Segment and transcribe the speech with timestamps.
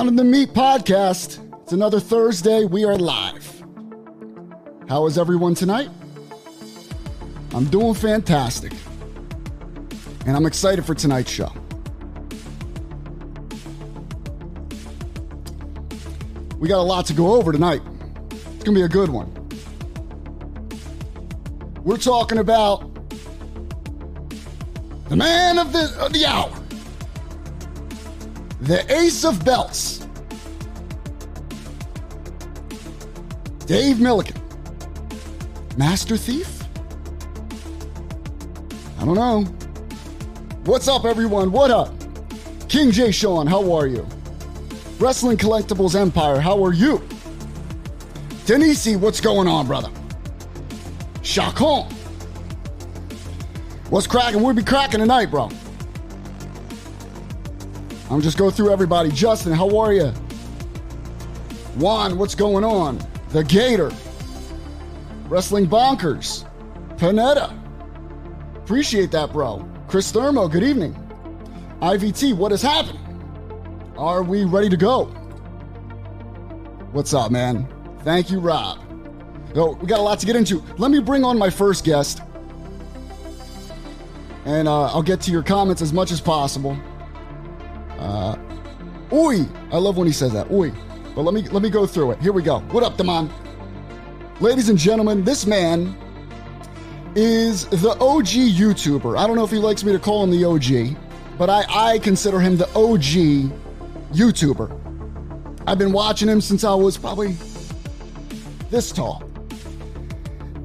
[0.00, 1.62] Pounding the Meat podcast.
[1.62, 2.64] It's another Thursday.
[2.64, 3.62] We are live.
[4.88, 5.90] How is everyone tonight?
[7.52, 8.72] I'm doing fantastic.
[10.24, 11.52] And I'm excited for tonight's show.
[16.56, 17.82] We got a lot to go over tonight.
[18.30, 19.30] It's going to be a good one.
[21.84, 22.88] We're talking about
[25.10, 26.59] the man of the, of the hour,
[28.62, 30.06] the ace of belts,
[33.66, 34.38] Dave Millican,
[35.78, 36.62] Master Thief?
[38.98, 39.44] I don't know.
[40.64, 41.52] What's up, everyone?
[41.52, 41.94] What up?
[42.68, 43.10] King J.
[43.10, 44.06] Sean, how are you?
[44.98, 47.02] Wrestling Collectibles Empire, how are you?
[48.44, 49.90] Denise, what's going on, brother?
[51.22, 51.86] Chacon.
[53.88, 54.42] What's cracking?
[54.42, 55.48] We'll be cracking tonight, bro.
[58.10, 59.08] I'm just go through everybody.
[59.12, 60.08] Justin, how are you?
[61.76, 62.98] Juan, what's going on?
[63.28, 63.92] The Gator.
[65.28, 66.44] Wrestling Bonkers.
[66.96, 67.56] Panetta.
[68.56, 69.64] Appreciate that, bro.
[69.86, 70.92] Chris Thermo, good evening.
[71.80, 72.98] IVT, what has happened?
[73.96, 75.04] Are we ready to go?
[76.90, 77.68] What's up, man?
[78.00, 78.80] Thank you, Rob.
[79.54, 80.64] So, we got a lot to get into.
[80.78, 82.22] Let me bring on my first guest.
[84.44, 86.76] And uh, I'll get to your comments as much as possible.
[88.00, 88.36] Uh,
[89.12, 89.44] oi!
[89.70, 90.50] I love when he says that.
[90.50, 90.72] Oi.
[91.14, 92.20] But let me let me go through it.
[92.20, 92.60] Here we go.
[92.70, 93.30] What up, Damon?
[94.40, 95.96] Ladies and gentlemen, this man
[97.14, 99.18] is the OG YouTuber.
[99.18, 100.96] I don't know if he likes me to call him the OG,
[101.36, 103.52] but I, I consider him the OG
[104.14, 104.78] YouTuber.
[105.66, 107.36] I've been watching him since I was probably
[108.70, 109.24] this tall.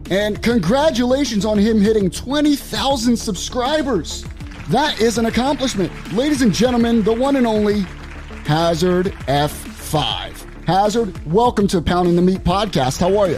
[0.10, 4.24] And congratulations on him hitting 20,000 subscribers.
[4.70, 5.92] That is an accomplishment.
[6.14, 7.82] Ladies and gentlemen, the one and only
[8.46, 10.66] Hazard F5.
[10.66, 13.00] Hazard, welcome to Pounding the Meat podcast.
[13.00, 13.38] How are you?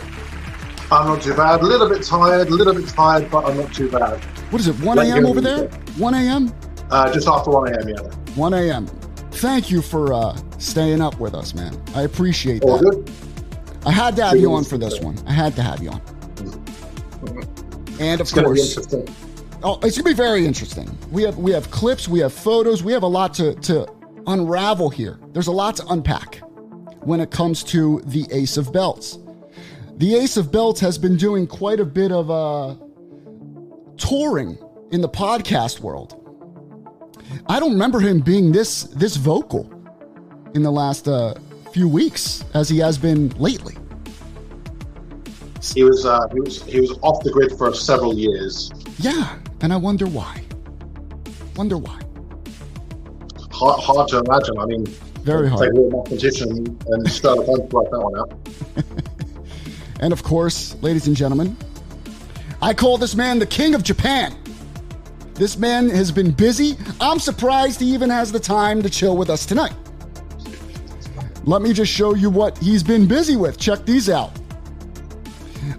[0.90, 1.60] I'm not too bad.
[1.60, 4.24] A little bit tired, a little bit tired, but I'm not too bad.
[4.52, 5.26] What is it, 1 a.m.
[5.26, 5.68] over there?
[5.98, 6.54] 1 a.m.?
[6.90, 7.96] Uh, just after 1 a.m., yeah.
[8.36, 8.88] 1 a.m.
[9.32, 11.78] Thank you for uh, staying up with us, man.
[11.94, 12.90] I appreciate All that.
[12.90, 13.12] good?
[13.86, 15.18] I had to have you on for this one.
[15.28, 16.02] I had to have you on.
[18.00, 18.78] And of It's course.
[19.64, 20.98] Oh, it's gonna be very interesting.
[21.12, 23.88] We have we have clips, we have photos, we have a lot to to
[24.28, 25.20] unravel here.
[25.34, 26.42] There's a lot to unpack
[27.02, 29.20] when it comes to the Ace of Belts.
[29.98, 32.76] The Ace of Belts has been doing quite a bit of uh,
[33.98, 34.58] touring
[34.92, 36.24] in the podcast world.
[37.48, 39.72] I don't remember him being this this vocal
[40.54, 41.34] in the last uh,
[41.72, 43.76] few weeks as he has been lately.
[45.74, 48.72] He was, uh, he was he was off the grid for several years.
[49.00, 50.42] Yeah, and I wonder why.
[51.56, 52.00] Wonder why.
[53.52, 54.58] Hard, hard to imagine.
[54.60, 54.86] I mean,
[55.24, 55.70] Very take hard.
[55.70, 58.34] a little mathematician and start a bunch like that one out.
[60.00, 61.58] And of course, ladies and gentlemen,
[62.62, 64.36] I call this man the king of Japan.
[65.34, 66.76] This man has been busy.
[67.02, 69.74] I'm surprised he even has the time to chill with us tonight.
[71.46, 73.58] Let me just show you what he's been busy with.
[73.58, 74.32] Check these out.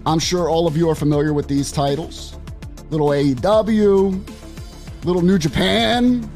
[0.05, 2.38] I'm sure all of you are familiar with these titles
[2.89, 4.19] little AEW,
[5.03, 6.29] little New Japan.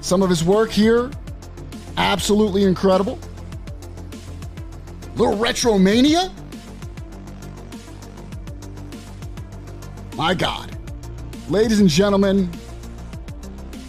[0.00, 1.10] Some of his work here,
[1.96, 3.18] absolutely incredible.
[5.16, 6.32] Little Retromania?
[10.16, 10.76] My God.
[11.48, 12.50] Ladies and gentlemen,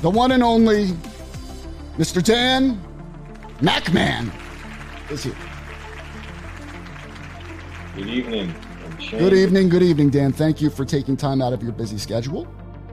[0.02, 0.88] the one and only
[1.98, 2.24] Mr.
[2.24, 2.82] Dan
[3.60, 4.30] McMahon
[5.10, 5.36] is here.
[7.96, 8.54] Good evening.
[9.06, 9.20] Shane.
[9.20, 10.32] Good evening, good evening, Dan.
[10.32, 12.48] Thank you for taking time out of your busy schedule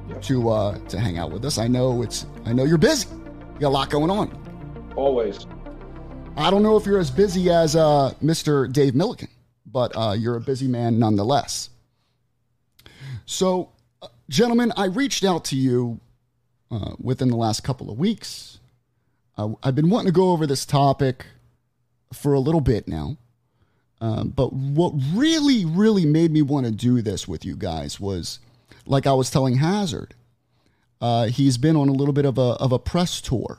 [0.09, 0.23] Yep.
[0.23, 1.56] to uh, to hang out with us.
[1.59, 3.09] I know it's I know you're busy.
[3.55, 4.93] You got a lot going on.
[4.94, 5.47] Always.
[6.37, 8.70] I don't know if you're as busy as uh, Mr.
[8.70, 9.29] Dave Millican,
[9.67, 11.70] but uh, you're a busy man nonetheless.
[13.25, 13.70] So,
[14.03, 16.00] uh, gentlemen, I reached out to you
[16.70, 18.59] uh, within the last couple of weeks.
[19.38, 21.26] Uh, I've been wanting to go over this topic
[22.12, 23.17] for a little bit now.
[24.02, 28.40] Um, but what really, really made me want to do this with you guys was,
[28.84, 30.14] like I was telling Hazard,
[31.00, 33.58] uh, he's been on a little bit of a of a press tour.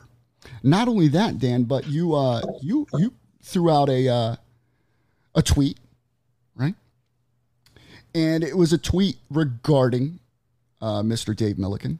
[0.62, 4.36] Not only that, Dan, but you uh, you you threw out a uh,
[5.34, 5.78] a tweet,
[6.54, 6.74] right?
[8.14, 10.20] And it was a tweet regarding
[10.82, 11.34] uh, Mr.
[11.34, 11.98] Dave Millican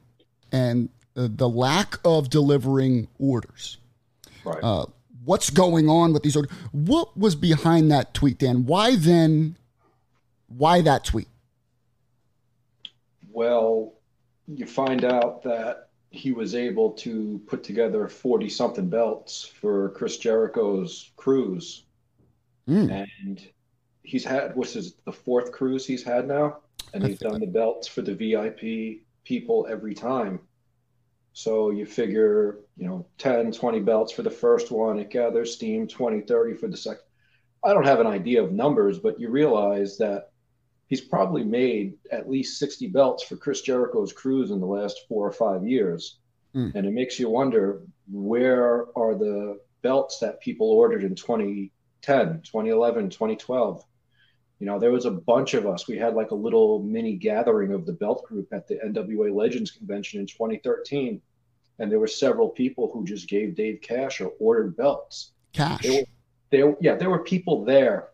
[0.51, 3.77] and uh, the lack of delivering orders.
[4.43, 4.63] Right.
[5.25, 6.37] What's going on with these?
[6.71, 8.65] What was behind that tweet, Dan?
[8.65, 9.57] Why then?
[10.47, 11.27] Why that tweet?
[13.35, 13.93] well,
[14.47, 20.15] you find out that he was able to put together 40 something belts for Chris
[20.17, 21.83] Jericho's cruise.
[22.69, 23.05] Mm.
[23.27, 23.47] And
[24.03, 26.59] he's had, what's his, the fourth cruise he's had now?
[26.93, 30.39] And he's done the belts for the VIP people every time.
[31.35, 35.85] So you figure, you know, 10, 20 belts for the first one, it gathers steam
[35.85, 37.03] 20, 30 for the second.
[37.61, 40.31] I don't have an idea of numbers, but you realize that
[40.87, 45.27] he's probably made at least 60 belts for Chris Jericho's cruise in the last four
[45.27, 46.19] or five years.
[46.53, 46.69] Hmm.
[46.73, 53.09] And it makes you wonder where are the belts that people ordered in 2010, 2011,
[53.09, 53.83] 2012?
[54.65, 55.87] You know, there was a bunch of us.
[55.87, 59.69] We had like a little mini gathering of the belt group at the NWA Legends
[59.69, 61.21] Convention in 2013.
[61.77, 65.83] And there were several people who just gave Dave cash or ordered belts Cash.
[65.83, 66.07] They were-
[66.49, 68.09] there yeah there were people there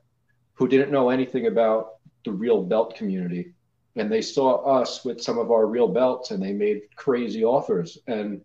[0.53, 3.53] who didn't know anything about the real belt community
[3.95, 7.97] and they saw us with some of our real belts and they made crazy offers
[8.07, 8.41] and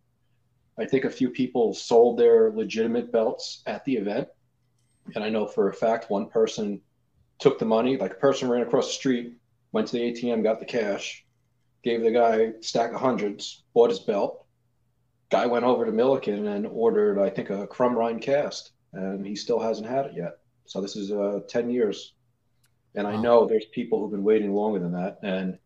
[0.77, 4.27] i think a few people sold their legitimate belts at the event
[5.15, 6.81] and i know for a fact one person
[7.39, 9.35] took the money like a person ran across the street
[9.73, 11.25] went to the atm got the cash
[11.83, 14.45] gave the guy a stack of hundreds bought his belt
[15.31, 19.61] guy went over to millican and ordered i think a Crumrine cast and he still
[19.61, 20.39] hasn't had it yet.
[20.65, 22.15] So this is uh, 10 years.
[22.95, 25.19] And I know there's people who've been waiting longer than that.
[25.23, 25.59] And,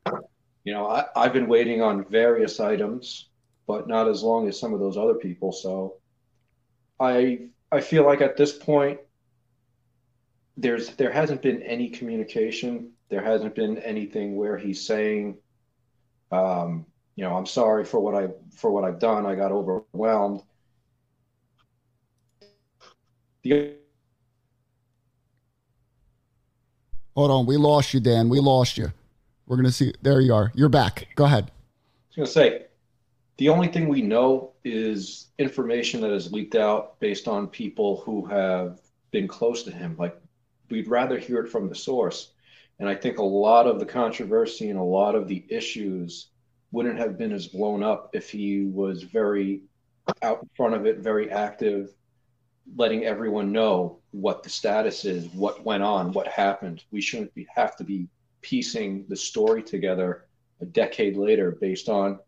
[0.65, 3.29] you know, I, I've been waiting on various items,
[3.67, 5.53] but not as long as some of those other people.
[5.53, 5.97] So
[6.99, 8.99] I, I feel like at this point,
[10.61, 12.93] there's, there hasn't been any communication.
[13.09, 15.39] There hasn't been anything where he's saying,
[16.31, 16.87] um,
[17.17, 19.27] you know, I'm sorry for what I, for what I've done.
[19.27, 20.43] I got overwhelmed.
[23.43, 23.75] The
[27.17, 27.47] Hold on.
[27.47, 28.29] We lost you, Dan.
[28.29, 28.93] We lost you.
[29.47, 29.93] We're going to see.
[30.03, 30.53] There you are.
[30.55, 31.09] You're back.
[31.17, 31.51] Go ahead.
[31.51, 31.51] I
[32.09, 32.67] was going to say,
[33.39, 38.25] the only thing we know is information that has leaked out based on people who
[38.27, 38.81] have
[39.11, 39.97] been close to him.
[39.99, 40.17] Like,
[40.71, 42.33] we'd rather hear it from the source.
[42.79, 46.29] And I think a lot of the controversy and a lot of the issues
[46.73, 49.63] wouldn't have been as blown up if he was very
[50.23, 51.93] out in front of it, very active,
[52.77, 56.85] letting everyone know what the status is, what went on, what happened.
[56.91, 58.09] We shouldn't be, have to be
[58.41, 60.27] piecing the story together
[60.61, 62.19] a decade later based on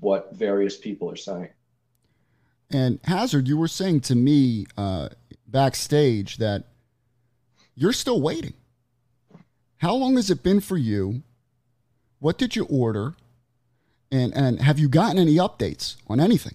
[0.00, 1.50] what various people are saying.
[2.70, 5.08] And Hazard, you were saying to me uh,
[5.46, 6.64] backstage that
[7.78, 8.54] you're still waiting.
[9.76, 11.22] How long has it been for you?
[12.18, 13.14] What did you order?
[14.10, 16.54] And and have you gotten any updates on anything?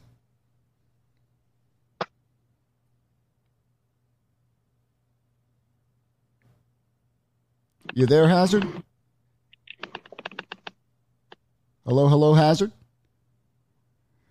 [7.93, 8.65] You there, Hazard?
[11.85, 12.71] Hello, hello, Hazard.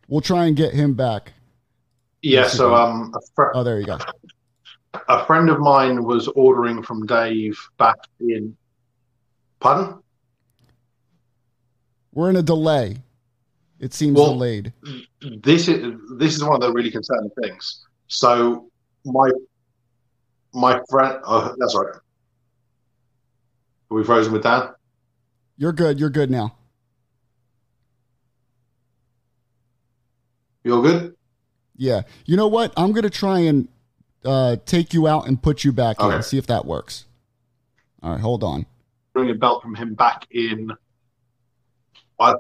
[0.08, 1.32] We'll try and get him back.
[2.22, 3.98] Yeah, so um, fr- Oh, there you go.
[5.08, 8.56] A friend of mine was ordering from Dave back in.
[9.60, 9.98] Pardon?
[12.12, 12.98] We're in a delay.
[13.78, 14.72] It seems Well- delayed.
[15.42, 17.84] This is this is one of the really concerning things.
[18.08, 18.70] So
[19.04, 19.30] my
[20.54, 21.94] my friend, oh, that's right.
[23.90, 24.68] Are we frozen with Dan?
[25.56, 25.98] You're good.
[25.98, 26.56] You're good now.
[30.64, 31.16] You all good?
[31.76, 32.02] Yeah.
[32.26, 32.72] You know what?
[32.76, 33.68] I'm gonna try and
[34.24, 36.22] uh, take you out and put you back in.
[36.22, 37.06] See if that works.
[38.02, 38.20] All right.
[38.20, 38.66] Hold on.
[39.12, 40.70] Bring a belt from him back in.
[42.18, 42.34] I,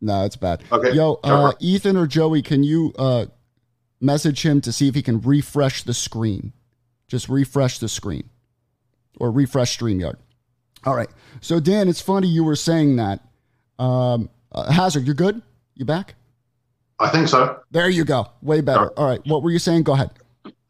[0.00, 0.64] No, it's bad.
[0.72, 0.92] okay.
[0.92, 3.26] Yo, uh, Ethan or Joey, can you uh,
[4.00, 6.52] message him to see if he can refresh the screen?
[7.06, 8.28] Just refresh the screen
[9.20, 10.16] or refresh StreamYard.
[10.84, 11.08] All right.
[11.40, 13.20] So, Dan, it's funny you were saying that.
[13.78, 15.40] Um, uh, Hazard, you're good?
[15.74, 16.16] You back?
[17.02, 17.58] I think so.
[17.72, 18.28] There you go.
[18.42, 18.96] Way better.
[18.96, 19.20] All right.
[19.26, 19.82] What were you saying?
[19.82, 20.10] Go ahead.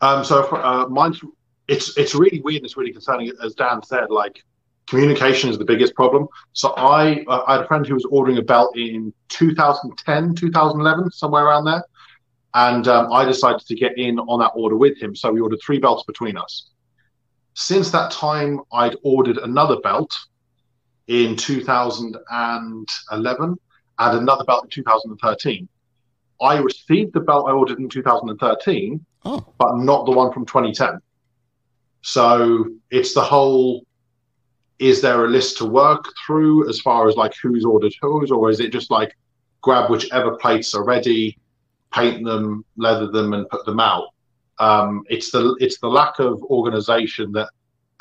[0.00, 1.20] Um, so uh, mine's
[1.68, 3.30] it's it's really weird and it's really concerning.
[3.44, 4.42] As Dan said, like
[4.86, 6.26] communication is the biggest problem.
[6.54, 11.10] So I uh, I had a friend who was ordering a belt in 2010, 2011,
[11.10, 11.84] somewhere around there,
[12.54, 15.14] and um, I decided to get in on that order with him.
[15.14, 16.70] So we ordered three belts between us.
[17.54, 20.18] Since that time, I'd ordered another belt
[21.08, 23.58] in 2011
[23.98, 25.68] and another belt in 2013.
[26.42, 31.00] I received the belt I ordered in 2013 Oh, but not the one from 2010.
[32.02, 33.86] So it's the whole
[34.78, 38.50] is there a list to work through as far as like who's ordered whose, or
[38.50, 39.16] is it just like
[39.60, 41.38] grab whichever plates are ready,
[41.92, 44.08] paint them, leather them, and put them out?
[44.58, 47.48] Um, it's the it's the lack of organization that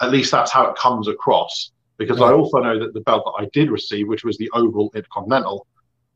[0.01, 3.43] at least that's how it comes across because I also know that the belt that
[3.43, 5.67] I did receive, which was the Oval Intercontinental,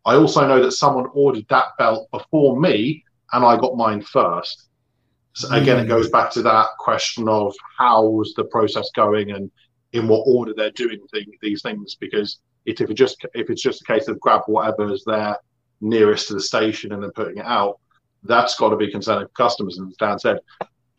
[0.06, 4.70] I also know that someone ordered that belt before me and I got mine first.
[5.34, 6.14] So again, it goes mm.
[6.14, 9.52] back to that question of how's the process going and
[9.92, 11.00] in what order they're doing
[11.42, 11.96] these things.
[11.96, 15.38] Because if it just if it's just a case of grab whatever is there
[15.82, 17.80] nearest to the station and then putting it out,
[18.24, 19.78] that's got to be concerning for customers.
[19.78, 20.40] And as Dan said,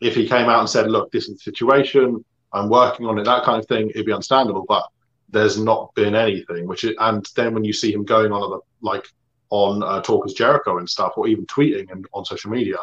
[0.01, 2.23] if he came out and said, "Look, this is the situation.
[2.53, 4.65] I'm working on it," that kind of thing, it'd be understandable.
[4.67, 4.83] But
[5.29, 6.67] there's not been anything.
[6.67, 9.07] Which is, and then when you see him going on the like
[9.49, 12.77] on uh, Talk is Jericho and stuff, or even tweeting and on social media,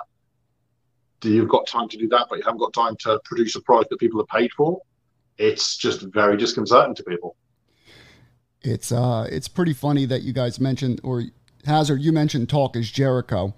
[1.20, 3.60] do you've got time to do that, but you haven't got time to produce a
[3.60, 4.80] product that people have paid for.
[5.38, 7.36] It's just very disconcerting to people.
[8.62, 11.24] It's uh, it's pretty funny that you guys mentioned, or
[11.66, 13.54] Hazard, you mentioned Talk is Jericho,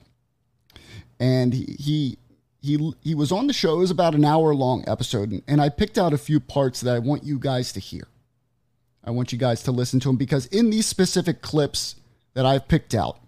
[1.21, 2.19] and he he
[2.63, 3.77] he, he was on the show.
[3.77, 6.81] It was about an hour long episode, and, and I picked out a few parts
[6.81, 8.09] that I want you guys to hear.
[9.07, 11.97] I want you guys to listen to him because in these specific clips
[12.35, 13.21] that I've picked out,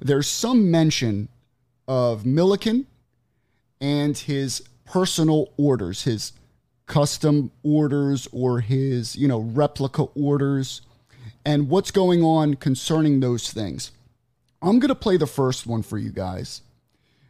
[0.00, 1.28] there's some mention
[1.86, 2.86] of Millican
[3.80, 6.32] and his personal orders, his
[6.86, 10.82] custom orders or his, you know, replica orders
[11.44, 13.92] and what's going on concerning those things.
[14.60, 16.62] I'm going to play the first one for you guys.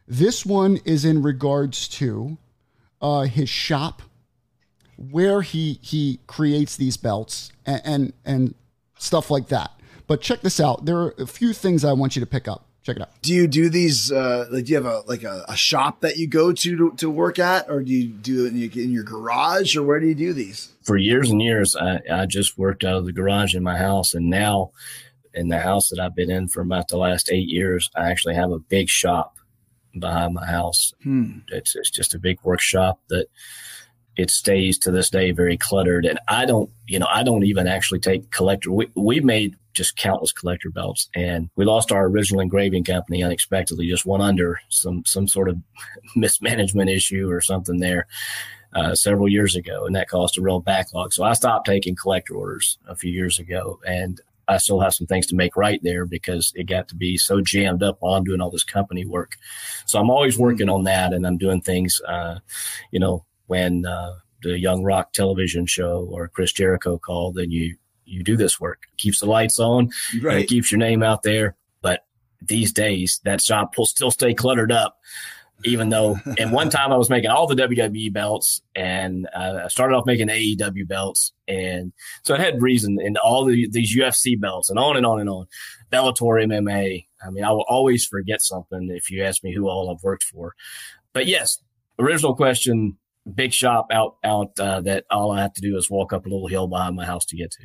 [0.07, 2.37] This one is in regards to
[3.01, 4.01] uh, his shop,
[4.97, 8.55] where he he creates these belts and, and and
[8.97, 9.71] stuff like that.
[10.07, 10.85] But check this out.
[10.85, 12.67] There are a few things I want you to pick up.
[12.83, 13.09] Check it out.
[13.23, 14.11] Do you do these?
[14.11, 16.91] Uh, like, do you have a like a, a shop that you go to, to,
[16.97, 19.99] to work at, or do you do it in your, in your, garage, or where
[19.99, 20.71] do you do these?
[20.83, 24.13] For years and years, I, I just worked out of the garage in my house,
[24.13, 24.69] and now
[25.33, 28.35] in the house that I've been in for about the last eight years, I actually
[28.35, 29.35] have a big shop
[29.97, 30.93] behind my house.
[31.01, 31.39] Hmm.
[31.47, 33.27] It's it's just a big workshop that
[34.17, 36.05] it stays to this day very cluttered.
[36.05, 38.71] And I don't, you know, I don't even actually take collector.
[38.71, 43.87] We, we made just countless collector belts and we lost our original engraving company unexpectedly,
[43.87, 45.57] just went under some, some sort of
[46.15, 48.07] mismanagement issue or something there.
[48.73, 51.13] Uh, several years ago, and that caused a real backlog.
[51.13, 54.19] So I stopped taking collector orders a few years ago, and
[54.49, 57.39] I still have some things to make right there because it got to be so
[57.39, 59.37] jammed up while I'm doing all this company work.
[59.85, 62.39] So I'm always working on that, and I'm doing things, uh,
[62.91, 67.75] you know, when uh, the Young Rock television show or Chris Jericho called, then you
[68.05, 68.83] you do this work.
[68.93, 69.89] It keeps the lights on,
[70.21, 70.41] right.
[70.41, 71.55] it keeps your name out there.
[71.81, 72.05] But
[72.41, 74.99] these days, that shop will still stay cluttered up.
[75.63, 79.67] Even though, and one time I was making all the WWE belts, and uh, I
[79.69, 84.39] started off making AEW belts, and so I had reason, and all the, these UFC
[84.39, 85.47] belts, and on and on and on.
[85.91, 87.05] Bellator MMA.
[87.25, 90.23] I mean, I will always forget something if you ask me who all I've worked
[90.23, 90.53] for.
[91.13, 91.57] But yes,
[91.97, 92.97] original question
[93.33, 96.29] big shop out out uh, that all I have to do is walk up a
[96.29, 97.63] little hill behind my house to get to.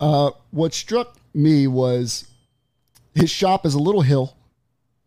[0.00, 2.26] Uh, what struck me was
[3.14, 4.36] his shop is a little hill,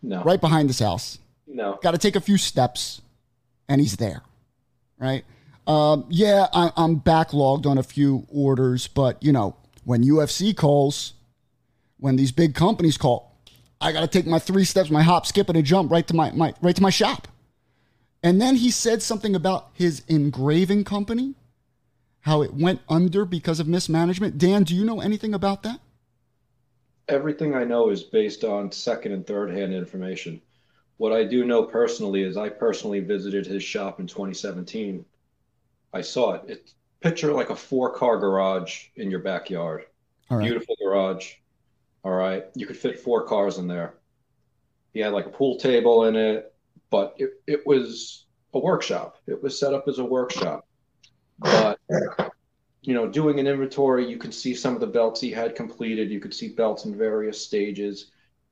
[0.02, 1.20] no, right behind his house.
[1.48, 3.02] No, got to take a few steps,
[3.68, 4.22] and he's there,
[4.98, 5.24] right?
[5.68, 11.14] Um, yeah, I, I'm backlogged on a few orders, but you know when UFC calls,
[11.98, 13.38] when these big companies call,
[13.80, 16.14] I got to take my three steps, my hop, skip, and a jump right to
[16.14, 17.28] my, my right to my shop.
[18.26, 21.36] And then he said something about his engraving company,
[22.22, 24.40] how it went under because of mismanagement.
[24.40, 25.80] Dan, do you know anything about that?
[27.08, 30.42] Everything I know is based on second and third hand information.
[30.98, 35.06] What I do know personally is I personally visited his shop in 2017.
[35.94, 36.42] I saw it.
[36.48, 39.86] It's picture like a four car garage in your backyard.
[40.40, 41.34] Beautiful garage.
[42.04, 42.46] All right.
[42.56, 43.94] You could fit four cars in there.
[44.94, 46.55] He had like a pool table in it
[46.96, 49.18] but it, it was a workshop.
[49.28, 50.66] It was set up as a workshop.
[51.40, 51.78] But
[52.84, 56.10] you know, doing an inventory, you could see some of the belts he had completed.
[56.10, 58.12] You could see belts in various stages.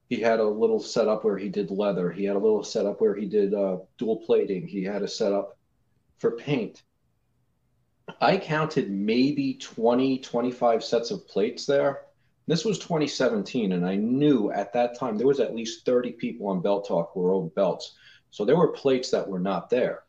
[0.10, 2.12] He had a little setup where he did leather.
[2.12, 4.68] He had a little setup where he did uh, dual plating.
[4.68, 5.58] He had a setup
[6.18, 6.84] for paint.
[8.20, 12.02] I counted maybe 20, 25 sets of plates there.
[12.46, 16.48] This was 2017, and I knew at that time there was at least 30 people
[16.48, 17.96] on Belt Talk who were old belts.
[18.34, 20.02] So there were plates that were not there.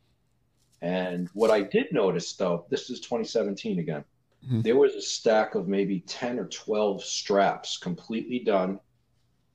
[0.81, 4.02] And what I did notice, though, this is 2017 again,
[4.43, 4.62] mm-hmm.
[4.62, 8.81] there was a stack of maybe 10 or 12 straps completely done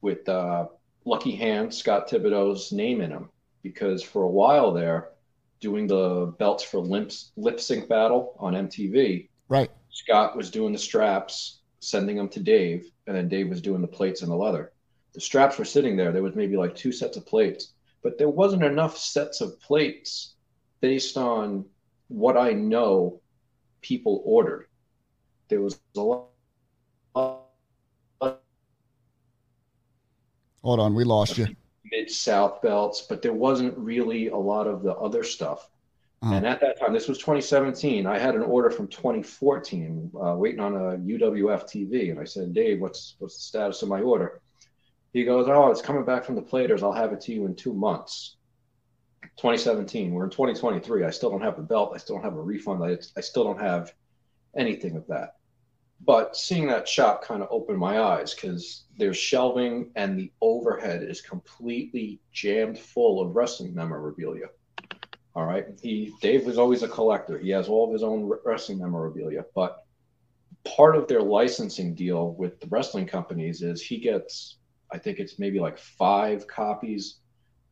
[0.02, 0.68] with uh,
[1.04, 3.30] Lucky Hand, Scott Thibodeau's name in them.
[3.64, 5.14] Because for a while there,
[5.62, 9.72] doing the belts for lip, lip sync battle on MTV, right?
[9.90, 13.88] Scott was doing the straps, sending them to Dave, and then Dave was doing the
[13.88, 14.74] plates and the leather.
[15.14, 16.12] The straps were sitting there.
[16.12, 20.36] There was maybe like two sets of plates but there wasn't enough sets of plates
[20.82, 21.66] based on
[22.08, 23.22] what I know
[23.82, 24.68] people ordered.
[25.50, 26.26] There was a lot.
[30.62, 31.48] Hold on, we lost you.
[31.92, 35.70] Mid South belts, but there wasn't really a lot of the other stuff.
[36.22, 36.36] Uh-huh.
[36.36, 38.06] And at that time, this was 2017.
[38.06, 42.54] I had an order from 2014, uh, waiting on a UWF TV, and I said,
[42.54, 44.42] "Dave, what's what's the status of my order?"
[45.14, 46.84] He goes, "Oh, it's coming back from the platers.
[46.84, 48.38] I'll have it to you in two months."
[49.38, 50.14] 2017.
[50.14, 51.06] We're in 2023.
[51.06, 51.94] I still don't have the belt.
[51.96, 52.84] I still don't have a refund.
[52.84, 53.94] I, I still don't have
[54.56, 55.36] anything of that.
[56.02, 61.04] But seeing that shop kind of opened my eyes because there's shelving and the overhead
[61.04, 64.48] is completely jammed full of wrestling memorabilia.
[65.36, 65.66] All right.
[65.82, 67.38] He Dave was always a collector.
[67.38, 69.86] He has all of his own wrestling memorabilia, but
[70.64, 74.59] part of their licensing deal with the wrestling companies is he gets
[74.92, 77.20] I think it's maybe like five copies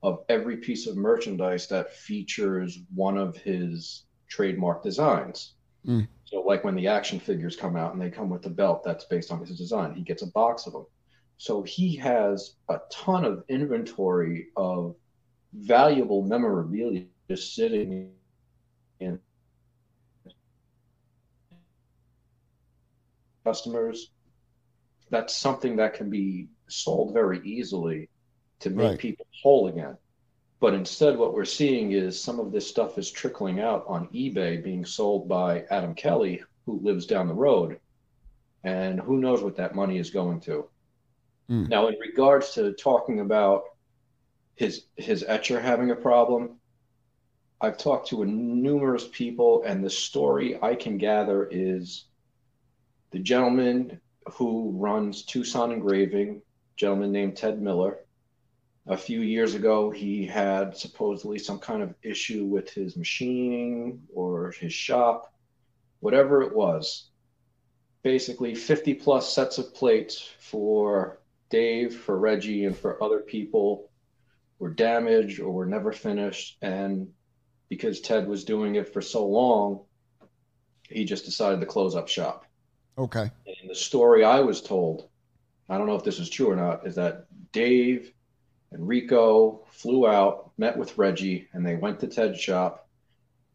[0.04, 5.54] of every piece of merchandise that features one of his trademark designs.
[5.86, 6.08] Mm.
[6.26, 9.06] So, like when the action figures come out and they come with the belt that's
[9.06, 10.86] based on his design, he gets a box of them.
[11.38, 14.96] So, he has a ton of inventory of
[15.53, 18.12] valuable memorabilia just sitting
[19.00, 19.20] in
[23.44, 24.12] customers.
[25.10, 28.10] That's something that can be sold very easily
[28.60, 29.00] to make Right.
[29.00, 29.98] people whole again.
[30.60, 34.64] But instead, what we're seeing is some of this stuff is trickling out on eBay,
[34.64, 37.80] being sold by Adam Kelly, who lives down the road.
[38.64, 40.68] And who knows what that money is going to.
[41.48, 41.66] Hmm.
[41.66, 43.64] Now, in regards to talking about
[44.56, 46.60] his his etcher having a problem,
[47.62, 52.06] I've talked to numerous people, and the story I can gather is
[53.12, 54.01] the gentleman
[54.34, 56.42] who runs Tucson Engraving,
[56.77, 58.00] gentleman named Ted Miller.
[58.85, 64.51] A few years ago, he had supposedly some kind of issue with his machining or
[64.51, 65.33] his shop,
[66.00, 67.09] whatever it was.
[68.03, 73.90] Basically, 50 plus sets of plates for Dave, for Reggie, and for other people
[74.59, 76.57] were damaged or were never finished.
[76.61, 77.09] And
[77.68, 79.81] because Ted was doing it for so long,
[80.90, 82.46] he just decided to close up shop.
[82.98, 83.29] Okay.
[83.46, 85.09] And the story I was told,
[85.70, 88.14] I don't know if this is true or not, is that Dave
[88.72, 92.88] and Rico flew out, met with Reggie, and they went to Ted's shop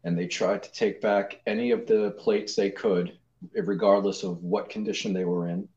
[0.03, 3.17] and they tried to take back any of the plates they could,
[3.53, 5.67] regardless of what condition they were in.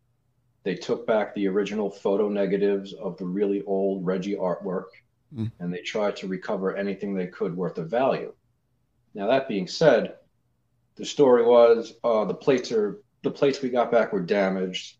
[0.64, 4.87] They took back the original photo negatives of the really old Reggie artwork
[5.35, 5.51] Mm.
[5.59, 8.33] and they tried to recover anything they could worth of value.
[9.14, 10.16] Now, that being said,
[10.94, 14.96] the story was uh, the plates are the plates we got back were damaged.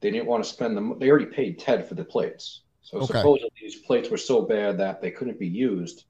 [0.00, 0.98] They didn't want to spend them.
[0.98, 3.06] They already paid Ted for the plates, so Okay.
[3.06, 6.04] supposedly these plates were so bad that they couldn't be used,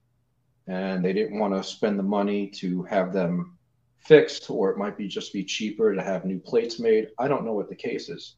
[0.66, 3.56] and they didn't want to spend the money to have them
[3.96, 7.08] fixed, or it might be just be cheaper to have new plates made.
[7.18, 8.36] I don't know what the case is.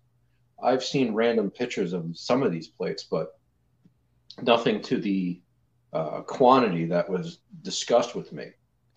[0.63, 3.29] I've seen random pictures of some of these plates, but
[4.43, 5.41] nothing to the
[5.93, 8.47] uh, quantity that was discussed with me.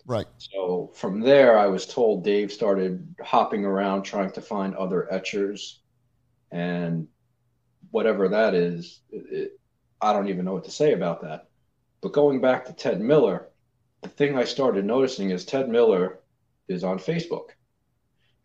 [0.06, 0.26] Right.
[0.38, 5.80] So from there, I was told Dave started hopping around trying to find other etchers,
[6.54, 7.08] and
[7.90, 9.60] whatever that is, it, it,
[10.00, 11.48] I don't even know what to say about that.
[12.00, 13.48] But going back to Ted Miller,
[14.02, 16.20] the thing I started noticing is Ted Miller
[16.68, 17.48] is on Facebook,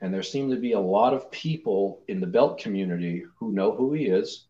[0.01, 3.75] and there seem to be a lot of people in the belt community who know
[3.75, 4.47] who he is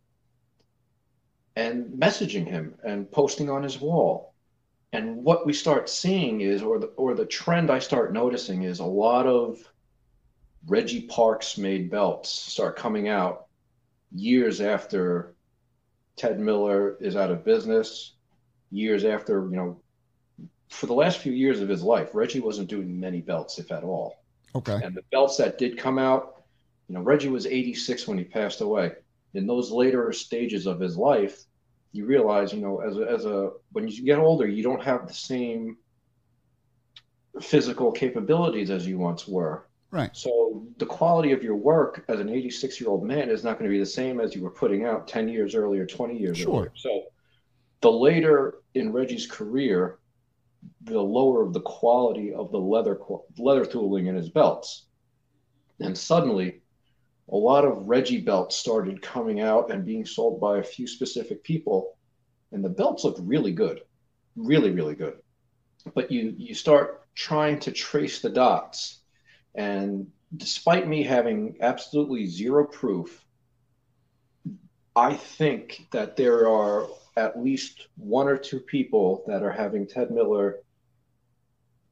[1.58, 4.34] and messaging him and posting on his wall
[4.93, 8.80] and what we start seeing is or the or the trend i start noticing is
[8.80, 9.58] a lot of
[10.67, 13.48] reggie parks made belts start coming out
[14.12, 15.36] years after
[16.15, 18.13] ted miller is out of business
[18.72, 19.82] years after you know
[20.69, 23.84] for the last few years of his life reggie wasn't doing many belts if at
[23.84, 24.15] all.
[24.56, 24.80] Okay.
[24.84, 26.43] and the belts that did come out
[26.88, 28.93] you know reggie was 86 when he passed away.
[29.36, 31.43] In those later stages of his life
[31.91, 35.08] you realize you know as a, as a when you get older you don't have
[35.08, 35.78] the same
[37.41, 40.15] physical capabilities as you once were Right.
[40.15, 43.69] so the quality of your work as an 86 year old man is not going
[43.69, 46.60] to be the same as you were putting out 10 years earlier 20 years Sure.
[46.60, 47.06] earlier so
[47.82, 49.99] the later in reggie's career
[50.82, 52.99] the lower of the quality of the leather
[53.38, 54.86] leather tooling in his belts
[55.80, 56.62] and suddenly
[57.32, 61.43] a lot of Reggie belts started coming out and being sold by a few specific
[61.43, 61.95] people,
[62.52, 63.82] and the belts looked really good,
[64.36, 65.19] really, really good.
[65.93, 68.98] But you you start trying to trace the dots,
[69.60, 73.26] and despite me having absolutely zero proof,
[74.95, 80.12] I think that there are at least one or two people that are having Ted
[80.12, 80.60] Miller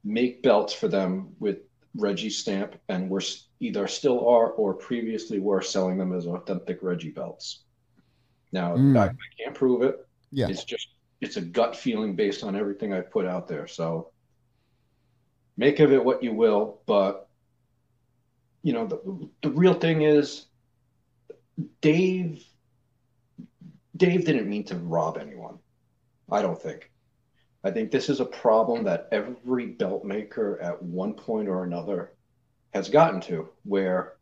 [0.06, 1.58] make belts for them with
[1.94, 3.20] Reggie stamp, and we're
[3.60, 7.66] either still are or previously were selling them as authentic Reggie belts.
[8.54, 8.98] Now mm.
[8.98, 10.08] I, I, can't prove it.
[10.32, 10.88] Yeah, it's just
[11.20, 13.68] it's a gut feeling based on everything I put out there.
[13.68, 14.12] So
[15.58, 17.27] make of it what you will, but
[18.68, 20.48] you know the the real thing is
[21.80, 22.44] Dave.
[23.96, 25.58] Dave didn't mean to rob anyone.
[26.30, 26.92] I don't think.
[27.64, 32.12] I think this is a problem that every belt maker at one point or another
[32.74, 34.16] has gotten to, where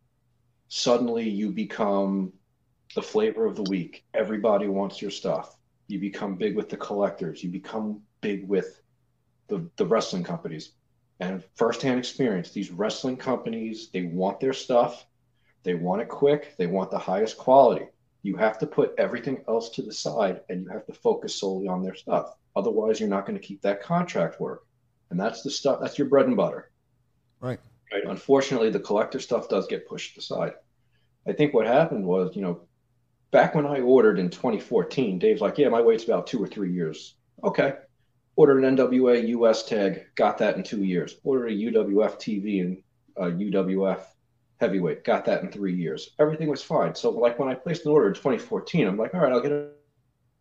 [0.68, 2.32] suddenly you become
[2.94, 4.06] the flavor of the week.
[4.14, 5.58] Everybody wants your stuff.
[5.88, 7.44] You become big with the collectors.
[7.44, 8.80] You become big with
[9.48, 10.74] the, the wrestling companies.
[11.20, 15.06] And firsthand experience, these wrestling companies, they want their stuff.
[15.64, 16.56] They want it quick.
[16.58, 17.86] They want the highest quality.
[18.22, 21.68] You have to put everything else to the side and you have to focus solely
[21.68, 22.36] on their stuff.
[22.56, 24.66] Otherwise, you're not going to keep that contract work.
[25.10, 26.72] And that's the stuff, that's your bread and butter.
[27.40, 27.60] Right.
[27.94, 28.04] Right.
[28.06, 30.54] Unfortunately, the collector stuff does get pushed aside.
[31.28, 32.62] I think what happened was, you know,
[33.32, 36.74] back when I ordered in 2014, Dave's like, yeah, my wait's about two or three
[36.74, 37.16] years.
[37.44, 37.74] Okay.
[38.38, 41.16] Ordered an NWA US tag, got that in two years.
[41.24, 42.84] Ordered a UWF TV and
[43.18, 44.02] a UWF
[44.60, 46.12] heavyweight, got that in three years.
[46.20, 46.96] Everything was fine.
[46.96, 49.52] So, like when I placed an order in 2014, I'm like, all right, I'll get
[49.52, 49.72] it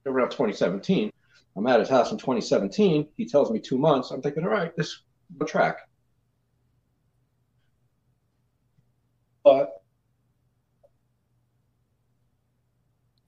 [0.06, 1.12] around 2017.
[1.56, 3.08] I'm at his house in 2017.
[3.16, 4.10] He tells me two months.
[4.10, 5.02] I'm thinking, all right, this
[5.38, 5.78] will track.
[9.44, 9.70] But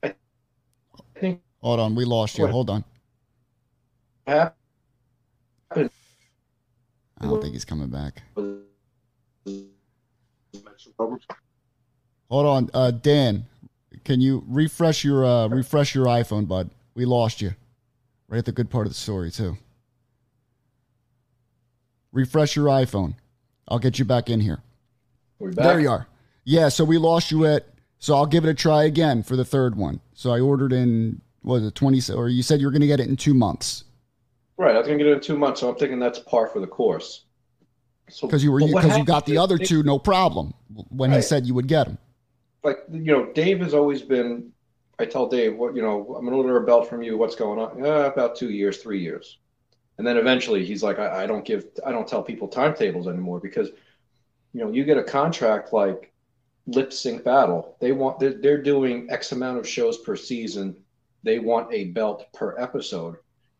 [0.03, 0.13] I
[1.19, 1.41] think.
[1.61, 2.47] Hold on, we lost you.
[2.47, 2.83] Hold on.
[4.25, 4.56] Happened.
[7.19, 8.21] I don't think he's coming back.
[12.29, 13.45] Hold on, uh, Dan.
[14.03, 16.69] Can you refresh your uh, refresh your iPhone, bud?
[16.95, 17.55] We lost you.
[18.27, 19.57] Right at the good part of the story, too.
[22.11, 23.15] Refresh your iPhone.
[23.67, 24.61] I'll get you back in here.
[25.39, 26.07] There you are.
[26.43, 27.67] Yeah, so we lost you at.
[27.99, 29.99] So I'll give it a try again for the third one.
[30.13, 32.99] So I ordered in was it twenty or you said you were going to get
[32.99, 33.85] it in two months.
[34.57, 35.61] Right, I was going to get it in two months.
[35.61, 37.25] So I'm thinking that's par for the course.
[38.05, 40.53] Because so, you were because you got the other two no problem
[40.89, 41.17] when right.
[41.17, 41.97] he said you would get them.
[42.63, 44.51] Like you know, Dave has always been
[44.99, 47.17] I tell Dave, what you know, I'm gonna order a belt from you.
[47.17, 47.85] What's going on?
[47.85, 49.37] Uh, about two years, three years,
[49.97, 53.39] and then eventually he's like, I, I don't give, I don't tell people timetables anymore
[53.39, 53.69] because,
[54.53, 56.11] you know, you get a contract like
[56.65, 57.77] Lip Sync Battle.
[57.79, 60.75] They want they're, they're doing X amount of shows per season.
[61.21, 63.17] They want a belt per episode.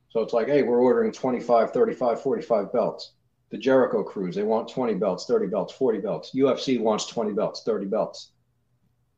[0.09, 3.13] So it's like, hey, we're ordering 25, 35, 45 belts.
[3.49, 6.31] The Jericho cruise, they want 20 belts, 30 belts, 40 belts.
[6.35, 8.31] UFC wants 20 belts, 30 belts.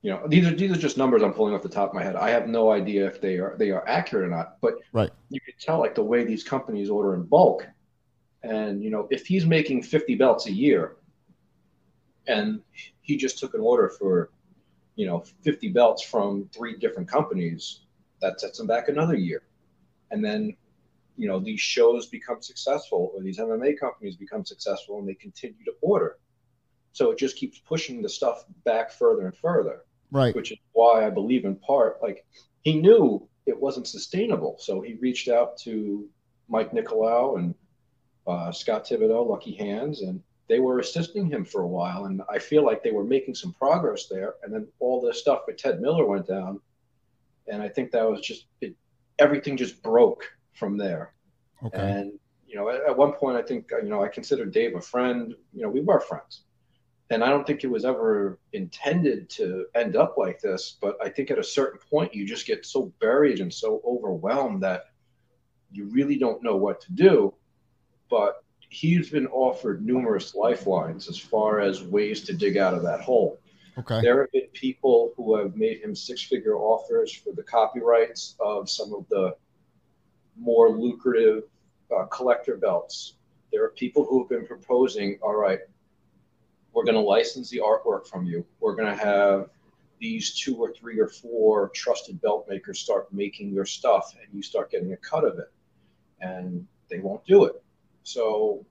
[0.01, 2.01] You know these are these are just numbers i'm pulling off the top of my
[2.01, 2.15] head.
[2.15, 5.09] I have no idea if they are they are accurate or not but right.
[5.29, 7.67] you can tell like the way these companies order in bulk.
[8.41, 10.95] And you know if he's making 50 belts a year
[12.27, 12.61] and
[13.01, 14.29] he just took an order for
[14.95, 17.81] you know 50 belts from three different companies
[18.21, 19.41] that sets him back another year.
[20.11, 20.55] And then
[21.19, 25.63] you know these shows become successful or these mma companies become successful and they continue
[25.65, 26.17] to order
[26.91, 30.35] so it just keeps pushing the stuff back further and further Right.
[30.35, 32.25] Which is why I believe in part, like
[32.61, 34.57] he knew it wasn't sustainable.
[34.59, 36.07] So he reached out to
[36.47, 37.55] Mike Nicolau and
[38.25, 42.05] uh, Scott Thibodeau, Lucky Hands, and they were assisting him for a while.
[42.05, 44.35] And I feel like they were making some progress there.
[44.43, 46.59] And then all this stuff with Ted Miller went down.
[47.47, 48.75] And I think that was just, it,
[49.19, 50.23] everything just broke
[50.59, 51.13] from there.
[51.65, 51.77] Okay.
[51.79, 54.81] And, you know, at, at one point, I think, you know, I considered Dave a
[54.81, 55.33] friend.
[55.53, 56.43] You know, we were friends
[57.11, 60.77] and I don't think it was ever intended to end up like this.
[60.79, 64.61] But I think at a certain point, you just get so buried and so overwhelmed
[64.63, 64.85] that
[65.71, 67.33] you really don't know what to do.
[68.09, 73.01] But he's been offered numerous lifelines as far as ways to dig out of that
[73.01, 73.39] hole.
[73.79, 74.01] Okay.
[74.01, 78.69] There have been people who have made him six figure offers for the copyrights of
[78.69, 79.35] some of the
[80.39, 81.43] more lucrative
[81.95, 83.15] uh, collector belts.
[83.51, 85.59] There are people who have been proposing, all right,
[86.73, 88.45] we're going to license the artwork from you.
[88.59, 89.49] We're going to have
[89.99, 94.41] these two or three or four trusted belt makers start making your stuff and you
[94.41, 95.51] start getting a cut of it.
[96.21, 97.61] And they won't do it.
[98.03, 98.65] So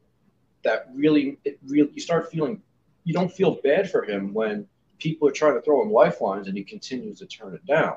[0.62, 2.62] that really, it really, you start feeling,
[3.04, 4.66] you don't feel bad for him when
[4.98, 7.96] people are trying to throw him lifelines and he continues to turn it down.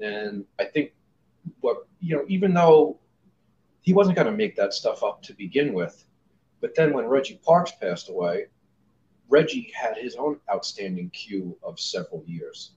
[0.00, 0.92] And I think
[1.60, 2.98] what, you know, even though
[3.80, 6.04] he wasn't going to make that stuff up to begin with,
[6.60, 8.46] but then when Reggie Parks passed away,
[9.28, 12.72] Reggie had his own outstanding queue of several years.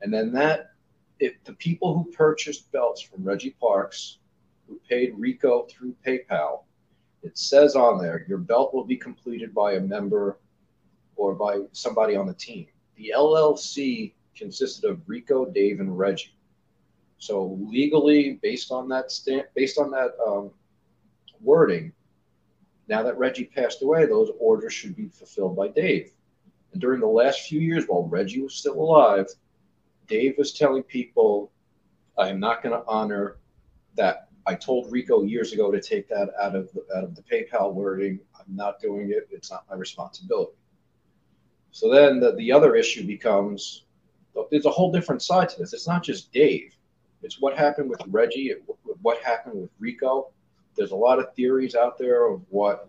[0.00, 0.72] And then that,
[1.20, 4.18] if the people who purchased belts from Reggie Parks,
[4.66, 6.64] who paid Rico through PayPal,
[7.22, 10.40] It says on there, your belt will be completed by a member
[11.14, 12.66] or by somebody on the team.
[12.96, 16.36] The LLC consisted of Rico, Dave, and Reggie.
[17.22, 20.50] So legally, based on that stand, based on that um,
[21.40, 21.92] wording,
[22.88, 26.10] now that Reggie passed away, those orders should be fulfilled by Dave.
[26.72, 29.28] And during the last few years, while Reggie was still alive,
[30.08, 31.52] Dave was telling people,
[32.18, 33.36] "I am not going to honor
[33.94, 34.28] that.
[34.44, 37.72] I told Rico years ago to take that out of the, out of the PayPal
[37.72, 38.18] wording.
[38.34, 39.28] I'm not doing it.
[39.30, 40.58] It's not my responsibility."
[41.70, 43.84] So then the, the other issue becomes
[44.50, 45.72] there's a whole different side to this.
[45.72, 46.76] It's not just Dave.
[47.22, 48.52] It's what happened with Reggie,
[49.00, 50.30] what happened with Rico.
[50.76, 52.88] There's a lot of theories out there of what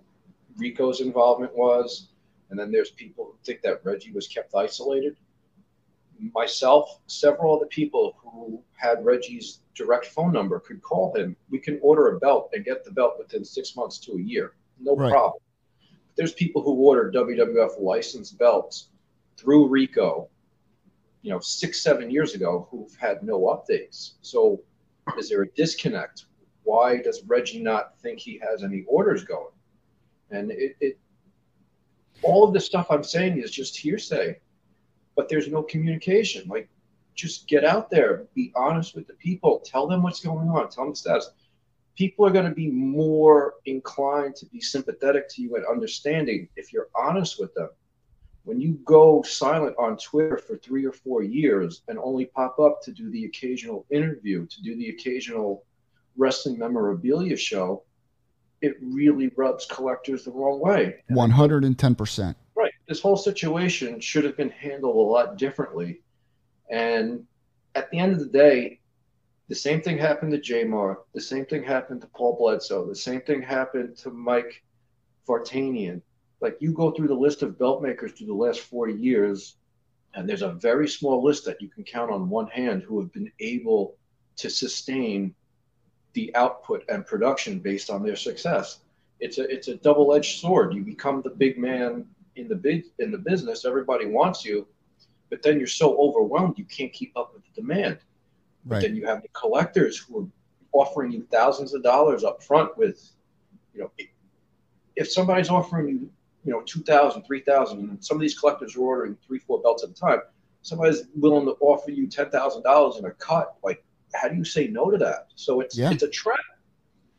[0.57, 2.09] Rico's involvement was.
[2.49, 5.15] And then there's people who think that Reggie was kept isolated.
[6.33, 11.35] Myself, several other people who had Reggie's direct phone number could call him.
[11.49, 14.53] We can order a belt and get the belt within six months to a year.
[14.79, 15.11] No right.
[15.11, 15.41] problem.
[15.79, 18.89] But there's people who order WWF licensed belts
[19.37, 20.29] through Rico
[21.23, 24.11] you know six seven years ago who've had no updates.
[24.21, 24.61] So
[25.17, 26.25] is there a disconnect?
[26.63, 29.53] Why does reggie not think he has any orders going?
[30.29, 30.99] And it, it
[32.21, 34.37] all of the stuff i'm saying is just hearsay
[35.15, 36.47] but there's no communication.
[36.47, 36.69] Like
[37.15, 40.85] just get out there be honest with the people tell them what's going on tell
[40.85, 41.29] them the status.
[41.95, 46.73] People are going to be more inclined to be sympathetic to you and understanding if
[46.73, 47.69] you're honest with them
[48.43, 52.81] when you go silent on Twitter for three or four years and only pop up
[52.83, 55.63] to do the occasional interview, to do the occasional
[56.17, 57.83] wrestling memorabilia show,
[58.61, 60.95] it really rubs collectors the wrong way.
[61.11, 62.35] 110%.
[62.55, 62.73] Right.
[62.87, 66.01] This whole situation should have been handled a lot differently.
[66.69, 67.25] And
[67.75, 68.79] at the end of the day,
[69.47, 70.97] the same thing happened to Jamar.
[71.13, 72.87] The same thing happened to Paul Bledsoe.
[72.87, 74.63] The same thing happened to Mike
[75.27, 76.01] Vartanian
[76.43, 79.55] like you go through the list of belt makers through the last 40 years,
[80.13, 83.13] and there's a very small list that you can count on one hand who have
[83.13, 83.95] been able
[84.35, 85.33] to sustain
[86.11, 88.79] the output and production based on their success.
[89.21, 90.73] It's a it's a double-edged sword.
[90.73, 93.63] You become the big man in the big in the business.
[93.63, 94.67] Everybody wants you,
[95.29, 97.99] but then you're so overwhelmed you can't keep up with the demand.
[98.65, 98.77] Right.
[98.77, 100.27] But then you have the collectors who are
[100.73, 103.11] offering you thousands of dollars up front with,
[103.73, 103.91] you know,
[104.97, 106.09] if somebody's offering you
[106.43, 109.89] you know, 2,000, 3,000, and some of these collectors are ordering three, four belts at
[109.89, 110.19] a time.
[110.61, 113.55] Somebody's willing to offer you $10,000 in a cut.
[113.63, 115.27] Like, how do you say no to that?
[115.35, 115.91] So it's yeah.
[115.91, 116.39] it's a trap.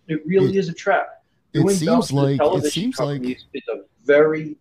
[0.09, 1.25] It really it, is a trap.
[1.53, 4.57] Doing it seems like it seems like is a very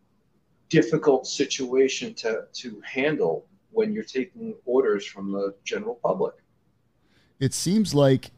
[0.70, 6.36] difficult situation to to handle when you're taking orders from the general public.
[7.40, 8.32] It seems like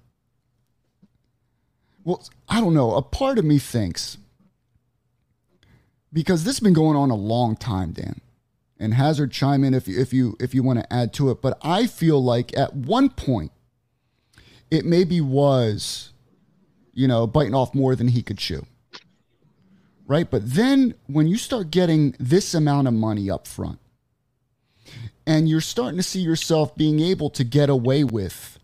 [2.04, 2.96] well, I don't know.
[2.96, 4.18] A part of me thinks
[6.16, 8.22] because this has been going on a long time, Dan.
[8.80, 11.42] And Hazard chime in if you if you if you want to add to it.
[11.42, 13.52] But I feel like at one point
[14.72, 16.14] it maybe was,
[16.94, 18.66] you know, biting off more than he could chew.
[20.08, 20.30] Right?
[20.30, 23.80] But then when you start getting this amount of money up front,
[25.28, 28.58] and you're starting to see yourself being able to get away with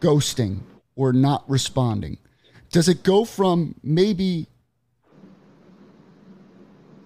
[0.00, 0.60] ghosting
[0.96, 2.18] or not responding,
[2.70, 4.48] does it go from maybe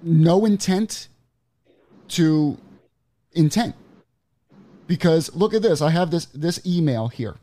[0.08, 1.08] no intent
[2.08, 2.58] to
[3.32, 3.74] intent.
[4.86, 7.36] Because look at this, I have this this email here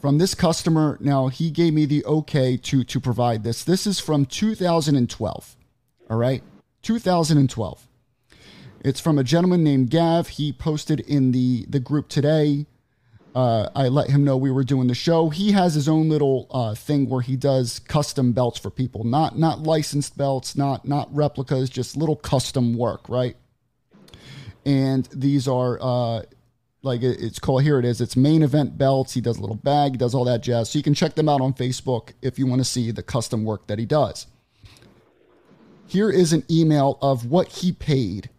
[0.00, 0.98] from this customer.
[1.00, 3.64] Now he gave me the okay to to provide this.
[3.64, 5.56] This is from 2012.
[6.10, 6.42] All right?
[6.82, 7.88] 2012.
[8.84, 10.28] It's from a gentleman named Gav.
[10.28, 12.66] He posted in the the group today
[13.34, 15.28] uh, I let him know we were doing the show.
[15.28, 19.38] He has his own little uh, thing where he does custom belts for people, not
[19.38, 23.36] not licensed belts, not not replicas, just little custom work, right?
[24.64, 26.22] And these are uh,
[26.82, 28.00] like it's called here it is.
[28.00, 29.14] It's main event belts.
[29.14, 30.70] He does a little bag, does all that jazz.
[30.70, 33.44] So you can check them out on Facebook if you want to see the custom
[33.44, 34.26] work that he does.
[35.86, 38.30] Here is an email of what he paid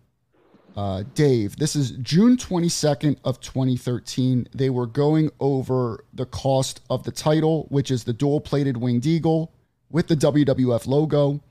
[0.80, 4.48] uh, Dave, this is June 22nd of 2013.
[4.56, 9.52] They were going over the cost of the title, which is the dual-plated winged eagle
[9.90, 11.42] with the WWF logo,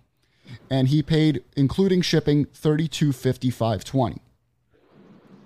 [0.70, 4.18] and he paid, including shipping, 32.55.20.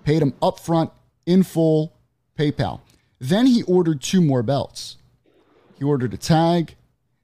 [0.05, 0.91] Paid him upfront
[1.25, 1.93] in full
[2.39, 2.79] PayPal.
[3.19, 4.95] Then he ordered two more belts.
[5.77, 6.75] He ordered a tag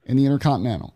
[0.05, 0.93] and the Intercontinental.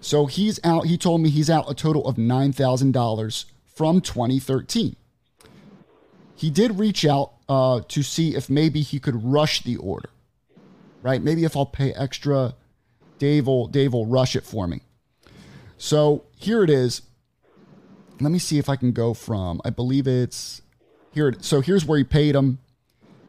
[0.00, 0.86] So he's out.
[0.86, 3.46] He told me he's out a total of nine thousand dollars
[3.76, 4.96] from 2013.
[6.34, 10.08] He did reach out uh, to see if maybe he could rush the order,
[11.02, 11.22] right?
[11.22, 12.54] Maybe if I'll pay extra
[13.18, 14.80] Dave will Dave will rush it for me.
[15.78, 17.02] So here it is.
[18.20, 19.60] Let me see if I can go from.
[19.64, 20.62] I believe it's
[21.12, 21.34] here.
[21.40, 22.58] So here's where he paid him.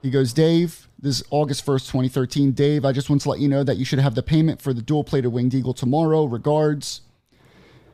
[0.02, 0.88] He goes, Dave.
[1.00, 2.52] This is August 1st, 2013.
[2.54, 4.74] Dave, I just want to let you know that you should have the payment for
[4.74, 6.26] the dual plated winged eagle tomorrow.
[6.26, 7.02] Regards.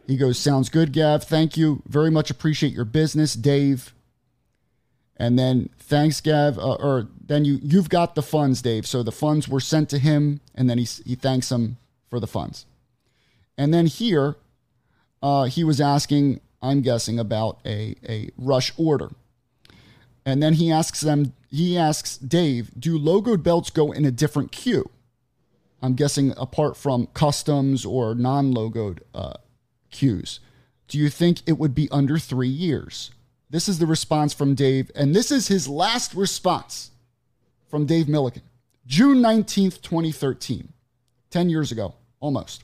[0.08, 1.24] He goes, Sounds good, Gav.
[1.24, 1.82] Thank you.
[1.88, 3.94] Very much appreciate your business, Dave.
[5.18, 6.58] And then thanks, Gav.
[6.58, 8.86] Uh, or then you you've got the funds, Dave.
[8.86, 11.78] So the funds were sent to him, and then he he thanks him
[12.10, 12.66] for the funds.
[13.58, 14.36] And then here,
[15.22, 19.12] uh, he was asking, I'm guessing, about a a rush order.
[20.26, 24.52] And then he asks them, he asks Dave, do logoed belts go in a different
[24.54, 24.90] queue?
[25.82, 29.34] I'm guessing apart from customs or non-logoed uh,
[29.94, 30.42] queues.
[30.90, 33.12] Do you think it would be under three years?
[33.50, 36.92] This is the response from Dave, and this is his last response
[37.70, 38.42] from Dave Millican.
[38.86, 40.74] June 19th, 2013,
[41.30, 42.64] 10 years ago, almost.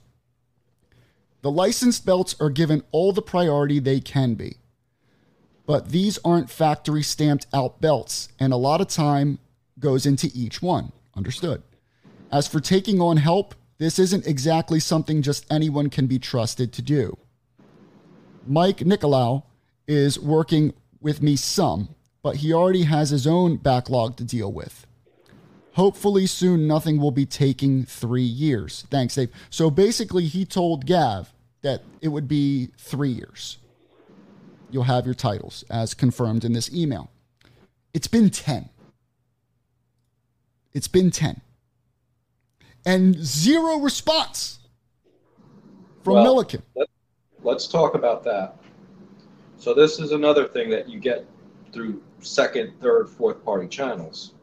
[1.41, 4.57] The licensed belts are given all the priority they can be,
[5.65, 9.39] but these aren't factory stamped out belts, and a lot of time
[9.79, 10.91] goes into each one.
[11.15, 11.63] Understood.
[12.31, 16.81] As for taking on help, this isn't exactly something just anyone can be trusted to
[16.81, 17.17] do.
[18.45, 19.43] Mike Nicolau
[19.87, 24.85] is working with me some, but he already has his own backlog to deal with.
[25.73, 28.85] Hopefully, soon nothing will be taking three years.
[28.89, 29.29] Thanks, Dave.
[29.49, 33.59] So basically, he told Gav that it would be three years.
[34.71, 37.09] You'll have your titles as confirmed in this email.
[37.93, 38.69] It's been 10.
[40.73, 41.41] It's been 10.
[42.85, 44.59] And zero response
[46.03, 46.61] from Well, Millican.
[47.43, 48.55] Let's talk about that.
[49.57, 51.25] So this is another thing that you get
[51.71, 54.33] through second, third, fourth party channels.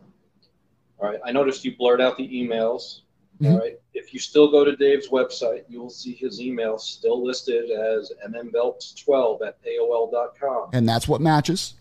[0.99, 1.21] All right.
[1.25, 3.01] I noticed you blurred out the emails.
[3.41, 3.53] Mhm.
[3.53, 3.79] All right.
[3.93, 8.13] If you still go to Dave's website, you will see his email still listed as
[8.27, 10.71] mmbelts12 at AOL.com.
[10.73, 11.75] And that's what matches.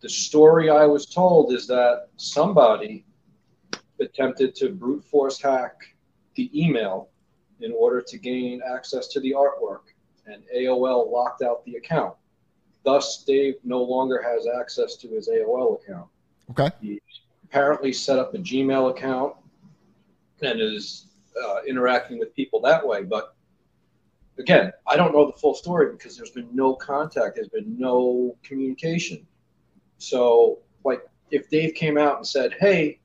[0.00, 3.04] The story I was told is that somebody
[4.00, 5.74] attempted to brute force hack
[6.34, 7.08] the email
[7.60, 9.92] in order to gain access to the artwork,
[10.26, 12.14] and AOL locked out the account.
[12.84, 16.08] Thus, Dave no longer has access to his AOL account.
[16.50, 16.70] Okay.
[16.80, 17.00] He
[17.44, 19.36] apparently set up a Gmail account
[20.40, 21.08] and is
[21.44, 23.02] uh, interacting with people that way.
[23.02, 23.34] But
[24.38, 28.36] again, I don't know the full story because there's been no contact, there's been no
[28.42, 29.26] communication.
[29.98, 32.99] So, like, if Dave came out and said, "Hey,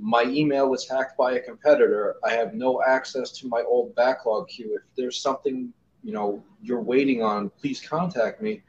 [0.00, 2.16] my email was hacked by a competitor.
[2.24, 4.74] I have no access to my old backlog queue.
[4.74, 8.62] If there's something you know you're waiting on, please contact me." It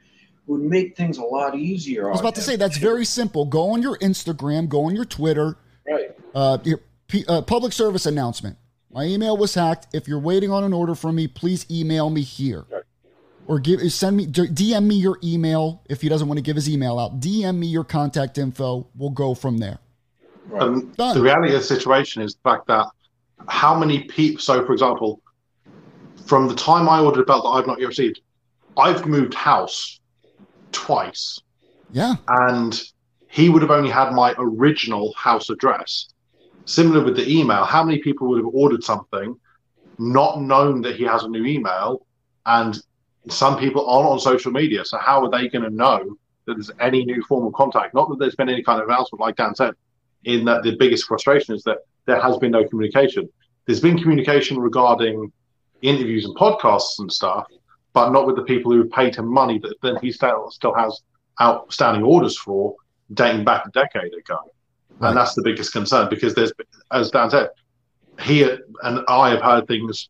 [0.50, 2.08] Would make things a lot easier.
[2.08, 3.44] I was about to say that's very simple.
[3.44, 6.10] Go on your Instagram, go on your Twitter, right.
[6.34, 8.56] uh, your P, uh, public service announcement.
[8.90, 9.86] My email was hacked.
[9.94, 12.82] If you're waiting on an order from me, please email me here, Right.
[13.46, 16.68] or give send me DM me your email if he doesn't want to give his
[16.68, 17.20] email out.
[17.20, 18.88] DM me your contact info.
[18.96, 19.78] We'll go from there.
[20.46, 20.62] Right.
[20.62, 21.16] And Done.
[21.16, 22.86] the reality of the situation is the fact that
[23.48, 25.20] how many people, so for example,
[26.26, 28.20] from the time I ordered a belt that I've not yet received,
[28.76, 30.00] I've moved house
[30.72, 31.40] twice.
[31.90, 32.80] Yeah, and
[33.28, 36.08] he would have only had my original house address.
[36.64, 39.36] Similar with the email, how many people would have ordered something,
[39.98, 42.06] not known that he has a new email,
[42.46, 42.80] and
[43.28, 46.16] some people aren't on social media, so how are they going to know
[46.46, 47.94] that there's any new form of contact?
[47.94, 49.74] Not that there's been any kind of announcement, like Dan said.
[50.24, 53.28] In that, the biggest frustration is that there has been no communication.
[53.66, 55.32] There's been communication regarding
[55.82, 57.46] interviews and podcasts and stuff,
[57.92, 61.00] but not with the people who paid him money that then he still still has
[61.40, 62.74] outstanding orders for
[63.14, 64.38] dating back a decade ago.
[64.98, 65.08] Right.
[65.08, 66.52] And that's the biggest concern because there's,
[66.92, 67.50] as Dan said,
[68.20, 68.42] he
[68.82, 70.08] and I have heard things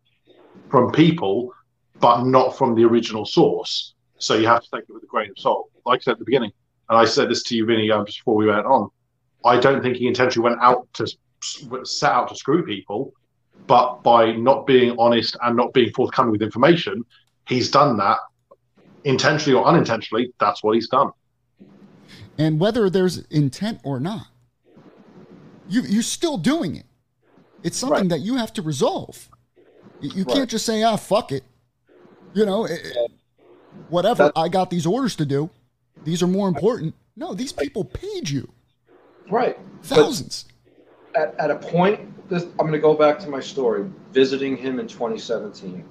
[0.71, 1.53] from people,
[2.01, 3.95] but not from the original source.
[4.19, 5.71] So you have to take it with a grain of salt.
[5.85, 6.53] Like I said at the beginning,
[6.89, 8.91] and I said this to you, Vinny, um, just before we went on.
[9.45, 11.07] I don't think he intentionally went out to
[11.85, 13.13] set out to screw people,
[13.67, 17.05] but by not being honest and not being forthcoming with information,
[17.49, 18.19] he's done that
[19.05, 20.33] intentionally or unintentionally.
[20.39, 21.11] That's what he's done.
[22.39, 24.27] and whether there's intent or not,
[25.69, 26.87] you you're still doing it.
[27.63, 28.09] It's something Right.
[28.11, 29.29] that you have to resolve.
[30.01, 31.45] You, can't just say, "Ah, fuck it,"
[32.35, 33.11] you know, it- it-
[33.89, 34.25] whatever.
[34.25, 35.51] That- I got these orders to do.
[36.05, 36.95] These are more important.
[37.17, 38.51] No, these people paid you
[39.33, 39.59] Right.
[39.83, 40.45] thousands.
[41.15, 44.79] at, at a point, this, I'm going to go back to my story, visiting him
[44.79, 45.85] in 2017.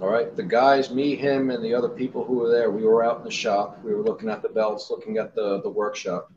[0.00, 3.04] All right, the guys, me, him, and the other people who were there, we were
[3.04, 3.78] out in the shop.
[3.84, 6.32] We were looking at the belts, looking at the, the workshop.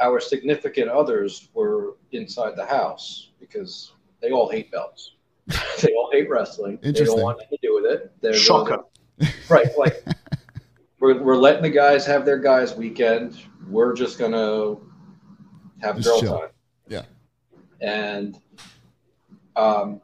[0.00, 5.14] Our significant others were inside the house because they all hate belts.
[5.82, 6.78] they all hate wrestling.
[6.80, 8.12] They don't want anything to do with it.
[8.20, 8.84] They're Shocker.
[9.48, 9.66] right.
[9.76, 10.04] Like
[11.00, 13.36] we're, we're letting the guys have their guys weekend.
[13.68, 14.76] We're just gonna
[15.80, 16.38] have Just girl chill.
[16.40, 16.48] time.
[16.88, 17.02] Yeah.
[17.80, 18.38] And
[19.56, 20.00] um,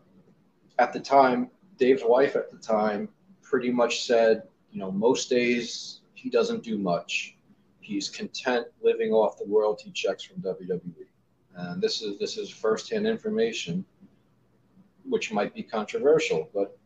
[0.78, 3.08] at the time, Dave's wife at the time
[3.42, 7.36] pretty much said, you know, most days he doesn't do much.
[7.80, 10.80] He's content living off the royalty checks from WWE.
[11.54, 13.84] And this is this is firsthand information,
[15.04, 16.78] which might be controversial, but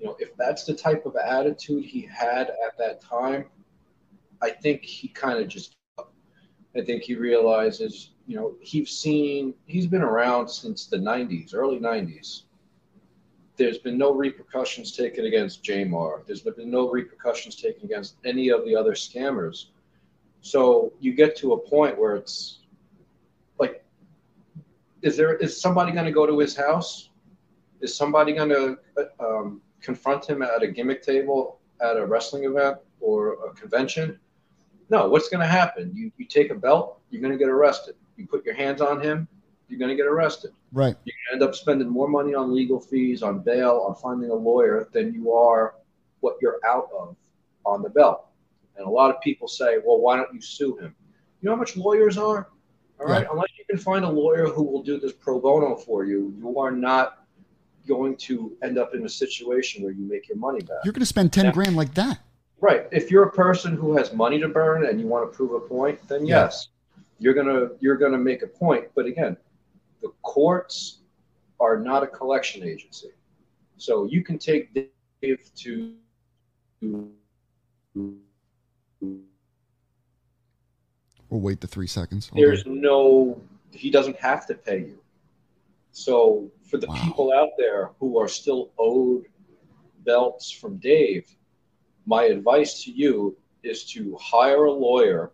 [0.00, 3.44] you know, if that's the type of attitude he had at that time,
[4.42, 5.76] I think he kind of just.
[6.76, 11.80] I think he realizes, you know, he's seen, he's been around since the 90s, early
[11.80, 12.42] 90s.
[13.56, 16.24] There's been no repercussions taken against Jamar.
[16.26, 19.66] There's been no repercussions taken against any of the other scammers.
[20.42, 22.60] So you get to a point where it's
[23.58, 23.84] like,
[25.02, 27.10] is there is somebody going to go to his house?
[27.80, 28.78] Is somebody going to
[29.18, 34.18] um, confront him at a gimmick table at a wrestling event or a convention?
[34.88, 35.92] No, what's going to happen?
[35.94, 37.94] You you take a belt, you're going to get arrested.
[38.16, 39.28] You put your hands on him,
[39.68, 40.50] you're going to get arrested.
[40.72, 40.96] Right.
[41.04, 44.88] To end up spending more money on legal fees, on bail, on finding a lawyer
[44.92, 45.74] than you are
[46.20, 47.16] what you're out of
[47.64, 48.26] on the belt.
[48.76, 50.94] And a lot of people say, well, why don't you sue him?
[51.40, 52.48] You know how much lawyers are?
[52.98, 53.26] All right.
[53.30, 56.58] Unless you can find a lawyer who will do this pro bono for you, you
[56.58, 57.19] are not
[57.86, 60.78] going to end up in a situation where you make your money back.
[60.84, 61.52] You're going to spend 10 Yeah.
[61.52, 62.20] grand like that.
[62.60, 62.86] Right.
[62.92, 65.60] If you're a person who has money to burn and you want to prove a
[65.60, 66.42] point, then Yeah.
[66.44, 66.68] yes,
[67.18, 68.88] you're gonna you're gonna make a point.
[68.94, 69.36] But again,
[70.02, 70.98] the courts
[71.58, 73.12] are not a collection agency,
[73.78, 74.74] so you can take
[75.22, 75.94] Dave to.
[81.28, 82.28] We'll wait the three seconds.
[82.28, 83.40] Hold There's no.
[83.72, 84.99] He doesn't have to pay you.
[85.92, 87.02] So for the Wow.
[87.04, 89.26] people out there who are still owed
[90.04, 91.36] belts from Dave,
[92.06, 95.32] my advice to you is to hire a lawyer,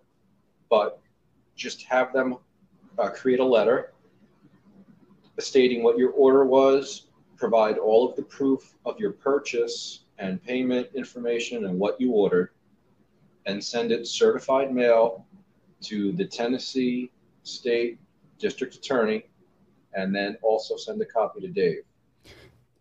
[0.68, 1.00] but
[1.54, 2.36] just have them
[2.98, 3.92] uh, create a letter
[5.38, 10.88] stating what your order was, provide all of the proof of your purchase and payment
[10.94, 12.50] information and what you ordered,
[13.44, 15.26] and send it certified mail
[15.82, 17.10] to the Tennessee
[17.42, 17.98] State
[18.38, 19.24] District Attorney,
[19.96, 21.82] and then also send a copy to Dave.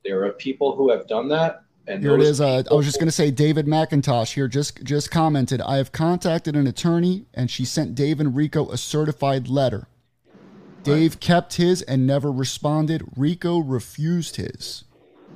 [0.04, 2.40] There are people who have done that, and Here it is.
[2.40, 5.62] Uh, I was just going to say, David McIntosh here just just commented.
[5.62, 9.88] I have contacted an attorney, and she sent Dave and Rico a certified letter.
[10.84, 13.04] Dave kept his and never responded.
[13.16, 14.84] Rico refused his.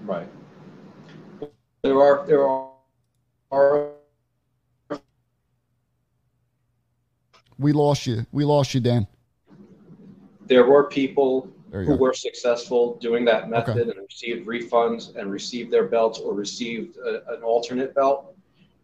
[0.03, 0.27] Right.
[1.81, 2.69] There are there are,
[3.51, 3.89] are
[7.57, 8.27] We lost you.
[8.31, 9.07] We lost you, Dan.
[10.45, 11.95] there were people who go.
[11.95, 17.33] were successful doing that method and received refunds and received their belts or received a,
[17.33, 18.35] an alternate belt.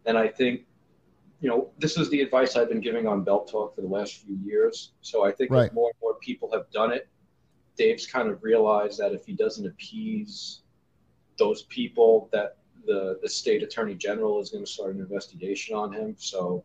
[0.04, 0.62] And I think,
[1.40, 4.24] you know, this is the advice I've been giving on Belt Talk for the last
[4.24, 4.92] few years.
[5.02, 5.68] So I think Right.
[5.68, 7.08] as more and more people have done it,
[7.76, 10.60] Dave's kind of realized that if he doesn't appease
[11.38, 12.56] those people, that
[12.86, 16.14] the the state attorney general is going to start an investigation on him.
[16.18, 16.64] So,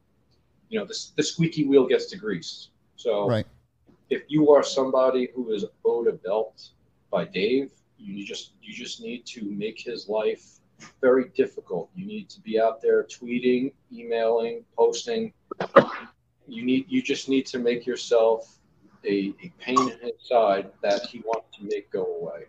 [0.69, 2.69] you know, this the squeaky wheel gets to grease.
[2.95, 3.45] So Right.
[4.12, 6.70] If you are somebody who is owed a belt
[7.09, 10.59] by Dave, you just you just need to make his life
[10.99, 11.89] very difficult.
[11.95, 15.32] You need to be out there tweeting, emailing, posting.
[16.47, 18.57] You need you just need to make yourself
[19.05, 22.45] a, a pain in his side that he wants to make go away.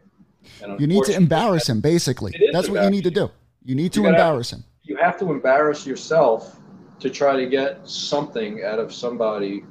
[0.78, 2.34] You need to embarrass him, basically.
[2.52, 3.30] That's what you need to do.
[3.64, 4.64] You need to You gotta- embarrass him.
[4.82, 6.58] You have to embarrass yourself
[6.98, 9.64] to try to get something out of somebody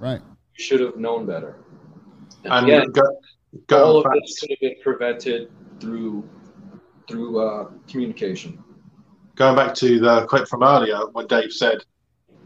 [0.00, 0.20] Right.
[0.56, 1.56] You should have known better.
[2.44, 3.02] And And again, go,
[3.84, 5.50] all go of this could have been prevented
[5.80, 6.28] through
[7.08, 8.62] through uh, communication.
[9.36, 11.78] going back to the clip from earlier when Dave said,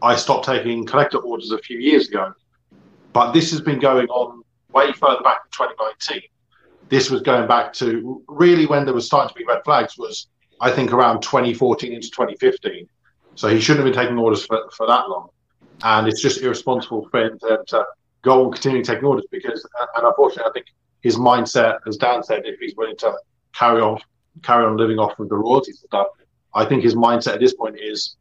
[0.03, 2.33] I stopped taking collector orders a few years ago.
[3.13, 6.21] But this has been going on way further back in 2019.
[6.89, 10.27] This was going back to really when there was starting to be red flags was,
[10.59, 12.87] I think, around 2014 into 2015.
[13.35, 15.29] So he shouldn't have been taking orders for, for that long.
[15.83, 17.85] And it's just irresponsible for him to, to
[18.21, 20.67] go on continuing taking orders because, and unfortunately, I think
[21.01, 23.13] his mindset, as Dan said, if he's willing to
[23.53, 23.99] carry on
[24.43, 26.07] carry on living off of the royalties and stuff,
[26.53, 28.15] I think his mindset at this point is,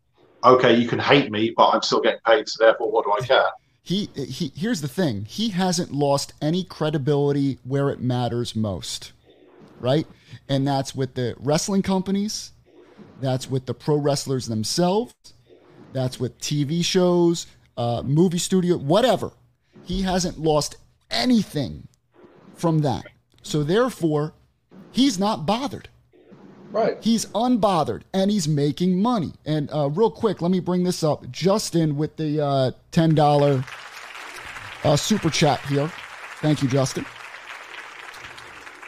[0.44, 3.26] okay, you can hate me, but I'm still getting paid, so therefore, what do I
[3.26, 3.46] care?
[3.82, 5.24] He, he here's the thing.
[5.24, 9.12] He hasn't lost any credibility where it matters most.
[9.78, 10.06] Right?
[10.48, 12.52] And that's with the wrestling companies,
[13.20, 15.14] that's with the pro wrestlers themselves,
[15.92, 17.46] that's with TV shows,
[17.76, 19.32] uh, movie studio, whatever.
[19.84, 20.76] He hasn't lost
[21.10, 21.88] anything
[22.54, 23.06] from that.
[23.42, 24.34] So therefore,
[24.92, 25.88] He's not bothered.
[26.72, 26.98] Right.
[27.00, 29.32] He's unbothered and he's making money.
[29.44, 31.28] And uh, real quick, let me bring this up.
[31.30, 33.64] Justin with the uh, $10
[34.84, 35.90] uh, super chat here.
[36.40, 37.04] Thank you, Justin.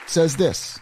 [0.07, 0.79] Says this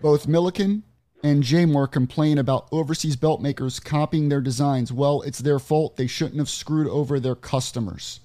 [0.00, 0.82] Both Millican
[1.22, 4.90] and Jaymore complain about overseas belt makers copying their designs.
[4.90, 5.96] Well, it's their fault.
[5.96, 8.20] They shouldn't have screwed over their customers.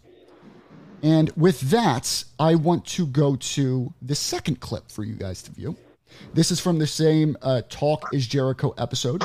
[1.04, 5.52] And with that, I want to go to the second clip for you guys to
[5.52, 5.76] view.
[6.34, 9.24] This is from the same uh, Talk is Jericho episode.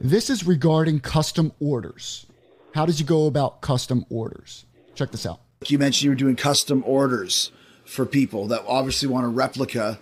[0.00, 2.26] This is regarding custom orders.
[2.74, 4.64] How does you go about custom orders?
[4.94, 5.40] Check this out.
[5.66, 7.50] You mentioned you were doing custom orders
[7.84, 9.98] for people that obviously want a replica.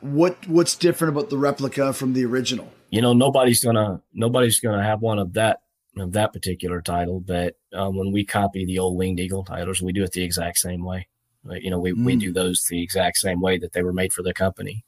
[0.00, 2.70] What what's different about the replica from the original?
[2.90, 5.60] You know, nobody's gonna nobody's gonna have one of that
[5.98, 9.92] of that particular title, but um, when we copy the old Winged Eagle titles, we
[9.92, 11.08] do it the exact same way.
[11.42, 12.04] Like, you know, we, mm.
[12.04, 14.84] we do those the exact same way that they were made for the company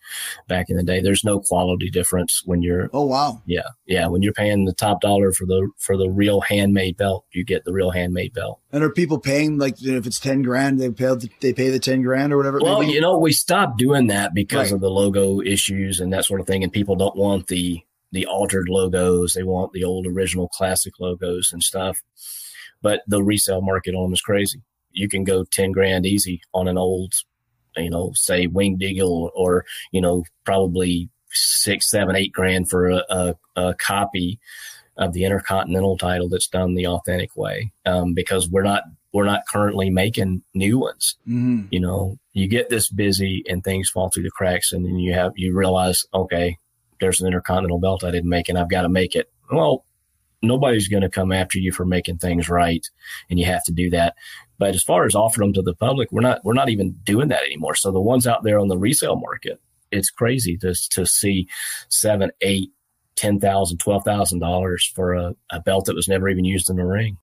[0.49, 1.01] back in the day.
[1.01, 2.91] There's no quality difference when you're.
[2.93, 3.43] Oh wow.
[3.47, 4.07] Yeah, yeah.
[4.07, 7.65] When you're paying the top dollar for the for the real handmade belt, you get
[7.65, 8.61] the real handmade belt.
[8.71, 12.03] And are people paying like if it's ten grand, they pay they pay the ten
[12.03, 12.59] grand or whatever?
[12.61, 14.77] Well, you know, we stopped doing that because right.
[14.77, 17.81] of the logo issues and that sort of thing, and people don't want the
[18.11, 19.33] the altered logos.
[19.33, 22.03] They want the old original classic logos and stuff.
[22.83, 24.61] But the resale market on them is crazy
[24.93, 27.15] you can go 10 grand easy on an old,
[27.77, 33.05] you know, say winged eagle or, you know, probably six, seven, eight grand for a,
[33.09, 34.39] a, a copy
[34.99, 37.73] of the intercontinental title that's done the authentic way.
[37.87, 41.17] Um, because we're not, we're not currently making new ones.
[41.27, 41.67] Mm-hmm.
[41.71, 45.15] You know, you get this busy and things fall through the cracks and then you
[45.15, 46.59] have, you realize, okay,
[47.01, 49.31] there's an intercontinental belt I didn't make and I've got to make it.
[49.51, 49.85] Well,
[50.43, 52.89] nobody's going to come after you for making things right
[53.31, 54.15] and you have to do that.
[54.59, 57.29] But as far as offering them to the public we're not we're not even doing
[57.29, 57.75] that anymore.
[57.75, 59.61] So the ones out there on the resale market
[59.93, 61.49] it's crazy to, to see
[61.89, 62.71] seven eight
[63.15, 66.79] ten thousand twelve thousand dollars for a, a belt that was never even used in
[66.79, 67.19] a ring.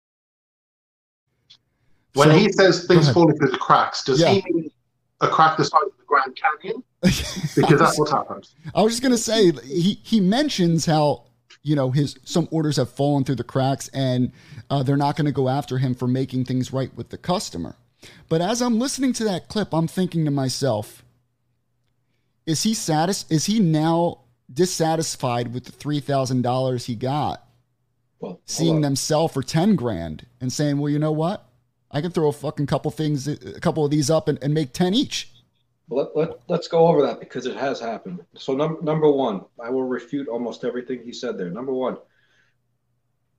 [2.14, 4.34] When so, he says things falling through the cracks does yeah.
[4.34, 4.72] he mean
[5.22, 6.84] a crack the size of the grand canyon?
[7.56, 11.24] Because that's what happens i was just going to say he he mentions how
[11.64, 14.32] you know his some orders have fallen through the cracks and
[14.70, 17.76] uh, they're not going to go after him for making things right with the customer.
[18.30, 21.04] But as i'm listening to that clip i'm thinking to myself
[22.46, 27.46] is he satis- is he now dissatisfied with the $3000 he got?
[28.20, 31.46] Well, seeing them sell for 10 grand and saying well you know what?
[31.92, 34.74] I can throw a fucking couple things a couple of these up and, and make
[34.74, 35.32] 10 each
[35.90, 38.24] let, let, let's go over that because it has happened.
[38.36, 41.50] So, num- number one, I will refute almost everything he said there.
[41.50, 41.98] Number one,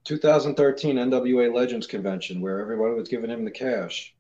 [0.04, 4.14] 2013 NWA Legends Convention, where everyone was giving him the cash.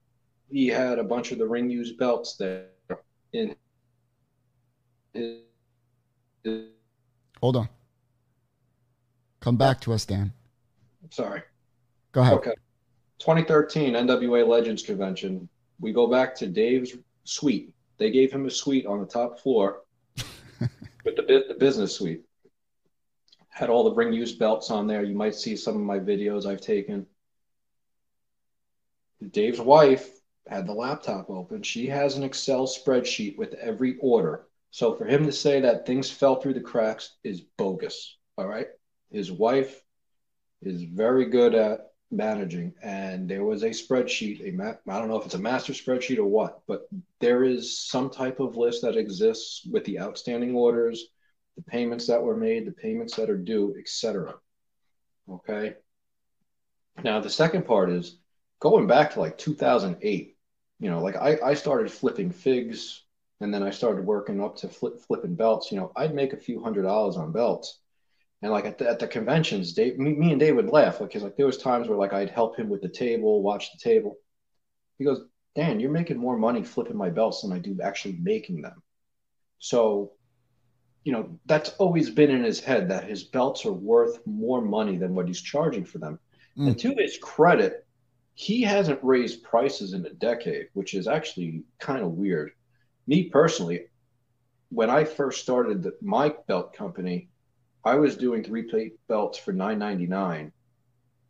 [0.48, 2.66] He had a bunch of the ring used belts there
[3.32, 3.54] in
[5.12, 5.38] his,
[6.44, 6.66] his
[7.40, 7.68] Hold on.
[9.40, 10.32] Come back to us, Dan.
[11.10, 11.42] Sorry.
[12.12, 12.34] Go ahead.
[12.34, 12.54] Okay.
[13.18, 15.48] 2013 NWA Legends Convention.
[15.78, 19.82] We go back to Dave's suite they gave him a suite on the top floor
[21.04, 22.22] with the, the business suite.
[23.50, 25.04] Had all the ring used belts on there.
[25.04, 27.06] You might see some of my videos I've taken.
[29.30, 30.08] Dave's wife
[30.48, 31.62] had the laptop open.
[31.62, 34.46] She has an Excel spreadsheet with every order.
[34.70, 38.16] So for him to say that things fell through the cracks is bogus.
[38.38, 38.68] All right.
[39.10, 39.82] His wife
[40.62, 45.18] is very good at managing and there was a spreadsheet a map i don't know
[45.18, 46.88] if it's a master spreadsheet or what but
[47.20, 51.06] there is some type of list that exists with the outstanding orders
[51.56, 54.34] the payments that were made the payments that are due etc
[55.30, 55.74] okay?
[57.04, 58.16] Now the second part is
[58.58, 60.36] going back to like 2008
[60.80, 63.04] you know like i, I started flipping figs
[63.40, 65.70] and then i started working up to flip flipping belts.
[65.70, 67.79] You know i'd make a few hundred dollars on belts
[68.42, 71.22] and like at the, at the conventions, Dave, me, me and Dave would laugh because
[71.22, 74.16] like there was times where like I'd help him with the table, watch the table.
[74.98, 75.22] He goes,
[75.54, 78.82] Dan, you're making more money flipping my belts than I do actually making them.
[79.58, 80.12] So,
[81.04, 84.96] you know, that's always been in his head that his belts are worth more money
[84.96, 86.18] than what he's charging for them.
[86.56, 86.68] Mm.
[86.68, 87.86] And to his credit,
[88.34, 92.52] he hasn't raised prices in a decade, which is actually kind of weird.
[93.06, 93.86] Me personally,
[94.70, 97.29] when I first started the, my belt company,
[97.84, 100.52] I was doing three plate belts for nine ninety nine.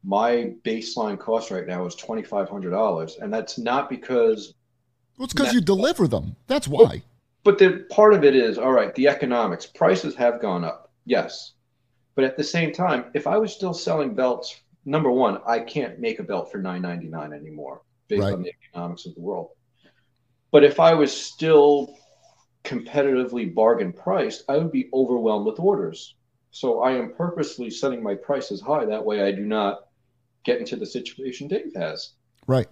[0.03, 4.55] My baseline cost right now is twenty five hundred dollars, and that's not because.
[5.17, 6.37] Well, it's because you deliver them.
[6.47, 7.03] That's why.
[7.45, 8.95] But the part of it is all right.
[8.95, 11.53] The economics prices have gone up, yes,
[12.15, 15.99] but at the same time, if I was still selling belts, number one, I can't
[15.99, 18.33] make a belt for nine ninety nine anymore based right.
[18.33, 19.51] on the economics of the world.
[20.51, 21.97] But if I was still
[22.65, 26.17] competitively bargain priced, I would be overwhelmed with orders.
[26.51, 28.85] So I am purposely setting my prices high.
[28.85, 29.89] That way I do not
[30.45, 32.13] get into the situation Dave has.
[32.47, 32.67] Right.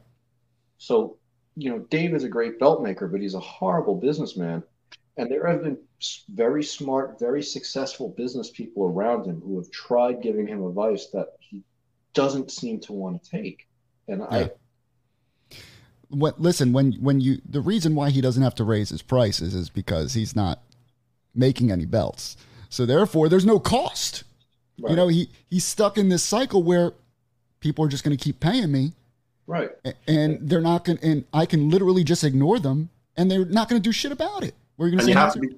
[0.79, 1.19] So,
[1.57, 4.63] you know, Dave is a great belt maker, but he's a horrible businessman.
[5.17, 5.79] And there have been
[6.29, 11.35] very smart, very successful business people around him who have tried giving him advice that
[11.41, 11.65] he
[12.15, 13.67] doesn't seem to want to take.
[14.07, 14.27] And yeah.
[14.31, 14.51] I
[16.11, 19.55] what listen when when you the reason why he doesn't have to raise his prices
[19.55, 20.63] is because he's not
[21.35, 22.37] making any belts.
[22.69, 24.25] So therefore there's no cost.
[24.81, 24.91] Right.
[24.91, 26.93] You know, he he's stuck in this cycle where
[27.61, 28.93] people are just going to keep paying me.
[29.47, 29.71] Right.
[30.07, 33.81] And they're not going and I can literally just ignore them and they're not going
[33.81, 34.55] to do shit about it.
[34.77, 35.49] We're going to say you have to be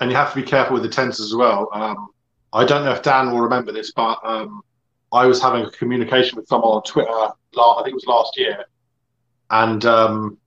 [0.00, 1.68] and you have to be careful with the tense as well.
[1.72, 2.08] Um,
[2.52, 4.62] I don't know if Dan will remember this, but um,
[5.12, 7.10] I was having a communication with someone on Twitter.
[7.10, 8.64] I think it was last year,
[9.50, 10.38] and um,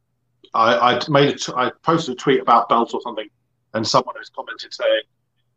[0.54, 3.28] I, I made a t- I posted a tweet about belts or something,
[3.74, 5.02] and someone has commented saying,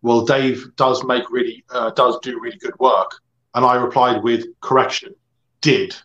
[0.03, 3.11] "Well, Dave does make really uh, does do really good work,"
[3.55, 5.15] and I replied with correction,
[5.61, 5.97] did,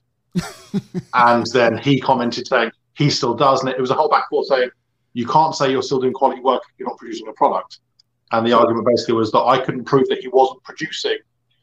[1.14, 4.48] and then he commented saying he still does, and it was a whole back forth
[4.48, 4.70] saying
[5.14, 7.80] you can't say you're still doing quality work if you're not producing a product,
[8.32, 11.18] and the argument basically was that I couldn't prove that he wasn't producing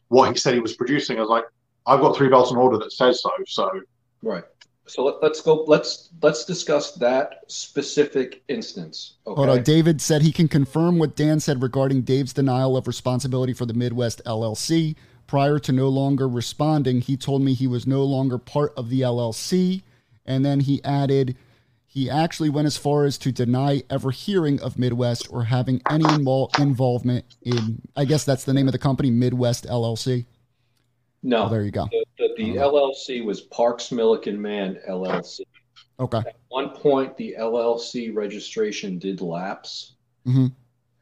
[0.09, 1.17] what he said he was producing.
[1.17, 1.45] I was like,
[1.85, 3.81] I've got three belts on order that says so, so
[4.21, 4.43] right.
[4.89, 5.63] So let, us go.
[5.67, 9.13] Let's let's discuss that specific instance.
[9.27, 9.35] Okay?
[9.35, 9.63] Hold on.
[9.63, 13.73] David said he can confirm what Dan said regarding Dave's denial of responsibility for the
[13.73, 14.95] Midwest LLC.
[15.27, 19.01] Prior to no longer responding, he told me he was no longer part of the
[19.01, 19.83] LLC,
[20.25, 21.37] and then he added
[21.85, 26.05] he actually went as far as to deny ever hearing of Midwest or having any
[26.59, 27.81] involvement in.
[27.95, 30.25] I guess that's the name of the company, Midwest LLC.
[31.21, 31.85] No, oh, there you go.
[31.91, 35.41] The, the, the LLC was Parks Millican Man LLC.
[35.99, 36.19] Okay.
[36.19, 39.95] At one point, the LLC registration did lapse.
[40.25, 40.47] Mm-hmm.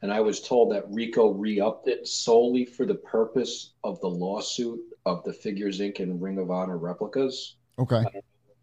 [0.02, 4.08] And I was told that Rico re upped it solely for the purpose of the
[4.08, 6.00] lawsuit of the Figures Inc.
[6.00, 7.56] and Ring of Honor replicas.
[7.78, 8.04] Okay.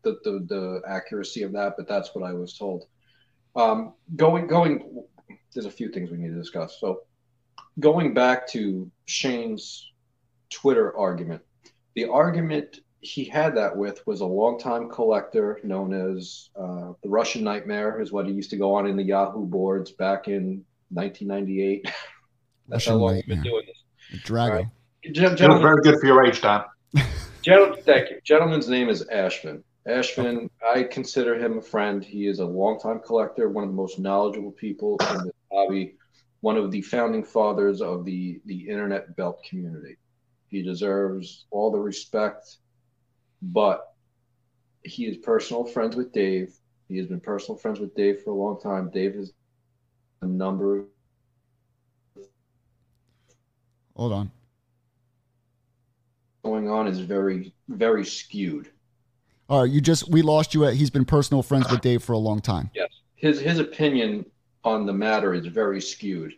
[0.03, 2.85] The, the, the accuracy of that, but that's what I was told.
[3.55, 5.03] Um, going, going,
[5.53, 6.77] there's a few things we need to discuss.
[6.79, 7.01] So,
[7.79, 9.91] going back to Shane's
[10.49, 11.41] Twitter argument.
[11.95, 17.43] The argument he had that with was a longtime collector known as uh, the Russian
[17.43, 21.83] Nightmare, is what he used to go on in the Yahoo boards back in 1998.
[22.67, 23.35] That's Russian how long Nightmare.
[23.35, 24.23] he's been doing this.
[24.23, 24.51] Drago.
[24.51, 24.67] Right.
[25.13, 26.63] Gentlemen, very good for your age, Dan.
[27.43, 28.19] Gentlemen, thank you.
[28.23, 29.61] Gentleman's name is Ashvin.
[29.87, 32.03] Ashvin, I consider him a friend.
[32.03, 35.95] He is a longtime collector, one of the most knowledgeable people in the hobby,
[36.41, 39.97] one of the founding fathers of the, the internet belt community.
[40.55, 42.59] He deserves all the respect,
[43.41, 43.93] but
[44.85, 46.55] he is personal friends with Dave.
[46.87, 48.89] He has been personal friends with Dave for a long time.
[48.89, 49.33] Dave has
[50.21, 50.85] a number of
[53.97, 54.31] Hold on.
[56.45, 58.69] Going on is very, very skewed.
[59.49, 62.13] All right, you just we lost you at he's been personal friends with Dave for
[62.13, 62.71] a long time.
[62.73, 62.91] Yes.
[63.17, 64.25] His his opinion
[64.63, 66.31] on the matter is very skewed.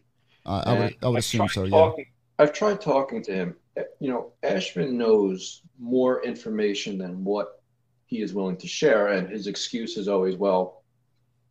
[0.43, 2.43] Uh, I would I would assume so, talking, yeah.
[2.43, 3.55] I've tried talking to him
[3.99, 7.61] you know, Ashvin knows more information than what
[8.05, 10.83] he is willing to share, and his excuse is always, "Well,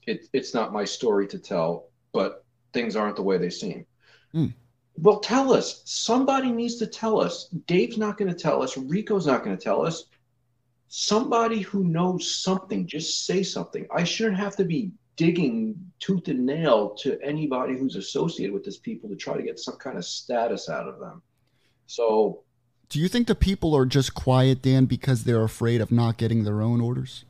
[0.07, 3.87] it, it's not my story to tell, but things aren't the way they seem."
[4.35, 4.55] Mm.
[4.99, 5.83] Well, tell us.
[5.85, 7.49] Somebody needs to tell us.
[7.67, 8.77] Dave's not going to tell us.
[8.77, 10.05] Rico's not going to tell us.
[10.89, 13.87] Somebody who knows something, just say something.
[13.95, 18.79] I shouldn't have to be digging tooth and nail to anybody who's associated with this
[18.79, 21.23] people to try to get some kind of status out of them.
[21.87, 22.43] So,
[22.89, 26.45] do you think the people are just quiet, Dan, because they're afraid of not getting
[26.45, 27.25] their own orders?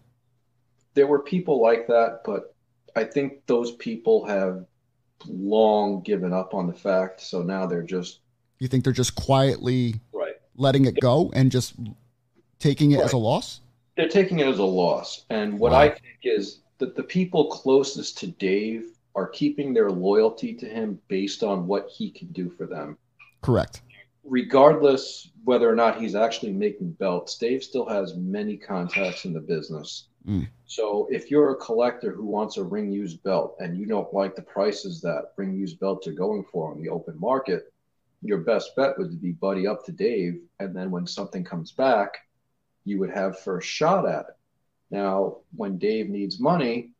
[0.94, 2.54] There were people like that, but
[2.94, 4.64] I think those people have
[5.26, 7.20] long given up on the fact.
[7.20, 8.20] So now they're just.
[8.58, 10.34] You think they're just quietly right.
[10.56, 11.74] letting it go and just
[12.58, 13.04] taking it right.
[13.04, 13.60] as a loss?
[13.96, 15.24] They're taking it as a loss.
[15.30, 15.80] And what wow.
[15.80, 20.98] I think is that the people closest to Dave are keeping their loyalty to him
[21.08, 22.98] based on what he can do for them.
[23.42, 23.80] Correct
[24.28, 29.40] regardless whether or not he's actually making belts, Dave still has many contacts in the
[29.40, 30.08] business.
[30.26, 30.48] Mm.
[30.66, 34.34] So if you're a collector who wants a ring used belt and you don't like
[34.34, 37.72] the prices that ring used belts are going for on the open market,
[38.22, 40.40] your best bet would be buddy up to Dave.
[40.58, 42.18] And then when something comes back,
[42.84, 44.36] you would have first shot at it.
[44.90, 46.90] Now, when Dave needs money,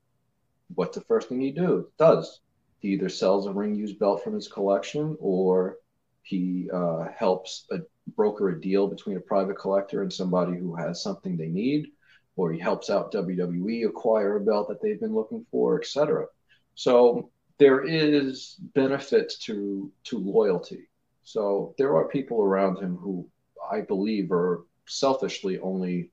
[0.74, 2.40] what's the first thing he do does?
[2.78, 5.78] He either sells a ring used belt from his collection or
[6.26, 7.78] he uh, helps a,
[8.16, 11.88] broker a deal between a private collector and somebody who has something they need,
[12.36, 16.26] or he helps out WWE acquire a belt that they've been looking for, etc.
[16.74, 20.88] So there is benefits to to loyalty.
[21.22, 23.28] So there are people around him who
[23.70, 26.10] I believe are selfishly only.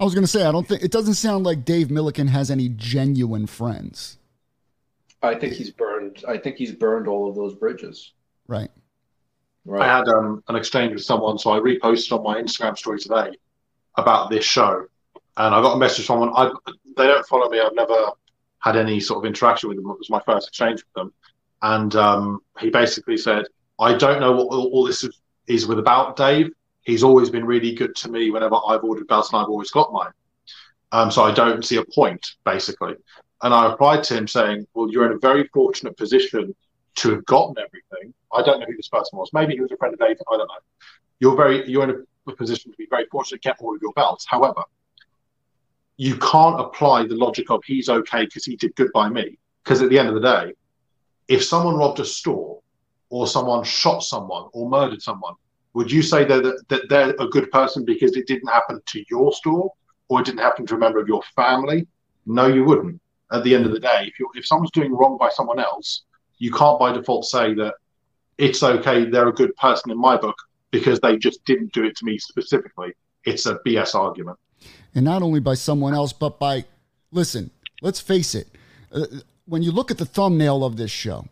[0.00, 2.50] I was going to say I don't think it doesn't sound like Dave Millican has
[2.50, 4.18] any genuine friends.
[5.22, 6.24] I think he's burned.
[6.28, 8.12] I think he's burned all of those bridges.
[8.46, 8.70] Right.
[9.64, 9.88] Right.
[9.88, 13.36] I had um, an exchange with someone, so I reposted on my Instagram story today
[13.96, 14.86] about this show,
[15.36, 16.32] and I got a message from someone.
[16.36, 16.52] I,
[16.96, 17.60] they don't follow me.
[17.60, 18.10] I've never
[18.58, 19.90] had any sort of interaction with them.
[19.90, 21.12] It was my first exchange with them,
[21.62, 23.46] and um, he basically said,
[23.80, 25.08] "I don't know what all, all this
[25.46, 26.50] is, with about Dave.
[26.82, 29.92] He's always been really good to me whenever I've ordered belts, and I've always got
[29.92, 30.12] mine.
[30.92, 32.96] Um, so I don't see a point, basically."
[33.42, 36.54] And I replied to him saying, "Well, you're in a very fortunate position
[36.96, 38.14] to have gotten everything.
[38.32, 39.30] I don't know who this person was.
[39.32, 40.22] Maybe he was a friend of David.
[40.32, 40.54] I don't know.
[41.20, 43.92] You're very you're in a position to be very fortunate to get all of your
[43.92, 44.26] belts.
[44.28, 44.62] However,
[45.96, 49.38] you can't apply the logic of he's okay because he did good by me.
[49.62, 50.52] Because at the end of the day,
[51.28, 52.60] if someone robbed a store
[53.08, 55.34] or someone shot someone or murdered someone,
[55.72, 59.32] would you say that, that they're a good person because it didn't happen to your
[59.32, 59.72] store
[60.08, 61.86] or it didn't happen to a member of your family?
[62.26, 63.00] No, you wouldn't.
[63.32, 66.02] At the end of the day, if you if someone's doing wrong by someone else,
[66.44, 67.74] you can't by default say that
[68.36, 70.36] it's okay, they're a good person in my book
[70.70, 72.92] because they just didn't do it to me specifically.
[73.24, 74.38] It's a BS argument.
[74.94, 76.66] And not only by someone else, but by,
[77.10, 78.48] listen, let's face it.
[78.92, 79.06] Uh,
[79.46, 81.26] when you look at the thumbnail of this show,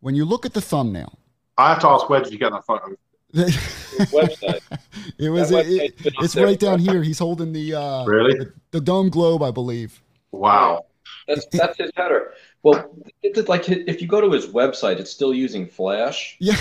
[0.00, 1.18] when you look at the thumbnail,
[1.58, 2.96] I have to ask, where did you get that photo?
[3.34, 4.60] website.
[5.18, 5.52] It was.
[5.52, 7.02] It, it, it's right down here.
[7.02, 10.02] He's holding the uh, really the, the dome globe, I believe.
[10.30, 10.86] Wow.
[11.28, 12.32] That's that's his header.
[12.62, 16.36] Well, it's like if you go to his website, it's still using Flash.
[16.40, 16.56] Yeah.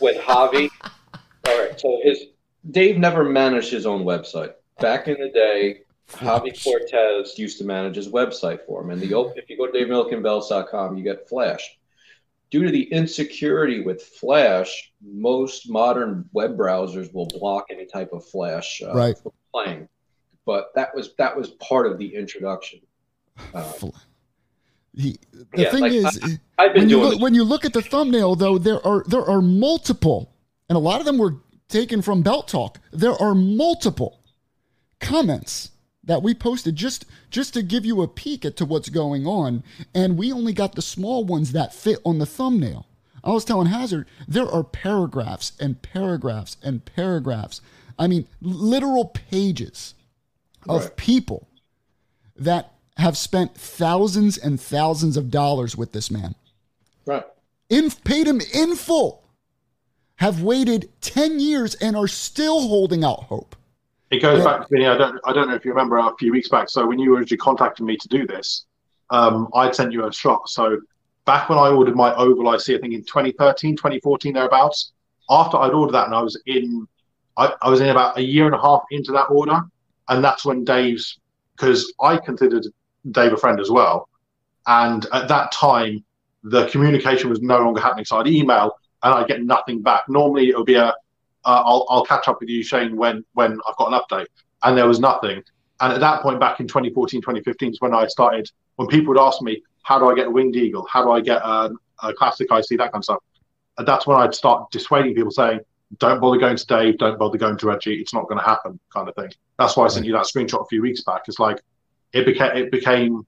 [0.00, 0.68] With Javi.
[1.46, 1.78] All right.
[1.80, 2.26] So his
[2.70, 4.52] Dave never managed his own website.
[4.80, 5.82] Back in the day,
[6.12, 8.90] Javi Cortez used to manage his website for him.
[8.90, 11.78] And the if you go to DaveMillicanBelts.com, you get Flash.
[12.50, 18.26] Due to the insecurity with Flash, most modern web browsers will block any type of
[18.26, 19.16] Flash uh, right.
[19.52, 19.88] playing.
[20.44, 22.80] But that was that was part of the introduction.
[23.54, 23.72] Uh,
[24.94, 25.18] the
[25.54, 28.58] yeah, thing like, is, I, when, you look, when you look at the thumbnail, though,
[28.58, 30.32] there are there are multiple,
[30.68, 31.36] and a lot of them were
[31.68, 32.78] taken from Belt Talk.
[32.92, 34.20] There are multiple
[34.98, 35.70] comments
[36.02, 39.62] that we posted just just to give you a peek at to what's going on,
[39.94, 42.86] and we only got the small ones that fit on the thumbnail.
[43.22, 47.60] I was telling Hazard there are paragraphs and paragraphs and paragraphs.
[47.98, 49.94] I mean, literal pages
[50.68, 50.96] of right.
[50.96, 51.48] people
[52.34, 56.34] that have spent thousands and thousands of dollars with this man.
[57.06, 57.24] Right.
[57.68, 59.24] In, paid him in full.
[60.16, 63.56] Have waited 10 years and are still holding out hope.
[64.10, 64.86] It goes back to Vinny.
[64.86, 65.20] I don't.
[65.24, 66.68] I don't know if you remember a few weeks back.
[66.68, 68.66] So when you originally contacted me to do this,
[69.10, 70.48] um, I'd sent you a shot.
[70.48, 70.80] So
[71.26, 74.92] back when I ordered my Oval IC, I think in 2013, 2014, thereabouts.
[75.30, 76.88] After I'd ordered that, and I was in,
[77.36, 79.60] I, I was in about a year and a half into that order,
[80.08, 81.20] and that's when Dave's
[81.60, 82.66] because I considered
[83.10, 84.08] Dave a friend as well.
[84.66, 86.04] And at that time,
[86.42, 88.04] the communication was no longer happening.
[88.04, 88.72] So I'd email
[89.02, 90.02] and I'd get nothing back.
[90.08, 90.92] Normally it would be a, uh,
[91.44, 94.26] I'll, I'll catch up with you, Shane, when, when I've got an update.
[94.62, 95.42] And there was nothing.
[95.80, 99.20] And at that point, back in 2014, 2015, is when I started, when people would
[99.20, 100.86] ask me, how do I get a winged eagle?
[100.90, 101.70] How do I get a,
[102.02, 103.22] a classic IC, that kind of stuff.
[103.78, 105.60] And that's when I'd start dissuading people saying,
[105.98, 108.78] don't bother going to Dave, don't bother going to Reggie, it's not going to happen,
[108.94, 109.30] kind of thing.
[109.58, 111.22] That's why I sent you that screenshot a few weeks back.
[111.26, 111.60] It's like,
[112.12, 113.26] it became it became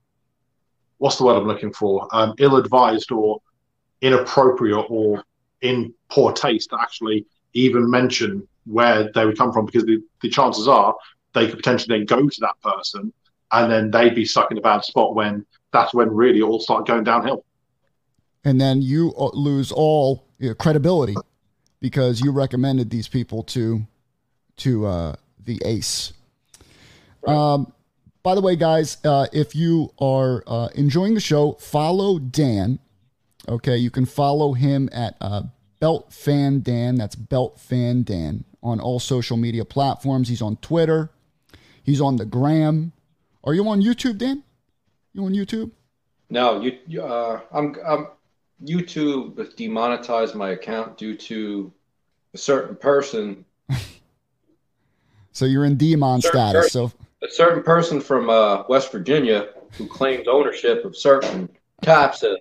[0.97, 2.07] what's the word I'm looking for?
[2.11, 3.41] Um, ill-advised or
[4.01, 5.23] inappropriate or
[5.61, 10.29] in poor taste to actually even mention where they would come from because the, the
[10.29, 10.95] chances are
[11.33, 13.11] they could potentially then go to that person
[13.51, 16.59] and then they'd be stuck in a bad spot when that's when really it all
[16.59, 17.43] started going downhill.
[18.45, 20.27] And then you uh, lose all
[20.57, 21.15] credibility
[21.79, 23.85] because you recommended these people to
[24.57, 26.13] to uh, the ace.
[27.25, 27.35] Right.
[27.35, 27.72] Um,
[28.23, 32.79] by the way, guys, uh, if you are uh, enjoying the show, follow Dan.
[33.47, 35.43] Okay, you can follow him at uh,
[35.81, 36.95] Belt Fan Dan.
[36.95, 40.29] That's Belt Fan Dan on all social media platforms.
[40.29, 41.11] He's on Twitter.
[41.83, 42.93] He's on the Gram.
[43.43, 44.43] Are you on YouTube, Dan?
[45.11, 45.71] You on YouTube?
[46.29, 47.03] No, you.
[47.03, 47.75] Uh, I'm.
[47.85, 48.07] I'm.
[48.63, 51.73] YouTube demonetized my account due to
[52.33, 53.43] a certain person.
[55.33, 56.71] so you're in demon status.
[56.71, 56.89] Person.
[56.89, 56.91] So
[57.23, 61.49] a certain person from uh, West Virginia who claims ownership of certain
[61.81, 62.37] types of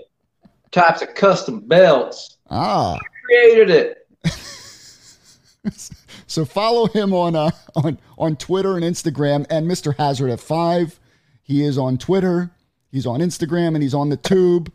[0.70, 2.38] types of custom belts.
[2.50, 4.08] Ah, created it.
[6.26, 9.96] so follow him on uh, on on Twitter and Instagram, and Mr.
[9.96, 10.98] Hazard at five.
[11.42, 12.50] He is on Twitter.
[12.90, 14.72] He's on Instagram, and he's on the Tube.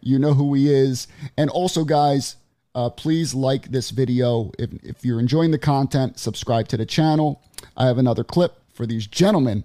[0.00, 1.08] You know who he is.
[1.38, 2.36] And also, guys,
[2.74, 4.52] uh, please like this video.
[4.58, 7.42] If, if you're enjoying the content, subscribe to the channel.
[7.76, 9.64] I have another clip for these gentlemen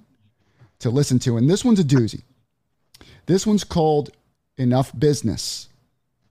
[0.79, 2.23] to listen to, and this one's a doozy.
[3.25, 4.11] This one's called
[4.57, 5.67] Enough Business.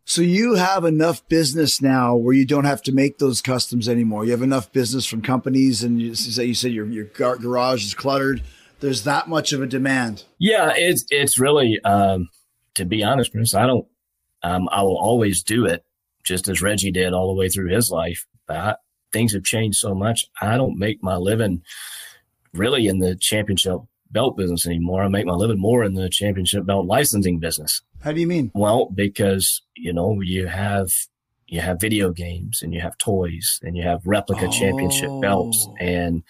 [0.05, 4.24] So you have enough business now where you don't have to make those customs anymore.
[4.24, 7.93] You have enough business from companies, and you say you said your your garage is
[7.93, 8.43] cluttered.
[8.81, 10.24] There's that much of a demand.
[10.39, 12.31] Yeah, it's it's really um,
[12.76, 13.55] to be honest, Chris.
[13.55, 13.87] I don't.
[14.43, 15.85] Um, I will always do it,
[16.24, 18.26] just as Reggie did all the way through his life.
[18.47, 18.74] But I,
[19.12, 20.26] things have changed so much.
[20.41, 21.62] I don't make my living
[22.53, 23.79] really in the championship
[24.11, 25.03] belt business anymore.
[25.03, 27.83] I make my living more in the championship belt licensing business.
[28.03, 28.51] How do you mean?
[28.55, 30.91] Well, because you know you have
[31.47, 34.51] you have video games and you have toys and you have replica oh.
[34.51, 35.75] championship belts oh.
[35.81, 36.23] and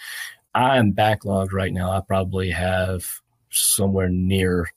[0.55, 1.91] I am backlogged right now.
[1.91, 3.05] I probably have
[3.51, 4.69] somewhere near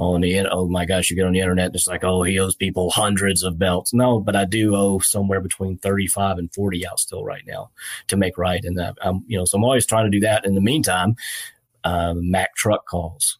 [0.00, 2.38] on the oh my gosh, you get on the internet, and it's like, oh, he
[2.38, 3.92] owes people hundreds of belts.
[3.92, 7.70] No, but I do owe somewhere between 35 and 40 out still right now
[8.08, 8.64] to make right.
[8.64, 10.44] And I'm, you know, so I'm always trying to do that.
[10.44, 11.16] In the meantime,
[11.84, 13.38] um, Mack truck calls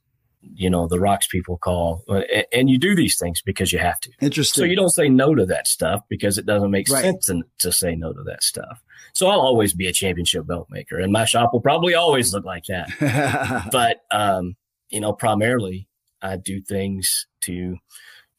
[0.55, 2.05] you know, the rocks people call.
[2.53, 4.11] And you do these things because you have to.
[4.21, 4.63] Interesting.
[4.63, 7.03] So you don't say no to that stuff because it doesn't make right.
[7.03, 8.83] sense to, to say no to that stuff.
[9.13, 12.45] So I'll always be a championship belt maker and my shop will probably always look
[12.45, 13.69] like that.
[13.73, 14.57] but, um,
[14.89, 15.89] you know, primarily
[16.23, 17.79] I do things to,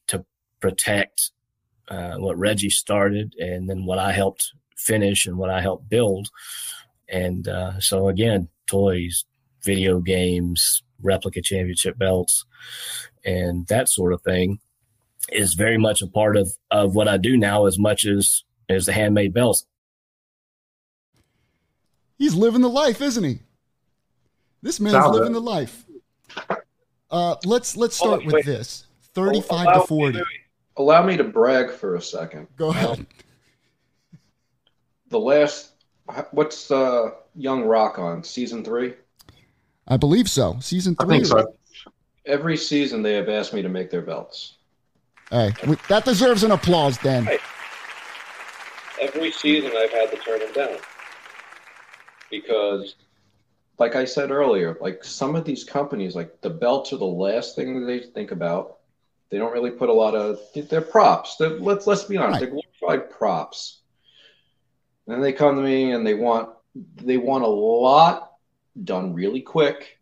[0.08, 0.24] to
[0.60, 1.30] protect,
[1.88, 6.28] uh, what Reggie started and then what I helped finish and what I helped build.
[7.08, 9.24] And, uh, so again, toys,
[9.62, 12.44] video games, replica championship belts
[13.24, 14.58] and that sort of thing
[15.30, 18.86] is very much a part of, of what I do now as much as, as
[18.86, 19.66] the handmade belts.
[22.18, 23.40] He's living the life, isn't he?
[24.62, 25.84] This man's Sounds living the life.
[27.12, 28.86] Uh, let's let's start oh, with this.
[29.14, 30.18] Thirty-five allow to forty.
[30.18, 30.24] Me,
[30.78, 32.48] allow me to brag for a second.
[32.56, 33.00] Go ahead.
[33.00, 33.06] Um,
[35.08, 35.72] the last,
[36.30, 38.94] what's uh, Young Rock on season three?
[39.86, 40.56] I believe so.
[40.60, 41.16] Season three.
[41.16, 41.54] I think so.
[42.24, 44.56] Every season they have asked me to make their belts.
[45.30, 45.52] Hey,
[45.88, 47.24] that deserves an applause, Dan.
[47.24, 47.38] Hey,
[49.00, 50.78] every season I've had to turn them down
[52.30, 52.94] because,
[53.82, 57.56] like I said earlier, like some of these companies, like the belts are the last
[57.56, 58.78] thing they think about.
[59.28, 60.38] They don't really put a lot of.
[60.54, 61.34] They're props.
[61.36, 62.32] They're, let's let's be honest.
[62.32, 62.52] Right.
[62.52, 63.80] They're glorified props.
[65.08, 66.50] And they come to me and they want
[66.94, 68.34] they want a lot
[68.84, 69.98] done really quick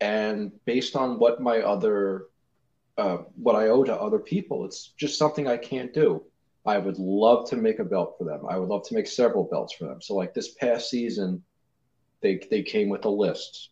[0.00, 2.28] and based on what my other
[2.96, 4.64] uh, what I owe to other people.
[4.64, 6.22] It's just something I can't do.
[6.64, 8.46] I would love to make a belt for them.
[8.48, 10.00] I would love to make several belts for them.
[10.00, 11.42] So like this past season,
[12.20, 13.70] they they came with a list,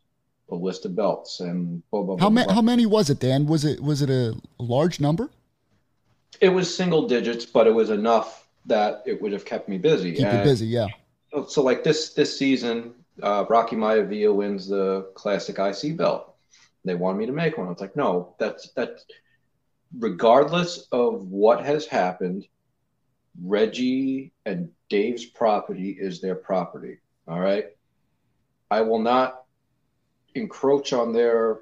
[0.51, 3.47] a list of belts, and blah, blah, how many how many was it, Dan?
[3.47, 5.31] Was it was it a large number?
[6.41, 10.13] It was single digits, but it was enough that it would have kept me busy.
[10.13, 10.89] Keep and you busy, yeah.
[11.33, 16.35] So, so like this this season, uh, Rocky Maivia wins the classic IC belt.
[16.85, 17.67] They wanted me to make one.
[17.67, 19.05] I was like, no, that's that's
[19.99, 22.47] regardless of what has happened,
[23.43, 26.99] Reggie and Dave's property is their property.
[27.27, 27.76] All right.
[28.71, 29.45] I will not
[30.35, 31.61] encroach on their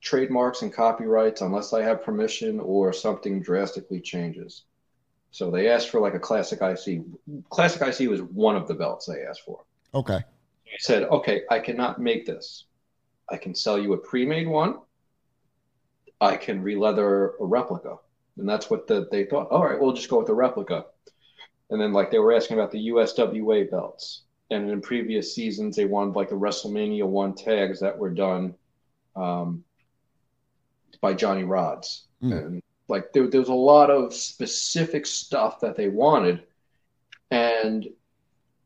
[0.00, 4.64] trademarks and copyrights unless I have permission or something drastically changes.
[5.30, 7.02] So they asked for like a classic IC.
[7.50, 9.64] Classic IC was one of the belts they asked for.
[9.94, 10.14] Okay.
[10.16, 12.66] I said, okay, I cannot make this.
[13.30, 14.78] I can sell you a pre-made one.
[16.20, 17.96] I can re-leather a replica.
[18.38, 19.48] And that's what the, they thought.
[19.50, 20.86] All right, we'll just go with the replica.
[21.70, 24.22] And then like they were asking about the USWA belts.
[24.50, 28.54] And in previous seasons, they wanted like the WrestleMania one tags that were done
[29.16, 29.64] um,
[31.00, 32.46] by Johnny Rods, Mm.
[32.46, 36.42] And like there, there was a lot of specific stuff that they wanted.
[37.30, 37.86] And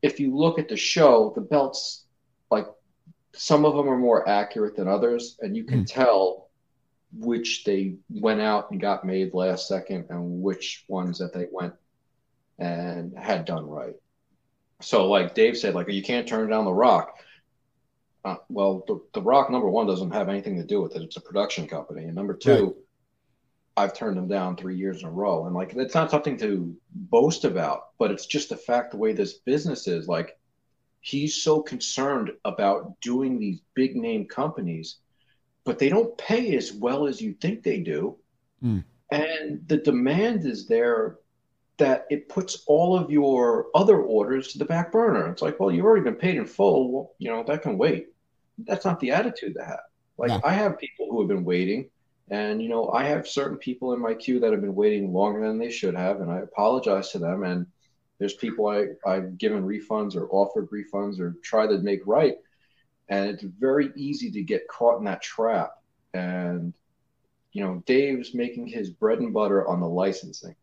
[0.01, 2.05] if you look at the show, the belts,
[2.49, 2.67] like
[3.33, 5.87] some of them are more accurate than others, and you can mm.
[5.87, 6.49] tell
[7.13, 11.73] which they went out and got made last second and which ones that they went
[12.57, 13.95] and had done right.
[14.81, 17.17] So, like Dave said, like you can't turn down the Rock.
[18.23, 21.01] Uh, well, the, the Rock number one doesn't have anything to do with it.
[21.01, 22.73] It's a production company, and number two, right.
[23.77, 25.45] I've turned them down three years in a row.
[25.45, 29.13] And like, it's not something to boast about, but it's just a fact the way
[29.13, 30.07] this business is.
[30.07, 30.37] Like,
[30.99, 34.97] he's so concerned about doing these big name companies,
[35.63, 38.17] but they don't pay as well as you think they do.
[38.63, 38.83] Mm.
[39.11, 41.17] And the demand is there
[41.77, 45.31] that it puts all of your other orders to the back burner.
[45.31, 46.91] It's like, well, you've already been paid in full.
[46.93, 48.07] Well, you know, that can wait.
[48.59, 49.81] That's not the attitude to have.
[50.17, 51.89] Like, I have people who have been waiting
[52.31, 55.45] And you know, I have certain people in my queue that have been waiting longer
[55.45, 57.43] than they should have, and I apologize to them.
[57.43, 57.67] And
[58.19, 62.35] there's people I, I've given refunds or offered refunds or tried to make right.
[63.09, 65.73] And it's very easy to get caught in that trap.
[66.13, 66.73] And
[67.51, 70.55] you know, Dave's making his bread and butter on the licensing,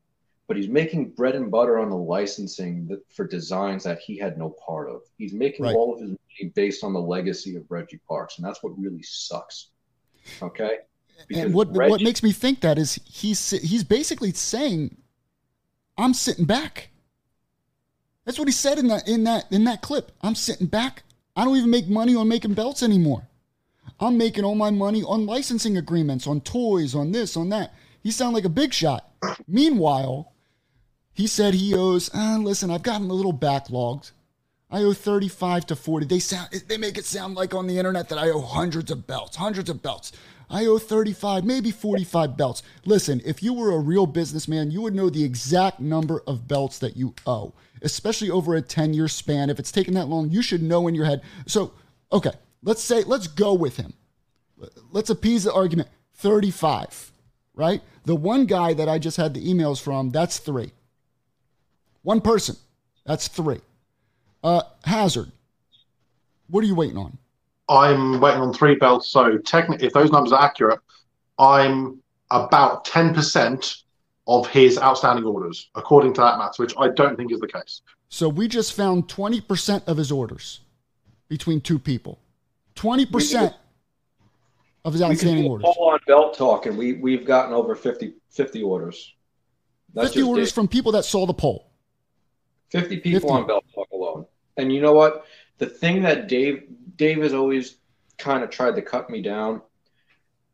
[0.49, 4.39] but he's making bread and butter on the licensing that, for designs that he had
[4.39, 5.03] no part of.
[5.19, 5.77] He's making right.
[5.77, 9.03] all of his money based on the legacy of Reggie Parks, and that's what really
[9.03, 9.69] sucks.
[10.43, 10.79] Okay.
[11.29, 14.97] Because and what Reggie, what makes me think that is he's he's basically saying,
[15.99, 16.91] "I'm sitting back."
[18.25, 20.13] That's what he said in that in that in that clip.
[20.23, 21.03] I'm sitting back.
[21.37, 23.29] I don't even make money on making belts anymore.
[24.01, 27.75] I'm making all my money on licensing agreements, on toys, on this, on that.
[28.03, 29.11] He sounded like a big shot.
[29.49, 30.33] Meanwhile,
[31.19, 34.13] he said he owes, uh, listen, I've gotten a little backlogged.
[34.71, 36.07] I owe 35 to 40.
[36.07, 39.05] They sound they make it sound like on the internet that I owe hundreds of
[39.09, 40.13] belts, hundreds of belts.
[40.49, 42.63] I owe 35, maybe 45 belts.
[42.85, 46.79] Listen, if you were a real businessman, you would know the exact number of belts
[46.79, 47.53] that you owe,
[47.83, 49.51] especially over a 10 year span.
[49.51, 51.23] If it's taken that long, you should know in your head.
[51.47, 51.73] So,
[52.13, 53.93] okay, let's say, let's go with him.
[54.93, 57.11] Let's appease the argument 35,
[57.55, 57.83] right?
[58.05, 60.71] The one guy that I just had the emails from, that's three.
[62.09, 62.57] One person,
[63.05, 63.61] that's three.
[64.43, 65.31] Uh, Hazard,
[66.49, 67.19] what are you waiting on?
[67.69, 69.09] I'm waiting on three belts.
[69.09, 70.81] So technically, if those numbers are accurate,
[71.39, 73.83] I'm about 10%
[74.27, 77.83] of his outstanding orders, according to that math, which I don't think is the case.
[78.09, 80.61] So we just found 20% of his orders
[81.29, 82.19] between two people.
[82.77, 83.53] 20%
[84.87, 85.67] of his outstanding we orders.
[85.77, 89.15] All on belt talk, and we, we've gotten over 50, 50 orders.
[89.93, 90.55] That's 50 orders Dave.
[90.55, 91.68] from people that saw the poll.
[92.71, 93.33] 50 people 50.
[93.33, 94.27] on belt talk alone.
[94.57, 95.25] And you know what?
[95.59, 96.65] The thing that Dave
[96.97, 97.77] Dave has always
[98.19, 99.63] kind of tried to cut me down.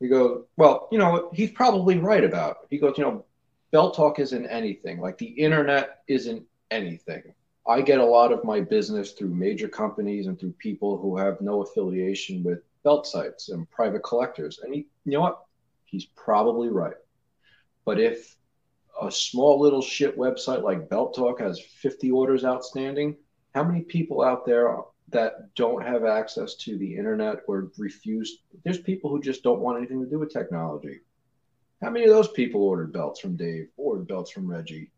[0.01, 2.59] He goes, well, you know, he's probably right about.
[2.63, 2.69] It.
[2.71, 3.25] He goes, you know,
[3.73, 5.01] belt talk isn't anything.
[5.01, 7.23] Like the internet isn't anything.
[7.67, 11.41] I get a lot of my business through major companies and through people who have
[11.41, 14.61] no affiliation with belt sites and private collectors.
[14.63, 15.43] And he, you know what?
[15.87, 16.97] He's probably right.
[17.87, 18.37] But if
[19.01, 23.17] a small little shit website like Belt Talk has 50 orders outstanding,
[23.55, 24.77] how many people out there
[25.11, 28.39] that don't have access to the internet or refuse?
[28.65, 31.01] There's people who just don't want anything to do with technology.
[31.83, 34.91] How many of those people ordered belts from Dave, ordered belts from Reggie?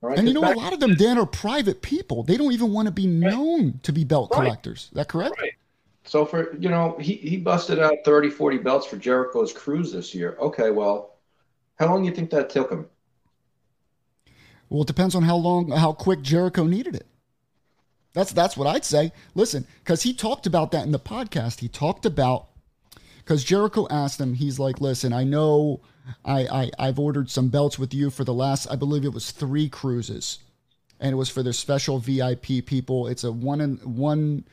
[0.00, 2.22] Right, and you know, a lot of them, Dan, are private people.
[2.22, 3.82] They don't even want to be known right.
[3.82, 4.42] to be belt right.
[4.42, 4.84] collectors.
[4.84, 5.40] Is that correct?
[5.40, 5.54] Right.
[6.04, 10.14] So for you know, he, he busted out 30, 40 belts for Jericho's cruise this
[10.14, 10.36] year.
[10.40, 11.16] Okay, well,
[11.78, 12.86] how long do you think that took him?
[14.68, 17.06] Well, it depends on how long, how quick Jericho needed it.
[18.14, 19.12] That's that's what I'd say.
[19.34, 21.60] Listen, because he talked about that in the podcast.
[21.60, 22.48] He talked about
[23.18, 24.34] because Jericho asked him.
[24.34, 25.82] He's like, "Listen, I know
[26.24, 29.30] I, I I've ordered some belts with you for the last, I believe it was
[29.30, 30.38] three cruises,
[31.00, 33.06] and it was for their special VIP people.
[33.06, 34.44] It's a one in one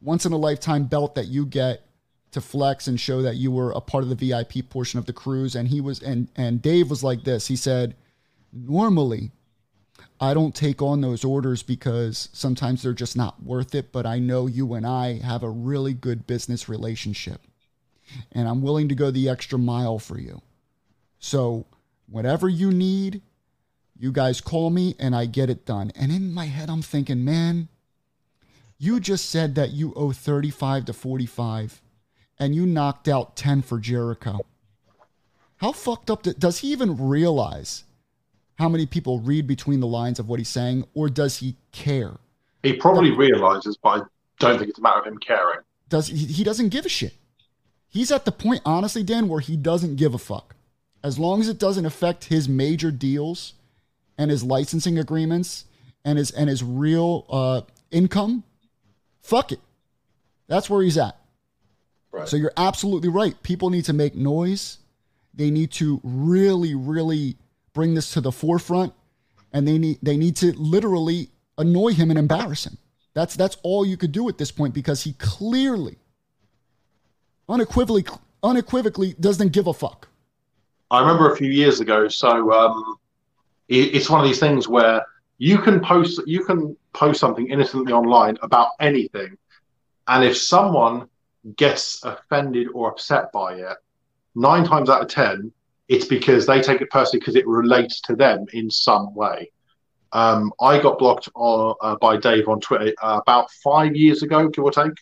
[0.00, 1.86] once in a lifetime belt that you get
[2.32, 5.12] to flex and show that you were a part of the VIP portion of the
[5.12, 5.54] cruise.
[5.54, 7.46] And he was and and Dave was like this.
[7.46, 7.96] He said,
[8.52, 9.32] normally
[10.20, 14.18] I don't take on those orders because sometimes they're just not worth it, but I
[14.18, 17.42] know you and I have a really good business relationship.
[18.32, 20.40] And I'm willing to go the extra mile for you.
[21.18, 21.66] So,
[22.08, 23.20] whatever you need,
[23.98, 25.90] you guys call me and I get it done.
[25.94, 27.68] And in my head, I'm thinking, man,
[28.78, 31.82] you just said that you owe 35 to 45
[32.38, 34.40] and you knocked out 10 for Jericho.
[35.56, 37.84] How fucked up does he even realize
[38.56, 42.14] how many people read between the lines of what he's saying, or does he care?
[42.62, 44.04] He probably realizes, but I
[44.40, 45.60] don't think it's a matter of him caring.
[45.88, 47.14] Does he, he doesn't give a shit.
[47.88, 50.56] He's at the point, honestly, Dan, where he doesn't give a fuck.
[51.02, 53.54] As long as it doesn't affect his major deals
[54.18, 55.66] and his licensing agreements
[56.04, 58.42] and his and his real uh, income,
[59.22, 59.60] fuck it.
[60.48, 61.16] That's where he's at.
[62.10, 62.28] Right.
[62.28, 63.40] So you're absolutely right.
[63.42, 64.78] People need to make noise.
[65.34, 67.36] They need to really, really
[67.76, 68.92] bring this to the forefront,
[69.52, 72.78] and they need they need to literally annoy him and embarrass him.
[73.14, 75.98] That's that's all you could do at this point because he clearly,
[77.48, 78.04] unequivocally,
[78.42, 80.08] unequivocally doesn't give a fuck.
[80.90, 82.08] I remember a few years ago.
[82.08, 82.96] So um,
[83.68, 85.04] it, it's one of these things where
[85.38, 89.36] you can post you can post something innocently online about anything,
[90.08, 91.08] and if someone
[91.56, 93.76] gets offended or upset by it,
[94.34, 95.52] nine times out of ten,
[95.88, 99.50] it's because they take it personally because it relates to them in some way.
[100.12, 104.64] Um, I got blocked uh, by Dave on Twitter uh, about five years ago, give
[104.64, 104.92] or take,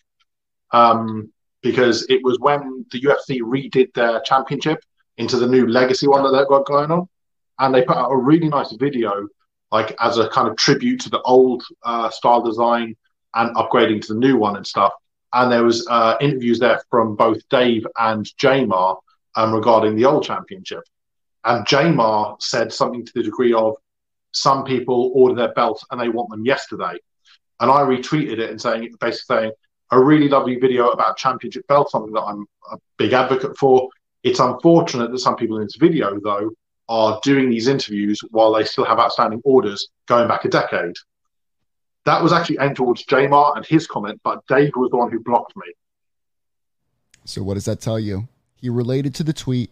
[0.71, 1.31] um,
[1.61, 4.79] because it was when the UFC redid their championship
[5.17, 7.07] into the new legacy one that they've got going on,
[7.59, 9.27] and they put out a really nice video,
[9.71, 12.95] like as a kind of tribute to the old uh, style design
[13.35, 14.93] and upgrading to the new one and stuff.
[15.33, 18.97] And there was uh, interviews there from both Dave and Jamar
[19.35, 20.83] um, regarding the old championship.
[21.43, 23.75] And Jamar said something to the degree of
[24.31, 26.97] some people order their belts and they want them yesterday.
[27.59, 29.51] And I retweeted it and saying basically saying
[29.91, 33.89] a really lovely video about championship belts, something that I'm a big advocate for.
[34.23, 36.51] It's unfortunate that some people in this video, though,
[36.89, 40.95] are doing these interviews while they still have outstanding orders going back a decade.
[42.05, 45.19] That was actually aimed towards Jamar and his comment, but Dave was the one who
[45.19, 45.73] blocked me.
[47.23, 48.27] So what does that tell you?
[48.55, 49.71] He related to the tweet.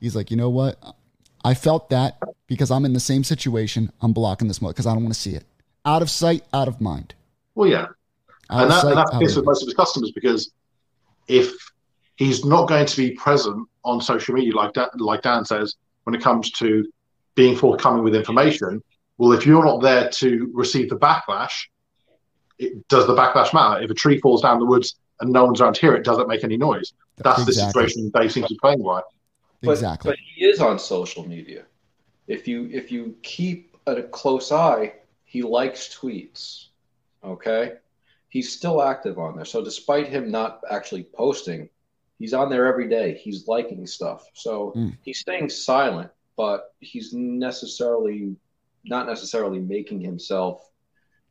[0.00, 0.78] He's like, you know what?
[1.44, 3.92] I felt that because I'm in the same situation.
[4.00, 5.44] I'm blocking this mode because I don't want to see it.
[5.84, 7.14] Out of sight, out of mind.
[7.54, 7.86] Well, yeah,
[8.50, 10.52] Out and, that, sight, and that's the case with most of his customers because
[11.28, 11.52] if
[12.16, 15.74] he's not going to be present on social media, like Dan, like Dan says,
[16.04, 16.86] when it comes to
[17.34, 18.82] being forthcoming with information,
[19.18, 21.66] well, if you're not there to receive the backlash,
[22.58, 23.82] it, does the backlash matter?
[23.82, 26.44] If a tree falls down the woods and no one's around here, it, doesn't make
[26.44, 26.92] any noise?
[27.16, 29.00] That's the situation they seem to be playing by.
[29.62, 30.10] But, exactly.
[30.10, 31.64] But he is on social media.
[32.26, 34.94] If you if you keep a close eye,
[35.24, 36.66] he likes tweets.
[37.24, 37.74] Okay,
[38.28, 39.44] he's still active on there.
[39.44, 41.68] So despite him not actually posting,
[42.18, 43.14] he's on there every day.
[43.14, 44.26] He's liking stuff.
[44.34, 44.96] So Mm.
[45.02, 48.34] he's staying silent, but he's necessarily
[48.84, 50.68] not necessarily making himself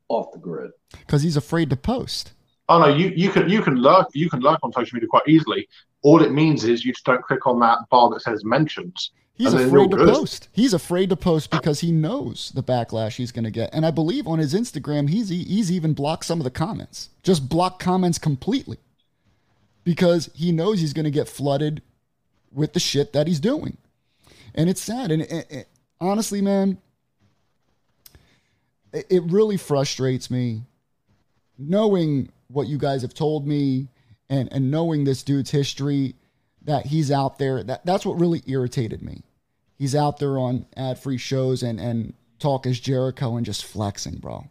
[0.08, 0.72] off the grid.
[0.92, 2.32] Because he's afraid to post.
[2.70, 5.28] Oh no, you, you can you can lurk you can lurk on social media quite
[5.28, 5.68] easily.
[6.04, 9.12] All it means is you just don't click on that bar that says mentions.
[9.36, 10.10] He's afraid to good.
[10.10, 10.50] post.
[10.52, 13.72] He's afraid to post because he knows the backlash he's going to get.
[13.74, 17.10] And I believe on his Instagram, he's he's even blocked some of the comments.
[17.24, 18.78] Just block comments completely
[19.84, 21.82] because he knows he's going to get flooded
[22.52, 23.78] with the shit that he's doing.
[24.54, 25.12] And it's sad.
[25.12, 25.68] And it, it-
[26.00, 26.78] honestly, man,
[28.94, 30.64] it, it really frustrates me
[31.58, 33.90] knowing what you guys have told me
[34.30, 36.16] and, and knowing this dude's history
[36.64, 37.64] that he's out there.
[37.64, 39.24] That, that's what really irritated me.
[39.78, 44.18] He's out there on ad free shows and, and Talk Is Jericho and just flexing,
[44.18, 44.48] bro.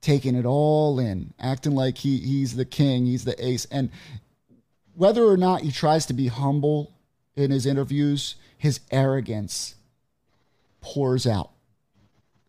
[0.00, 3.66] Taking it all in, acting like he, he's the king, he's the ace.
[3.70, 3.90] And
[4.94, 6.94] whether or not he tries to be humble
[7.34, 9.74] in his interviews, his arrogance
[10.80, 11.50] pours out.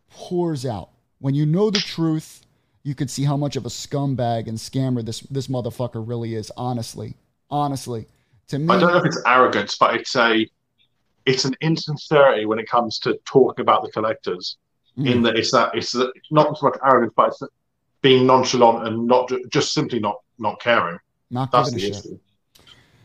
[0.10, 0.90] Pours out.
[1.20, 2.45] When you know the truth,
[2.84, 6.51] you could see how much of a scumbag and scammer this this motherfucker really is.
[6.56, 7.15] Honestly,
[7.49, 8.07] honestly,
[8.47, 10.47] to me, I don't know if it's arrogance, but it's a
[11.26, 14.57] it's an insincerity when it comes to talking about the collectors.
[14.97, 15.11] Mm.
[15.11, 17.41] In that it's that it's, that- not so much arrogance, but it's
[18.01, 20.99] being nonchalant and not just simply not not caring.
[21.30, 22.19] not That's a the issue.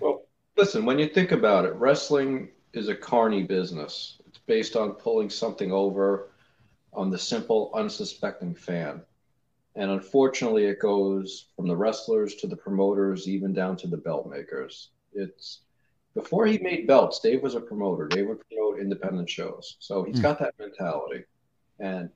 [0.01, 0.25] Well,
[0.57, 4.19] listen, when you think about it, wrestling is a carny business.
[4.27, 6.31] It's based on pulling something over
[6.93, 9.03] on the simple, unsuspecting fan.
[9.77, 14.29] And unfortunately, it goes from the wrestlers to the promoters, even down to the belt
[14.29, 14.91] makers.
[15.13, 15.63] It's
[16.15, 18.09] before he made belts, Dave was a promoter.
[18.09, 19.77] Dave would promote independent shows.
[19.81, 20.23] So he's Hmm.
[20.23, 21.25] got that mentality.
[21.81, 22.11] And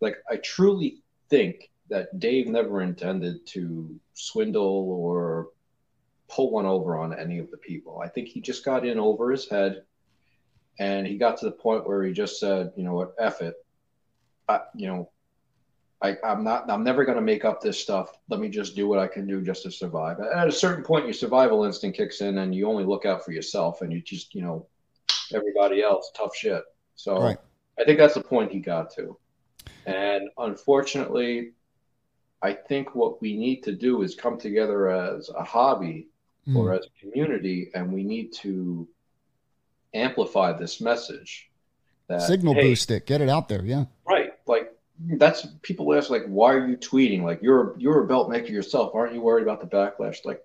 [0.00, 5.48] like, I truly think that Dave never intended to swindle or
[6.28, 8.00] pull one over on any of the people.
[8.00, 9.84] I think he just got in over his head
[10.78, 13.54] and he got to the point where he just said, you know what, F it.
[14.48, 15.10] I, you know,
[16.00, 18.16] I, I'm not, I'm never going to make up this stuff.
[18.28, 20.20] Let me just do what I can do just to survive.
[20.20, 23.32] At a certain point, your survival instinct kicks in and you only look out for
[23.32, 24.66] yourself and you just, you know,
[25.34, 26.62] everybody else, tough shit.
[26.94, 27.38] So Right.
[27.78, 29.18] I think that's the point he got to.
[29.86, 31.52] And unfortunately,
[32.42, 36.08] I think what we need to do is come together as a hobby
[36.48, 36.56] Mm.
[36.56, 38.88] or as a community, and we need to
[39.92, 41.50] amplify this message.
[42.08, 43.62] That, Signal hey, boost it, get it out there.
[43.64, 44.27] Yeah, right?
[45.16, 47.22] That's people ask, like, why are you tweeting?
[47.22, 50.24] Like you're you're a belt maker yourself, aren't you worried about the backlash?
[50.24, 50.44] Like,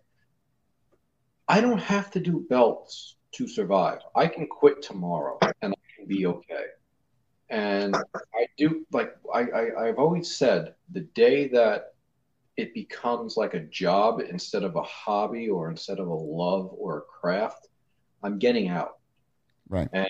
[1.48, 4.00] I don't have to do belts to survive.
[4.16, 6.66] I can quit tomorrow and I can be okay.
[7.50, 11.94] And I do like I, I I've always said the day that
[12.58, 17.00] it becomes like a job instead of a hobby or instead of a love or
[17.00, 17.68] a craft,
[18.24, 19.00] I'm getting out.
[19.70, 19.90] right.
[19.94, 20.10] And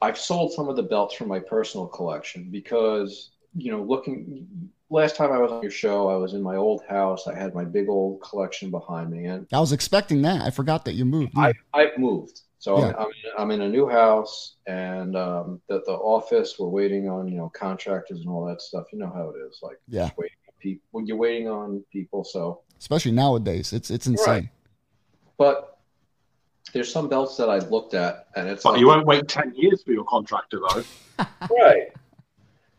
[0.00, 4.46] I've sold some of the belts from my personal collection because, you know, looking
[4.90, 7.26] last time I was on your show, I was in my old house.
[7.26, 10.42] I had my big old collection behind me, and I was expecting that.
[10.42, 11.32] I forgot that you moved.
[11.36, 12.40] I, I've moved.
[12.60, 12.88] So Yeah.
[12.88, 13.08] I'm, I'm,
[13.38, 17.50] I'm in a new house, and um, the, the office, we're waiting on, you know,
[17.54, 18.86] contractors and all that stuff.
[18.92, 19.58] You know how it is.
[19.62, 20.10] Like, Yeah.
[20.16, 20.82] waiting on people.
[20.92, 22.24] When you're waiting on people.
[22.24, 24.50] So, Especially nowadays, it's it's insane.
[25.36, 25.78] but
[26.72, 29.52] there's some belts that I looked at, and it's But like, you won't wait ten
[29.54, 30.84] years for your contractor though.
[31.50, 31.88] right.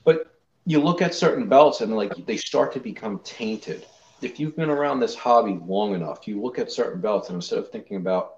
[0.05, 3.85] But you look at certain belts, and like they start to become tainted.
[4.21, 7.59] If you've been around this hobby long enough, you look at certain belts, and instead
[7.59, 8.35] of thinking about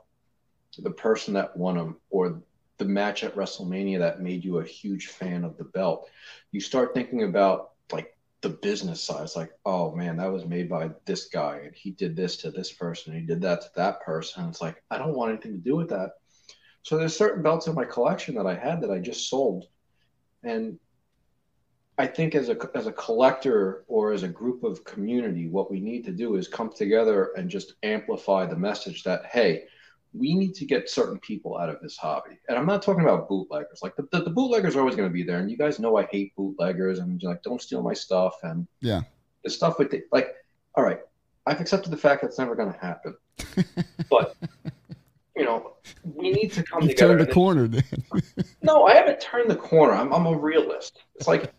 [0.77, 2.41] the person that won them or
[2.77, 6.09] the match at WrestleMania that made you a huge fan of the belt,
[6.51, 9.23] you start thinking about like the business side.
[9.23, 12.51] It's like, oh man, that was made by this guy, and he did this to
[12.51, 14.47] this person, and he did that to that person.
[14.47, 16.11] It's like I don't want anything to do with that.
[16.83, 19.65] So there's certain belts in my collection that I had that I just sold,
[20.43, 20.79] and
[21.97, 25.79] I think as a as a collector or as a group of community, what we
[25.79, 29.65] need to do is come together and just amplify the message that hey,
[30.13, 32.37] we need to get certain people out of this hobby.
[32.49, 33.79] And I'm not talking about bootleggers.
[33.81, 35.39] Like the, the, the bootleggers are always going to be there.
[35.39, 38.35] And you guys know I hate bootleggers and you're like, don't steal my stuff.
[38.43, 39.01] And Yeah.
[39.43, 40.35] the stuff with the, like,
[40.75, 40.99] all right,
[41.45, 43.15] I've accepted the fact that's never going to happen.
[44.09, 44.35] but,
[45.35, 47.17] you know, we need to come You together.
[47.17, 47.83] turned the corner, Dan.
[48.61, 49.93] no, I haven't turned the corner.
[49.93, 51.03] I'm, I'm a realist.
[51.15, 51.53] It's like,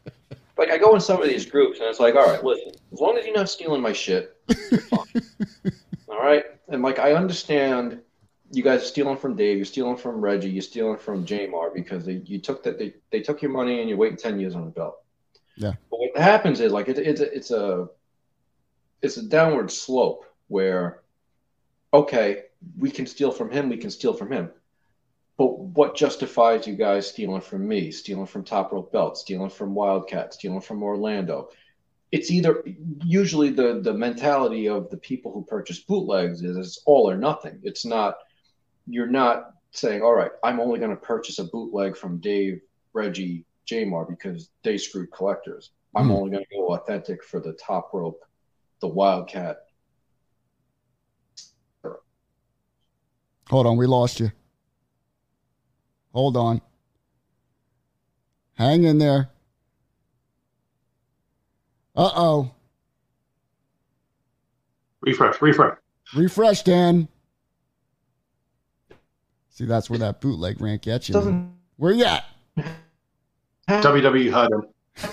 [0.59, 3.01] like I go in some of these groups and it's like, all right, listen, as
[3.01, 4.37] long as you're not stealing my shit,
[4.71, 5.23] you're fine.
[6.09, 6.45] all right.
[6.69, 8.01] And like, I understand
[8.51, 12.05] you guys are stealing from Dave, you're stealing from Reggie, you're stealing from Jamar because
[12.05, 14.67] they, you took that, they, they took your money and you're waiting 10 years on
[14.67, 14.99] the belt.
[15.57, 15.73] Yeah.
[15.91, 17.89] But what happens is like, it, it's a, it's a,
[19.01, 21.01] it's a downward slope where,
[21.95, 22.43] okay,
[22.79, 24.51] we can steal from him, we can steal from him.
[25.39, 29.75] But what justifies you guys stealing from me, stealing from Top Rope Belt, stealing from
[29.75, 31.49] Wildcat, stealing from Orlando?
[32.11, 32.63] It's either
[33.05, 37.61] usually the the mentality of the people who purchase bootlegs is it's all or nothing.
[37.63, 38.19] It's not
[38.87, 42.61] you're not saying, all right, I'm only going to purchase a bootleg from Dave,
[42.93, 45.71] Reggie, Jamar because they screwed collectors.
[45.97, 46.13] I'm Hmm.
[46.13, 48.23] only going to go authentic for the Top Rope,
[48.81, 49.65] the Wildcat.
[53.53, 54.33] Hold on, we lost you.
[56.15, 56.63] Hold on.
[58.55, 59.29] Hang in there.
[61.95, 62.51] Uh oh.
[65.03, 65.77] Refresh, refresh.
[66.15, 67.09] Refresh, Dan.
[69.51, 71.13] See, that's where that bootleg rant gets you.
[71.13, 72.25] Doesn't Where you at?
[73.69, 74.67] WWE heard him.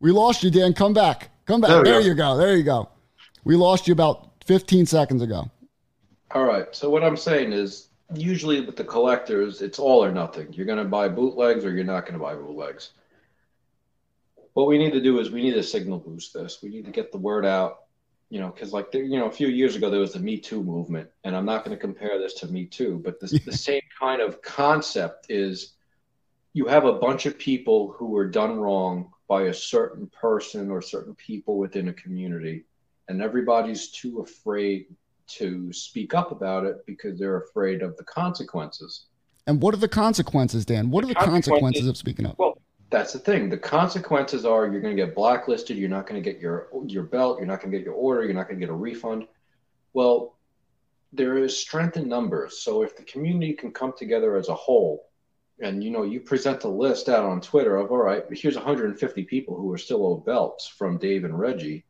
[0.00, 0.74] We lost you, Dan.
[0.74, 1.30] Come back.
[1.46, 1.70] Come back.
[1.70, 2.36] There There, you go.
[2.36, 2.90] There you go.
[3.42, 5.50] We lost you about 15 seconds ago.
[6.30, 6.74] All right.
[6.74, 10.52] So what I'm saying is, usually with the collectors, it's all or nothing.
[10.52, 12.90] You're going to buy bootlegs or you're not going to buy bootlegs.
[14.52, 16.58] What we need to do is we need to signal boost this.
[16.62, 17.80] We need to get the word out.
[18.30, 20.38] You know, because like there, you know, a few years ago there was the Me
[20.38, 23.52] Too movement, and I'm not going to compare this to Me Too, but this, the
[23.56, 25.74] same kind of concept is
[26.52, 30.82] you have a bunch of people who were done wrong by a certain person or
[30.82, 32.64] certain people within a community,
[33.08, 34.86] and everybody's too afraid
[35.26, 39.06] to speak up about it because they're afraid of the consequences.
[39.46, 40.90] And what are the consequences, Dan?
[40.90, 42.38] What are the Consequences- consequences of speaking up?
[42.38, 42.58] Well,
[42.90, 43.48] that's the thing.
[43.48, 45.76] The consequences are you're going to get blacklisted.
[45.76, 47.38] You're not going to get your your belt.
[47.38, 48.24] You're not going to get your order.
[48.24, 49.26] You're not going to get a refund.
[49.94, 50.36] Well,
[51.12, 52.58] there is strength in numbers.
[52.62, 55.08] So if the community can come together as a whole,
[55.60, 59.24] and you know you present a list out on Twitter of all right, here's 150
[59.24, 61.84] people who are still owed belts from Dave and Reggie.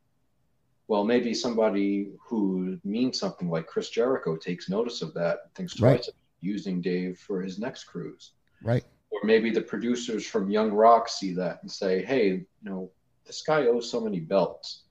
[0.87, 5.81] Well, maybe somebody who means something like Chris Jericho takes notice of that, and thinks
[5.81, 5.97] Right.
[5.97, 8.33] twice about using Dave for his next cruise
[8.63, 8.85] Right.
[9.11, 12.91] or maybe the producers from Young Rock see that and say, "Hey, you know,
[13.25, 14.85] this guy owes so many belts."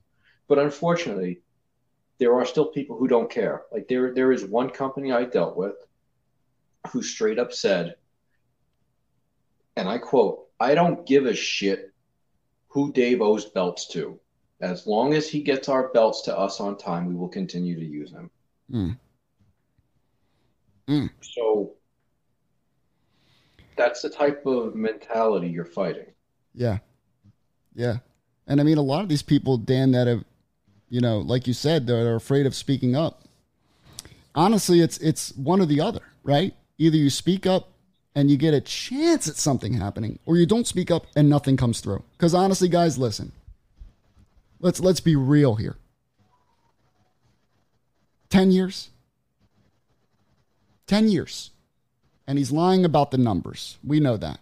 [0.48, 1.42] But unfortunately,
[2.18, 3.64] there are still people who don't care.
[3.70, 5.76] Like there, there is one company I dealt with
[6.90, 7.96] who straight up said,
[9.76, 11.92] and I quote, "I don't give a shit
[12.68, 14.20] who Dave owes belts to.
[14.64, 17.84] As long as he gets our belts to us on time, we will continue to
[17.84, 18.30] use them."
[18.72, 18.98] Mm.
[20.88, 21.10] Mm.
[21.20, 21.72] So
[23.76, 26.06] that's the type of mentality you're fighting.
[26.54, 26.78] Yeah.
[27.74, 27.98] Yeah.
[28.46, 30.24] And I mean, a lot of these people, Dan, that have,
[30.88, 33.24] you know, like you said, that are afraid of speaking up.
[34.34, 36.54] Honestly, it's it's one or the other, right?
[36.78, 37.68] Either you speak up
[38.14, 41.56] and you get a chance at something happening, or you don't speak up and nothing
[41.56, 42.02] comes through.
[42.16, 43.32] Because honestly, guys, listen.
[44.60, 45.76] Let's let's be real here.
[48.30, 48.90] Ten years.
[50.86, 51.50] Ten years.
[52.26, 53.78] And he's lying about the numbers.
[53.84, 54.40] We know that.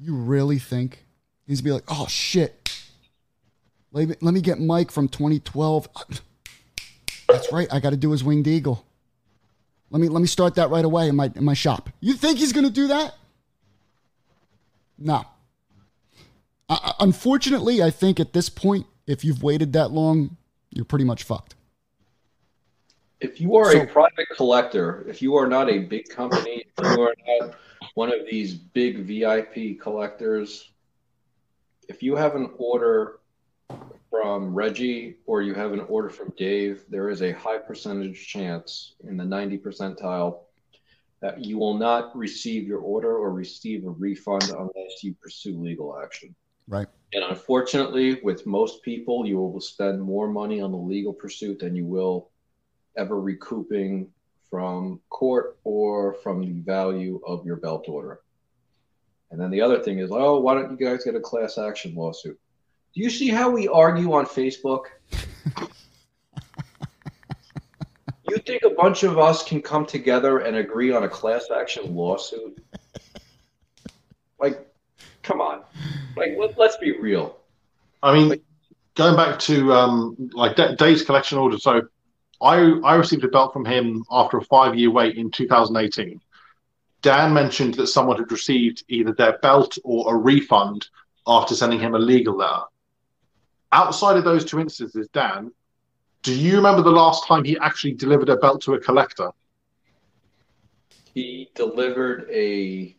[0.00, 1.04] You really think
[1.46, 2.72] he's be like, oh shit.
[3.92, 5.88] Let me, let me get Mike from 2012.
[7.28, 7.68] That's right.
[7.72, 8.84] I got to do his winged eagle.
[9.90, 11.90] Let me let me start that right away in my in my shop.
[12.00, 13.14] You think he's going to do that?
[14.98, 15.24] No.
[16.68, 20.36] I- unfortunately, I think at this point, if you've waited that long,
[20.70, 21.54] you're pretty much fucked.
[23.20, 26.84] If you are So- a private collector, if you are not a big company, if
[26.84, 27.54] you are not
[27.94, 30.70] one of these big VIP collectors,
[31.88, 33.20] if you have an order
[34.10, 38.94] from Reggie or you have an order from Dave, there is a high percentage chance
[39.00, 40.40] in the 90 percentile
[41.20, 45.98] that you will not receive your order or receive a refund unless you pursue legal
[45.98, 46.34] action.
[46.68, 46.88] Right.
[47.12, 51.76] And unfortunately, with most people, you will spend more money on the legal pursuit than
[51.76, 52.30] you will
[52.96, 54.10] ever recouping
[54.50, 58.20] from court or from the value of your belt order.
[59.30, 61.94] And then the other thing is, oh, why don't you guys get a class action
[61.94, 62.38] lawsuit?
[62.94, 64.84] Do you see how we argue on Facebook?
[68.28, 71.94] you think a bunch of us can come together and agree on a class action
[71.94, 72.62] lawsuit?
[74.38, 74.66] Like,
[75.22, 75.62] come on.
[76.16, 77.36] Like, let, let's be real.
[78.02, 78.40] I mean,
[78.94, 81.58] going back to um, like D- Dave's collection order.
[81.58, 81.82] So,
[82.42, 86.20] I I received a belt from him after a five year wait in 2018.
[87.02, 90.88] Dan mentioned that someone had received either their belt or a refund
[91.26, 92.62] after sending him a legal letter.
[93.72, 95.52] Outside of those two instances, Dan,
[96.22, 99.30] do you remember the last time he actually delivered a belt to a collector?
[101.14, 102.96] He delivered a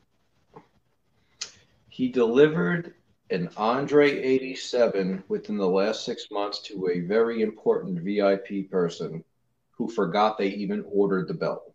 [1.90, 2.94] he delivered
[3.30, 9.24] an Andre 87 within the last six months to a very important VIP person
[9.72, 11.74] who forgot they even ordered the belt.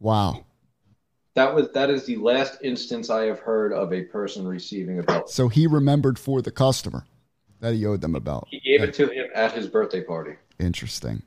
[0.00, 0.44] Wow.
[1.34, 5.02] That was that is the last instance I have heard of a person receiving a
[5.02, 5.28] belt.
[5.28, 7.04] So he remembered for the customer
[7.60, 8.48] that he owed them a belt.
[8.50, 10.36] He gave it to him at his birthday party.
[10.58, 11.22] Interesting.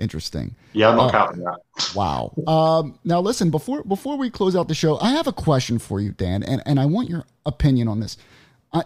[0.00, 0.54] Interesting.
[0.72, 1.12] Yeah, I'm not Oh.
[1.12, 1.60] counting that.
[1.94, 2.32] Wow.
[2.46, 6.00] Um, now listen, before before we close out the show, I have a question for
[6.00, 8.16] you, Dan, and, and I want your opinion on this.
[8.72, 8.84] I,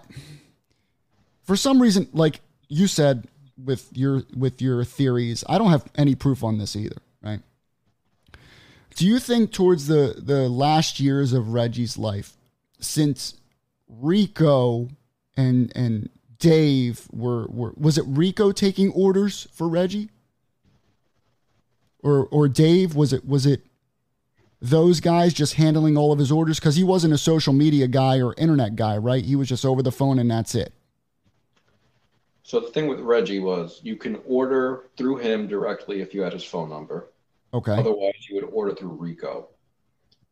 [1.45, 3.29] for some reason, like you said
[3.63, 7.41] with your with your theories, I don't have any proof on this either, right?
[8.97, 12.37] Do you think towards the the last years of Reggie's life,
[12.81, 13.35] since
[13.89, 14.89] Rico
[15.37, 20.11] and and Dave were were was it Rico taking orders for Reggie?
[22.05, 23.63] Or or Dave was it was it
[24.61, 28.21] those guys just handling all of his orders because he wasn't a social media guy
[28.21, 29.25] or internet guy, right?
[29.25, 30.73] He was just over the phone and that's it.
[32.45, 36.33] So the thing with Reggie was you can order through him directly if you had
[36.33, 37.11] his phone number.
[37.53, 39.49] Okay, Otherwise, you would order through Rico.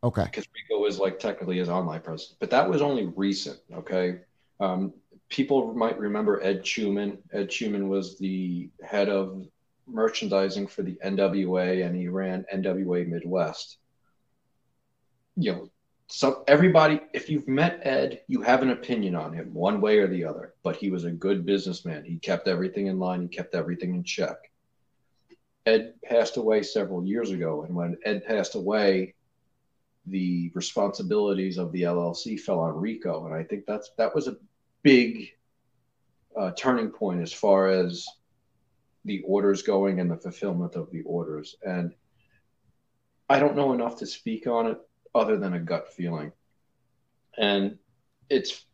[0.03, 3.59] okay, because Rico is like technically his online presence, but that was only recent.
[3.73, 4.19] Okay,
[4.61, 4.93] um,
[5.29, 7.19] people might remember Ed Schumann.
[7.33, 9.47] Ed Schumann was the head of
[9.93, 13.79] merchandising for the NWA, and he ran NWA Midwest.
[15.37, 15.71] You know,
[16.09, 20.07] so everybody, if you've met Ed, you have an opinion on him, one way or
[20.07, 20.55] the other.
[20.63, 22.05] But he was a good businessman.
[22.05, 23.23] He kept everything in line.
[23.23, 24.37] He kept everything in check.
[25.65, 29.15] Ed passed away several years ago, and when Ed passed away,
[30.07, 34.37] the responsibilities of the LLC fell on Rico, and I think that's that was a
[34.83, 35.29] big
[36.37, 38.05] uh, turning point as far as
[39.05, 41.57] the orders going and the fulfillment of the orders.
[41.65, 41.95] And
[43.29, 44.79] I don't know enough to speak on it
[45.15, 46.33] other than a gut feeling.
[47.37, 47.79] And
[48.29, 48.65] it's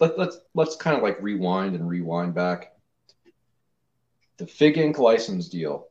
[0.00, 2.72] let, let's let's kind of like rewind and rewind back.
[4.36, 4.98] The Fig Inc.
[4.98, 5.88] license deal,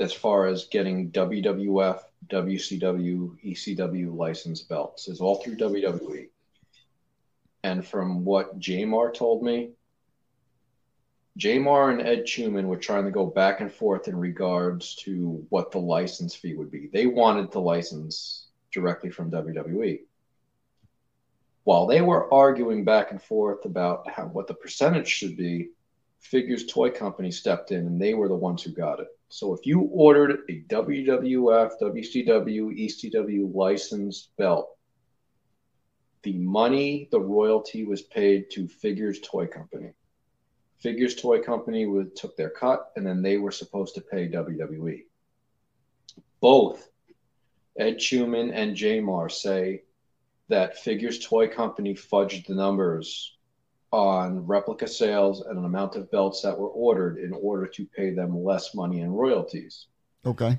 [0.00, 6.28] as far as getting WWF WCW, ECW license belts is all through WWE.
[7.64, 9.70] And from what Jamar told me,
[11.38, 15.70] Jamar and Ed Schumann were trying to go back and forth in regards to what
[15.70, 16.90] the license fee would be.
[16.92, 20.00] They wanted the license directly from WWE.
[21.64, 25.70] While they were arguing back and forth about how, what the percentage should be,
[26.20, 29.08] Figures Toy Company stepped in and they were the ones who got it.
[29.28, 34.76] So if you ordered a WWF, WCW, ECW licensed belt,
[36.22, 39.92] the money, the royalty was paid to Figures Toy Company.
[40.82, 45.04] Figures Toy Company would, took their cut and then they were supposed to pay WWE.
[46.40, 46.90] Both
[47.78, 49.84] Ed Schumann and Jamar say
[50.48, 53.36] that Figures Toy Company fudged the numbers
[53.92, 58.10] on replica sales and an amount of belts that were ordered in order to pay
[58.10, 59.86] them less money in royalties.
[60.26, 60.56] okay,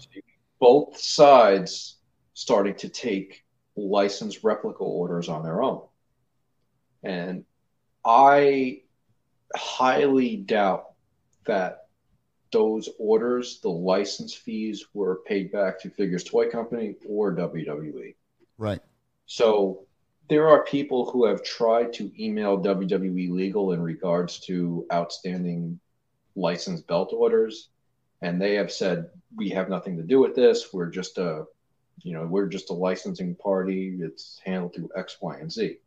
[0.59, 1.97] Both sides
[2.33, 3.43] starting to take
[3.75, 5.81] licensed replica orders on their own.
[7.03, 7.43] And
[8.05, 8.83] I
[9.55, 10.93] highly doubt
[11.45, 11.87] that
[12.51, 18.15] those orders, the license fees, were paid back to Figures Toy Company or WWE.
[18.57, 18.79] right,
[19.25, 19.85] So
[20.29, 25.79] there are people who have tried to email WWE legal in regards to outstanding
[26.35, 27.69] license belt orders,
[28.21, 30.71] and they have said we have nothing to do with this.
[30.71, 31.45] We're just a,
[32.03, 33.97] you know, we're just a licensing party.
[33.99, 35.77] It's handled through X, Y, and Z.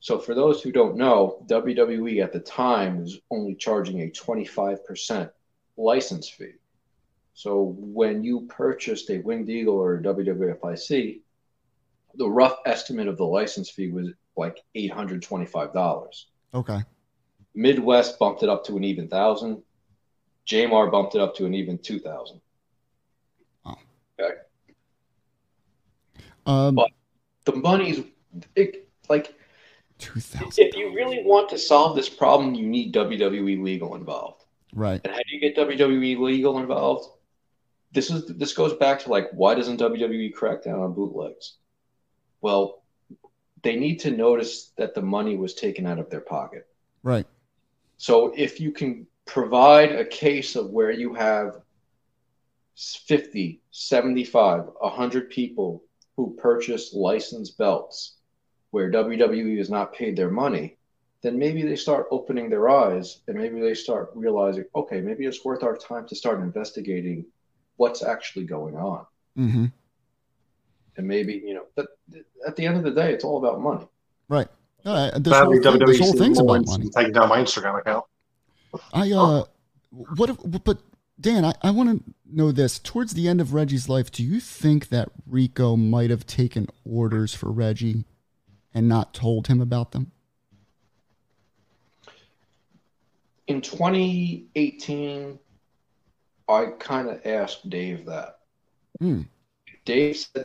[0.00, 5.30] So for those who don't know, WWE at the time was only charging a 25%
[5.76, 6.52] license fee.
[7.34, 11.20] So when you purchased a Winged Eagle or a WWFIC,
[12.14, 16.24] the rough estimate of the license fee was like $825.
[16.54, 16.78] Okay.
[17.54, 19.62] Midwest bumped it up to an even thousand.
[20.46, 22.40] Jamar bumped it up to an even two thousand.
[23.66, 23.74] Oh.
[24.18, 24.34] Okay.
[26.46, 26.90] Um, But-
[27.44, 28.02] The money's
[28.56, 29.34] it, like
[30.00, 30.52] two thousand.
[30.56, 34.44] if you really want to solve this problem, you need WWE legal involved.
[34.74, 35.00] Right.
[35.04, 37.08] And how do you get WWE legal involved?
[37.92, 41.56] This is this goes back to like why doesn't WWE crack down on bootlegs?
[42.40, 42.82] Well,
[43.62, 46.66] they need to notice that the money was taken out of their pocket.
[47.02, 47.26] Right.
[47.98, 51.60] So if you can provide a case of where you have
[52.76, 55.84] 50, 75, 100 people
[56.16, 58.16] who purchase licensed belts
[58.70, 60.76] where WWE has not paid their money,
[61.22, 65.44] then maybe they start opening their eyes and maybe they start realizing, okay, maybe it's
[65.44, 67.26] worth our time to start investigating
[67.76, 69.04] what's actually going on.
[69.38, 69.66] Mm-hmm.
[70.96, 71.88] And maybe, you know, but
[72.46, 73.86] at the end of the day, it's all about money.
[74.28, 74.48] Right.
[74.84, 76.88] Uh, this, Sadly, whole WWE this whole thing's about money.
[76.90, 78.04] taking down my Instagram account.
[78.92, 79.44] I uh,
[79.90, 80.36] what if?
[80.64, 80.78] But
[81.20, 82.78] Dan, I, I want to know this.
[82.78, 87.34] Towards the end of Reggie's life, do you think that Rico might have taken orders
[87.34, 88.04] for Reggie
[88.74, 90.12] and not told him about them?
[93.46, 95.38] In 2018,
[96.48, 98.38] I kind of asked Dave that.
[99.00, 99.22] Hmm.
[99.84, 100.44] Dave said,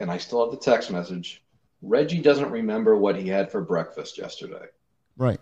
[0.00, 1.42] and I still have the text message.
[1.82, 4.66] Reggie doesn't remember what he had for breakfast yesterday.
[5.16, 5.40] Right.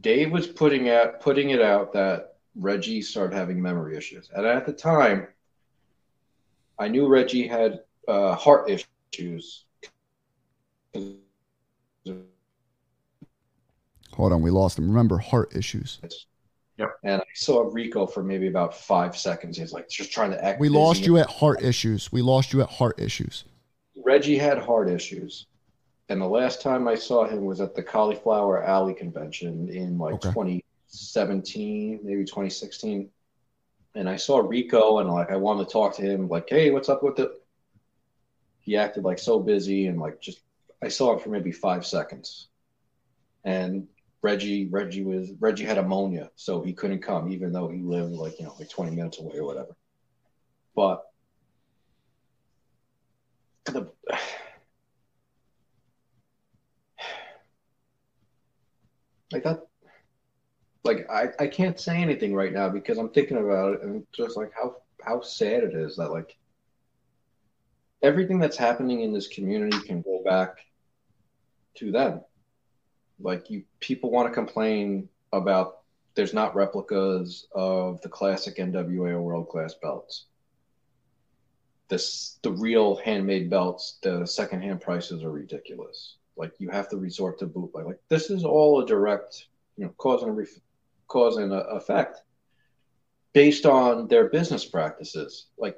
[0.00, 4.66] Dave was putting out putting it out that Reggie started having memory issues, and at
[4.66, 5.28] the time,
[6.78, 9.65] I knew Reggie had uh, heart issues.
[14.12, 14.88] Hold on, we lost him.
[14.88, 16.00] Remember, heart issues.
[16.78, 16.90] Yep.
[17.04, 19.56] And I saw Rico for maybe about five seconds.
[19.58, 20.60] He's like just trying to act.
[20.60, 20.78] We busy.
[20.78, 22.12] lost you at heart issues.
[22.12, 23.44] We lost you at heart issues.
[24.04, 25.46] Reggie had heart issues.
[26.08, 30.14] And the last time I saw him was at the Cauliflower Alley convention in like
[30.14, 30.28] Okay.
[30.28, 33.10] 2017, maybe 2016.
[33.94, 36.88] And I saw Rico and like I wanted to talk to him, like, hey, what's
[36.88, 37.30] up with it?
[38.60, 40.40] He acted like so busy and like just
[40.82, 42.48] I saw it for maybe five seconds.
[43.44, 43.86] And
[44.22, 48.38] Reggie, Reggie was Reggie had pneumonia, so he couldn't come, even though he lived like,
[48.38, 49.76] you know, like 20 minutes away or whatever.
[50.74, 51.04] But
[53.66, 53.90] the
[59.32, 59.66] like that
[60.84, 64.36] like I, I can't say anything right now because I'm thinking about it and just
[64.36, 66.36] like how how sad it is that like
[68.06, 70.58] everything that's happening in this community can go back
[71.74, 72.20] to them.
[73.18, 75.78] Like you people want to complain about
[76.14, 80.26] there's not replicas of the classic NWA world class belts.
[81.88, 86.16] This the real handmade belts, the secondhand prices are ridiculous.
[86.36, 87.86] Like you have to resort to bootleg.
[87.86, 89.46] Like this is all a direct,
[89.76, 90.46] you know, cause and
[91.08, 92.22] cause and uh, effect
[93.32, 95.46] based on their business practices.
[95.58, 95.76] Like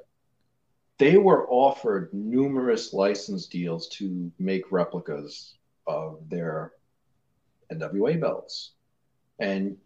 [0.99, 5.55] they were offered numerous license deals to make replicas
[5.87, 6.73] of their
[7.71, 8.73] NWA belts.
[9.39, 9.77] And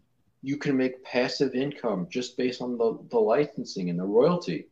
[0.42, 4.66] you can make passive income just based on the, the licensing and the royalty.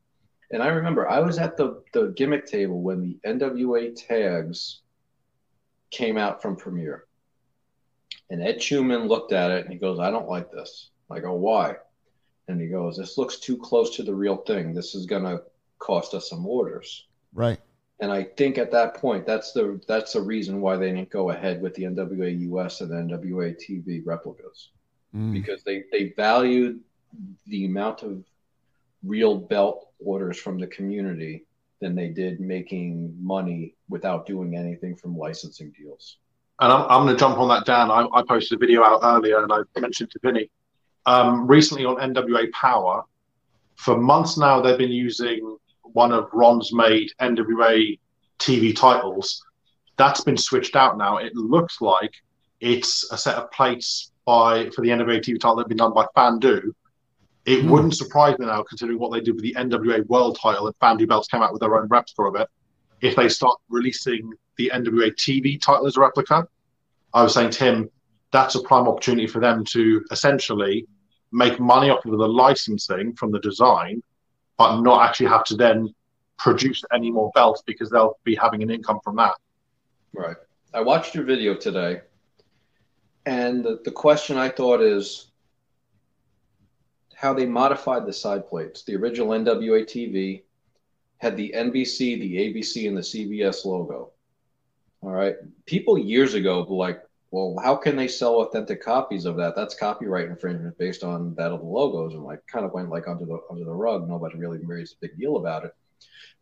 [0.50, 4.80] And I remember I was at the, the gimmick table when the NWA tags
[5.90, 7.04] came out from Premiere.
[8.30, 10.90] And Ed Schumann looked at it and he goes, I don't like this.
[11.08, 11.76] I go, why?
[12.48, 14.74] And he goes, This looks too close to the real thing.
[14.74, 15.42] This is going to
[15.82, 17.06] cost us some orders.
[17.34, 17.58] Right.
[18.00, 21.30] And I think at that point, that's the that's the reason why they didn't go
[21.30, 24.70] ahead with the NWA US and NWA TV replicas
[25.14, 25.32] Mm.
[25.34, 26.80] because they they valued
[27.46, 28.24] the amount of
[29.04, 31.44] real belt orders from the community
[31.80, 36.16] than they did making money without doing anything from licensing deals.
[36.60, 37.90] And I'm, I'm going to jump on that, Dan.
[37.90, 40.48] I, I posted a video out earlier and I mentioned to Vinny.
[41.06, 43.04] Um, recently on NWA Power,
[43.74, 47.98] for months now, they've been using one of Ron's made NWA
[48.38, 49.44] TV titles.
[49.96, 51.18] That's been switched out now.
[51.18, 52.12] It looks like
[52.60, 55.92] it's a set of plates by for the NWA TV title that have been done
[55.94, 56.72] by Fandu.
[57.44, 57.70] It Hmm.
[57.70, 61.08] wouldn't surprise me now, considering what they did with the NWA World title, and Fandu
[61.08, 62.48] Belts came out with their own replica of it.
[63.00, 66.46] If they start releasing the NWA TV title as a replica,
[67.12, 67.90] I was saying to him,
[68.30, 70.86] that's a prime opportunity for them to essentially
[71.32, 74.02] make money off of the licensing from the design,
[74.62, 75.92] but not actually have to then
[76.38, 79.34] produce any more belts because they'll be having an income from that.
[80.12, 80.36] Right.
[80.72, 82.02] I watched your video today,
[83.26, 85.32] and the, the question I thought is
[87.16, 88.84] how they modified the side plates.
[88.84, 90.42] The original NWA TV
[91.18, 94.12] had the NBC, the ABC, and the CBS logo.
[95.00, 95.34] All right.
[95.66, 97.02] People years ago were like,
[97.32, 99.56] well, how can they sell authentic copies of that?
[99.56, 103.08] That's copyright infringement based on that of the logos, and like kind of went like
[103.08, 104.06] under the under the rug.
[104.06, 105.74] Nobody really raised a big deal about it.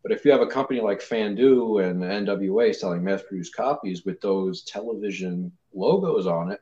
[0.03, 4.63] But if you have a company like Fandu and NWA selling mass-produced copies with those
[4.63, 6.59] television logos on it,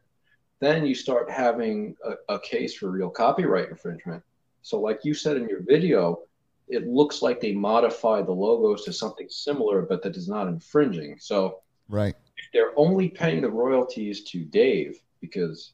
[0.59, 4.21] then you start having a, a case for real copyright infringement.
[4.61, 6.19] So, like you said in your video,
[6.67, 11.17] it looks like they modified the logos to something similar, but that is not infringing.
[11.19, 15.73] So, right, if they're only paying the royalties to Dave because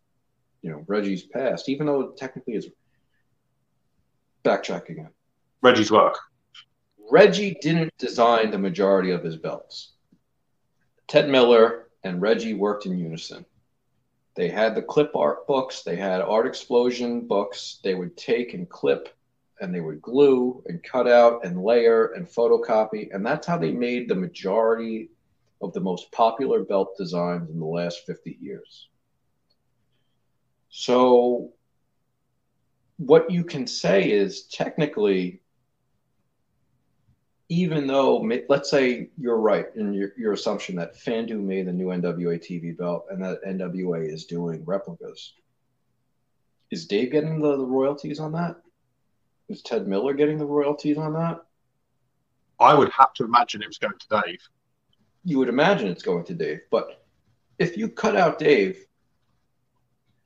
[0.62, 2.68] you know Reggie's passed, even though technically it's
[4.44, 5.10] backtrack again.
[5.62, 6.18] Reggie's work.
[7.10, 9.94] Reggie didn't design the majority of his belts.
[11.08, 13.46] Ted Miller and Reggie worked in unison.
[14.36, 17.80] They had the clip art books, they had art explosion books.
[17.84, 19.10] They would take and clip
[19.62, 23.14] and they would glue and cut out and layer and photocopy.
[23.14, 25.10] And that's how they made the majority
[25.62, 28.90] of the most popular belt designs in the last 50 years.
[30.70, 31.52] So,
[32.98, 35.42] what you can say is technically
[37.50, 41.88] even though let's say you're right in your, your assumption that Fandu made the new
[41.88, 45.34] NWA TV belt and that NWA is doing replicas,
[46.72, 48.56] is Dave getting the, the royalties on that?
[49.48, 51.42] Is Ted Miller getting the royalties on that?
[52.60, 54.42] I would have to imagine it was going to Dave.
[55.26, 57.04] You would imagine it's going to Dave, but
[57.60, 58.86] if you cut out Dave,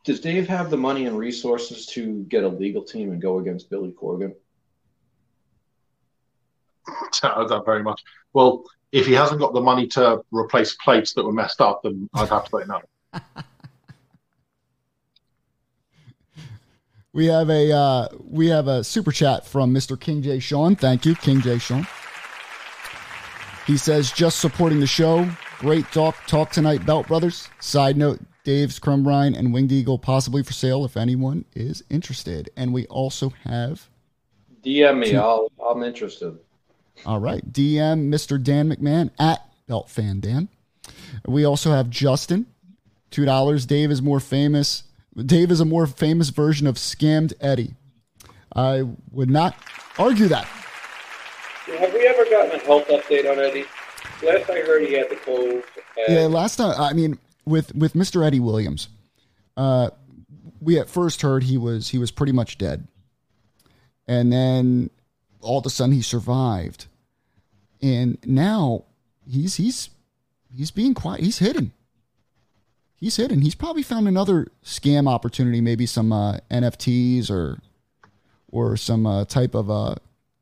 [0.04, 3.70] does Dave have the money and resources to get a legal team and go against
[3.70, 4.34] Billy Corgan?
[7.22, 8.04] that very much.
[8.34, 12.10] Well, if he hasn't got the money to replace plates that were messed up, then
[12.14, 12.82] I'd have to say no.
[17.14, 20.00] we have a uh, we have a super chat from Mr.
[20.00, 20.40] King J.
[20.40, 20.76] Sean.
[20.76, 21.60] Thank you, King J.
[21.60, 21.88] Sean.
[23.70, 25.30] He says, just supporting the show.
[25.60, 27.50] Great talk talk tonight, Belt Brothers.
[27.60, 32.50] Side note, Dave's Crumrine and Winged Eagle possibly for sale if anyone is interested.
[32.58, 33.88] And we also have
[34.64, 35.16] DM me.
[35.16, 36.40] I'll I'm interested.
[37.06, 37.48] All right.
[37.54, 38.42] DM Mr.
[38.42, 40.50] Dan McMahon at Belt Fan Dan.
[41.28, 42.48] We also have Justin.
[43.12, 43.68] Two dollars.
[43.68, 44.86] Dave is more famous.
[45.16, 47.76] Dave is a more famous version of scammed Eddie.
[48.56, 49.56] I would not
[50.00, 50.48] argue that.
[51.78, 53.66] Have we ever gotten a health update on Eddie?
[54.24, 55.64] Last I heard, he had the cold.
[56.08, 56.80] Yeah, last time.
[56.80, 58.26] I mean, with with Mr.
[58.26, 58.90] Eddie Williams,
[59.56, 59.90] uh,
[60.60, 62.88] we at first heard he was he was pretty much dead,
[64.08, 64.90] and then
[65.42, 66.88] all of a sudden he survived,
[67.82, 68.86] and now
[69.28, 69.90] he's he's
[70.56, 71.22] he's being quiet.
[71.22, 71.72] He's hidden.
[72.96, 73.42] He's hidden.
[73.42, 77.60] He's probably found another scam opportunity, maybe some uh, NFTs or
[78.52, 79.96] or some uh, type of uh,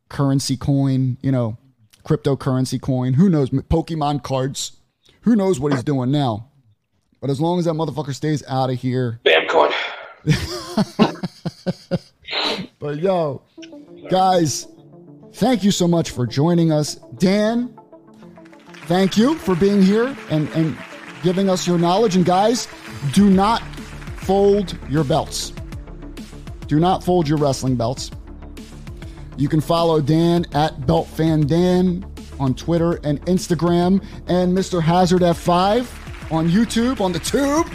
[0.09, 1.57] currency coin, you know,
[2.03, 3.13] cryptocurrency coin.
[3.13, 3.49] Who knows?
[3.49, 4.77] Pokemon cards.
[5.21, 6.49] Who knows what he's doing now?
[7.19, 9.19] But as long as that motherfucker stays out of here.
[9.25, 9.73] Bamcoin.
[12.79, 13.41] but yo,
[14.09, 14.67] guys,
[15.33, 16.95] thank you so much for joining us.
[17.17, 17.77] Dan,
[18.85, 20.77] thank you for being here and, and
[21.23, 22.15] giving us your knowledge.
[22.15, 22.67] And guys,
[23.13, 23.61] do not
[24.17, 25.53] fold your belts.
[26.67, 28.11] Do not fold your wrestling belts.
[29.37, 34.81] You can follow Dan at BeltFanDan on Twitter and Instagram, and Mr.
[34.81, 37.67] Hazard F5 on YouTube, on the tube.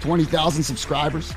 [0.00, 1.34] 20,000 subscribers.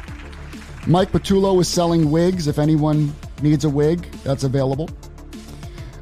[0.88, 2.48] Mike Patullo is selling wigs.
[2.48, 4.90] If anyone needs a wig, that's available.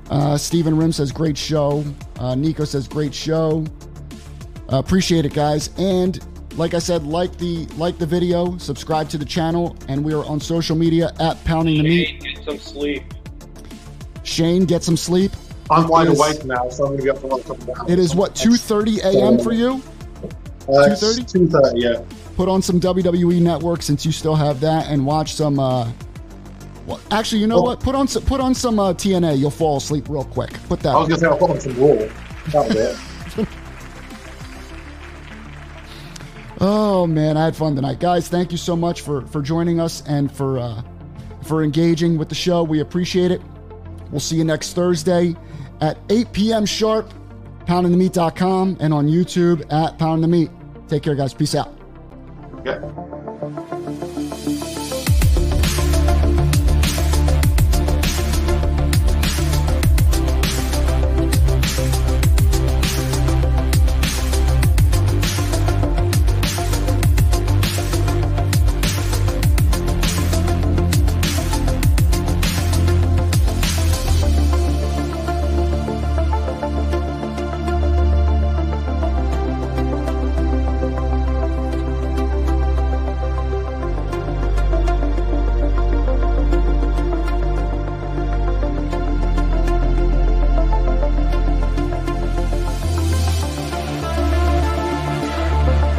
[0.09, 1.83] Uh, Stephen Rim says, great show.
[2.19, 3.65] Uh, Nico says, great show.
[4.71, 5.69] Uh, appreciate it, guys.
[5.77, 6.19] And
[6.57, 10.25] like I said, like the like the video, subscribe to the channel, and we are
[10.25, 12.21] on social media at Pounding the Meat.
[12.21, 13.03] Get some sleep.
[14.31, 15.31] Shane, get some sleep.
[15.69, 17.71] I'm It wide is- awake now, so I'm going to be up for a couple
[17.71, 17.89] of hours.
[17.91, 19.39] It is what 2:30 a.m.
[19.39, 19.81] for you.
[20.67, 21.49] Uh, 2:30?
[21.49, 22.01] 2.30, yeah.
[22.35, 25.59] Put on some WWE Network since you still have that, and watch some.
[25.59, 25.89] Uh,
[26.87, 27.61] well, actually, you know Oh.
[27.61, 27.79] what?
[27.79, 29.37] Put on some, put on some uh, TNA.
[29.37, 30.51] You'll fall asleep real quick.
[30.67, 30.95] Put that.
[30.95, 32.07] I was going to say I'll put on some Raw.
[32.51, 33.47] That'll do it.
[36.63, 38.27] Oh man, I had fun tonight, guys.
[38.27, 40.83] Thank you so much for for joining us and for uh,
[41.43, 42.61] for engaging with the show.
[42.63, 43.41] We appreciate it.
[44.11, 45.35] We'll see you next Thursday
[45.79, 46.65] at 8 p.m.
[46.65, 47.13] sharp.
[47.65, 50.49] PoundingTheMeat.com and on YouTube at Pound the Meat.
[50.87, 51.33] Take care, guys.
[51.33, 51.73] Peace out.
[52.65, 52.79] Yeah.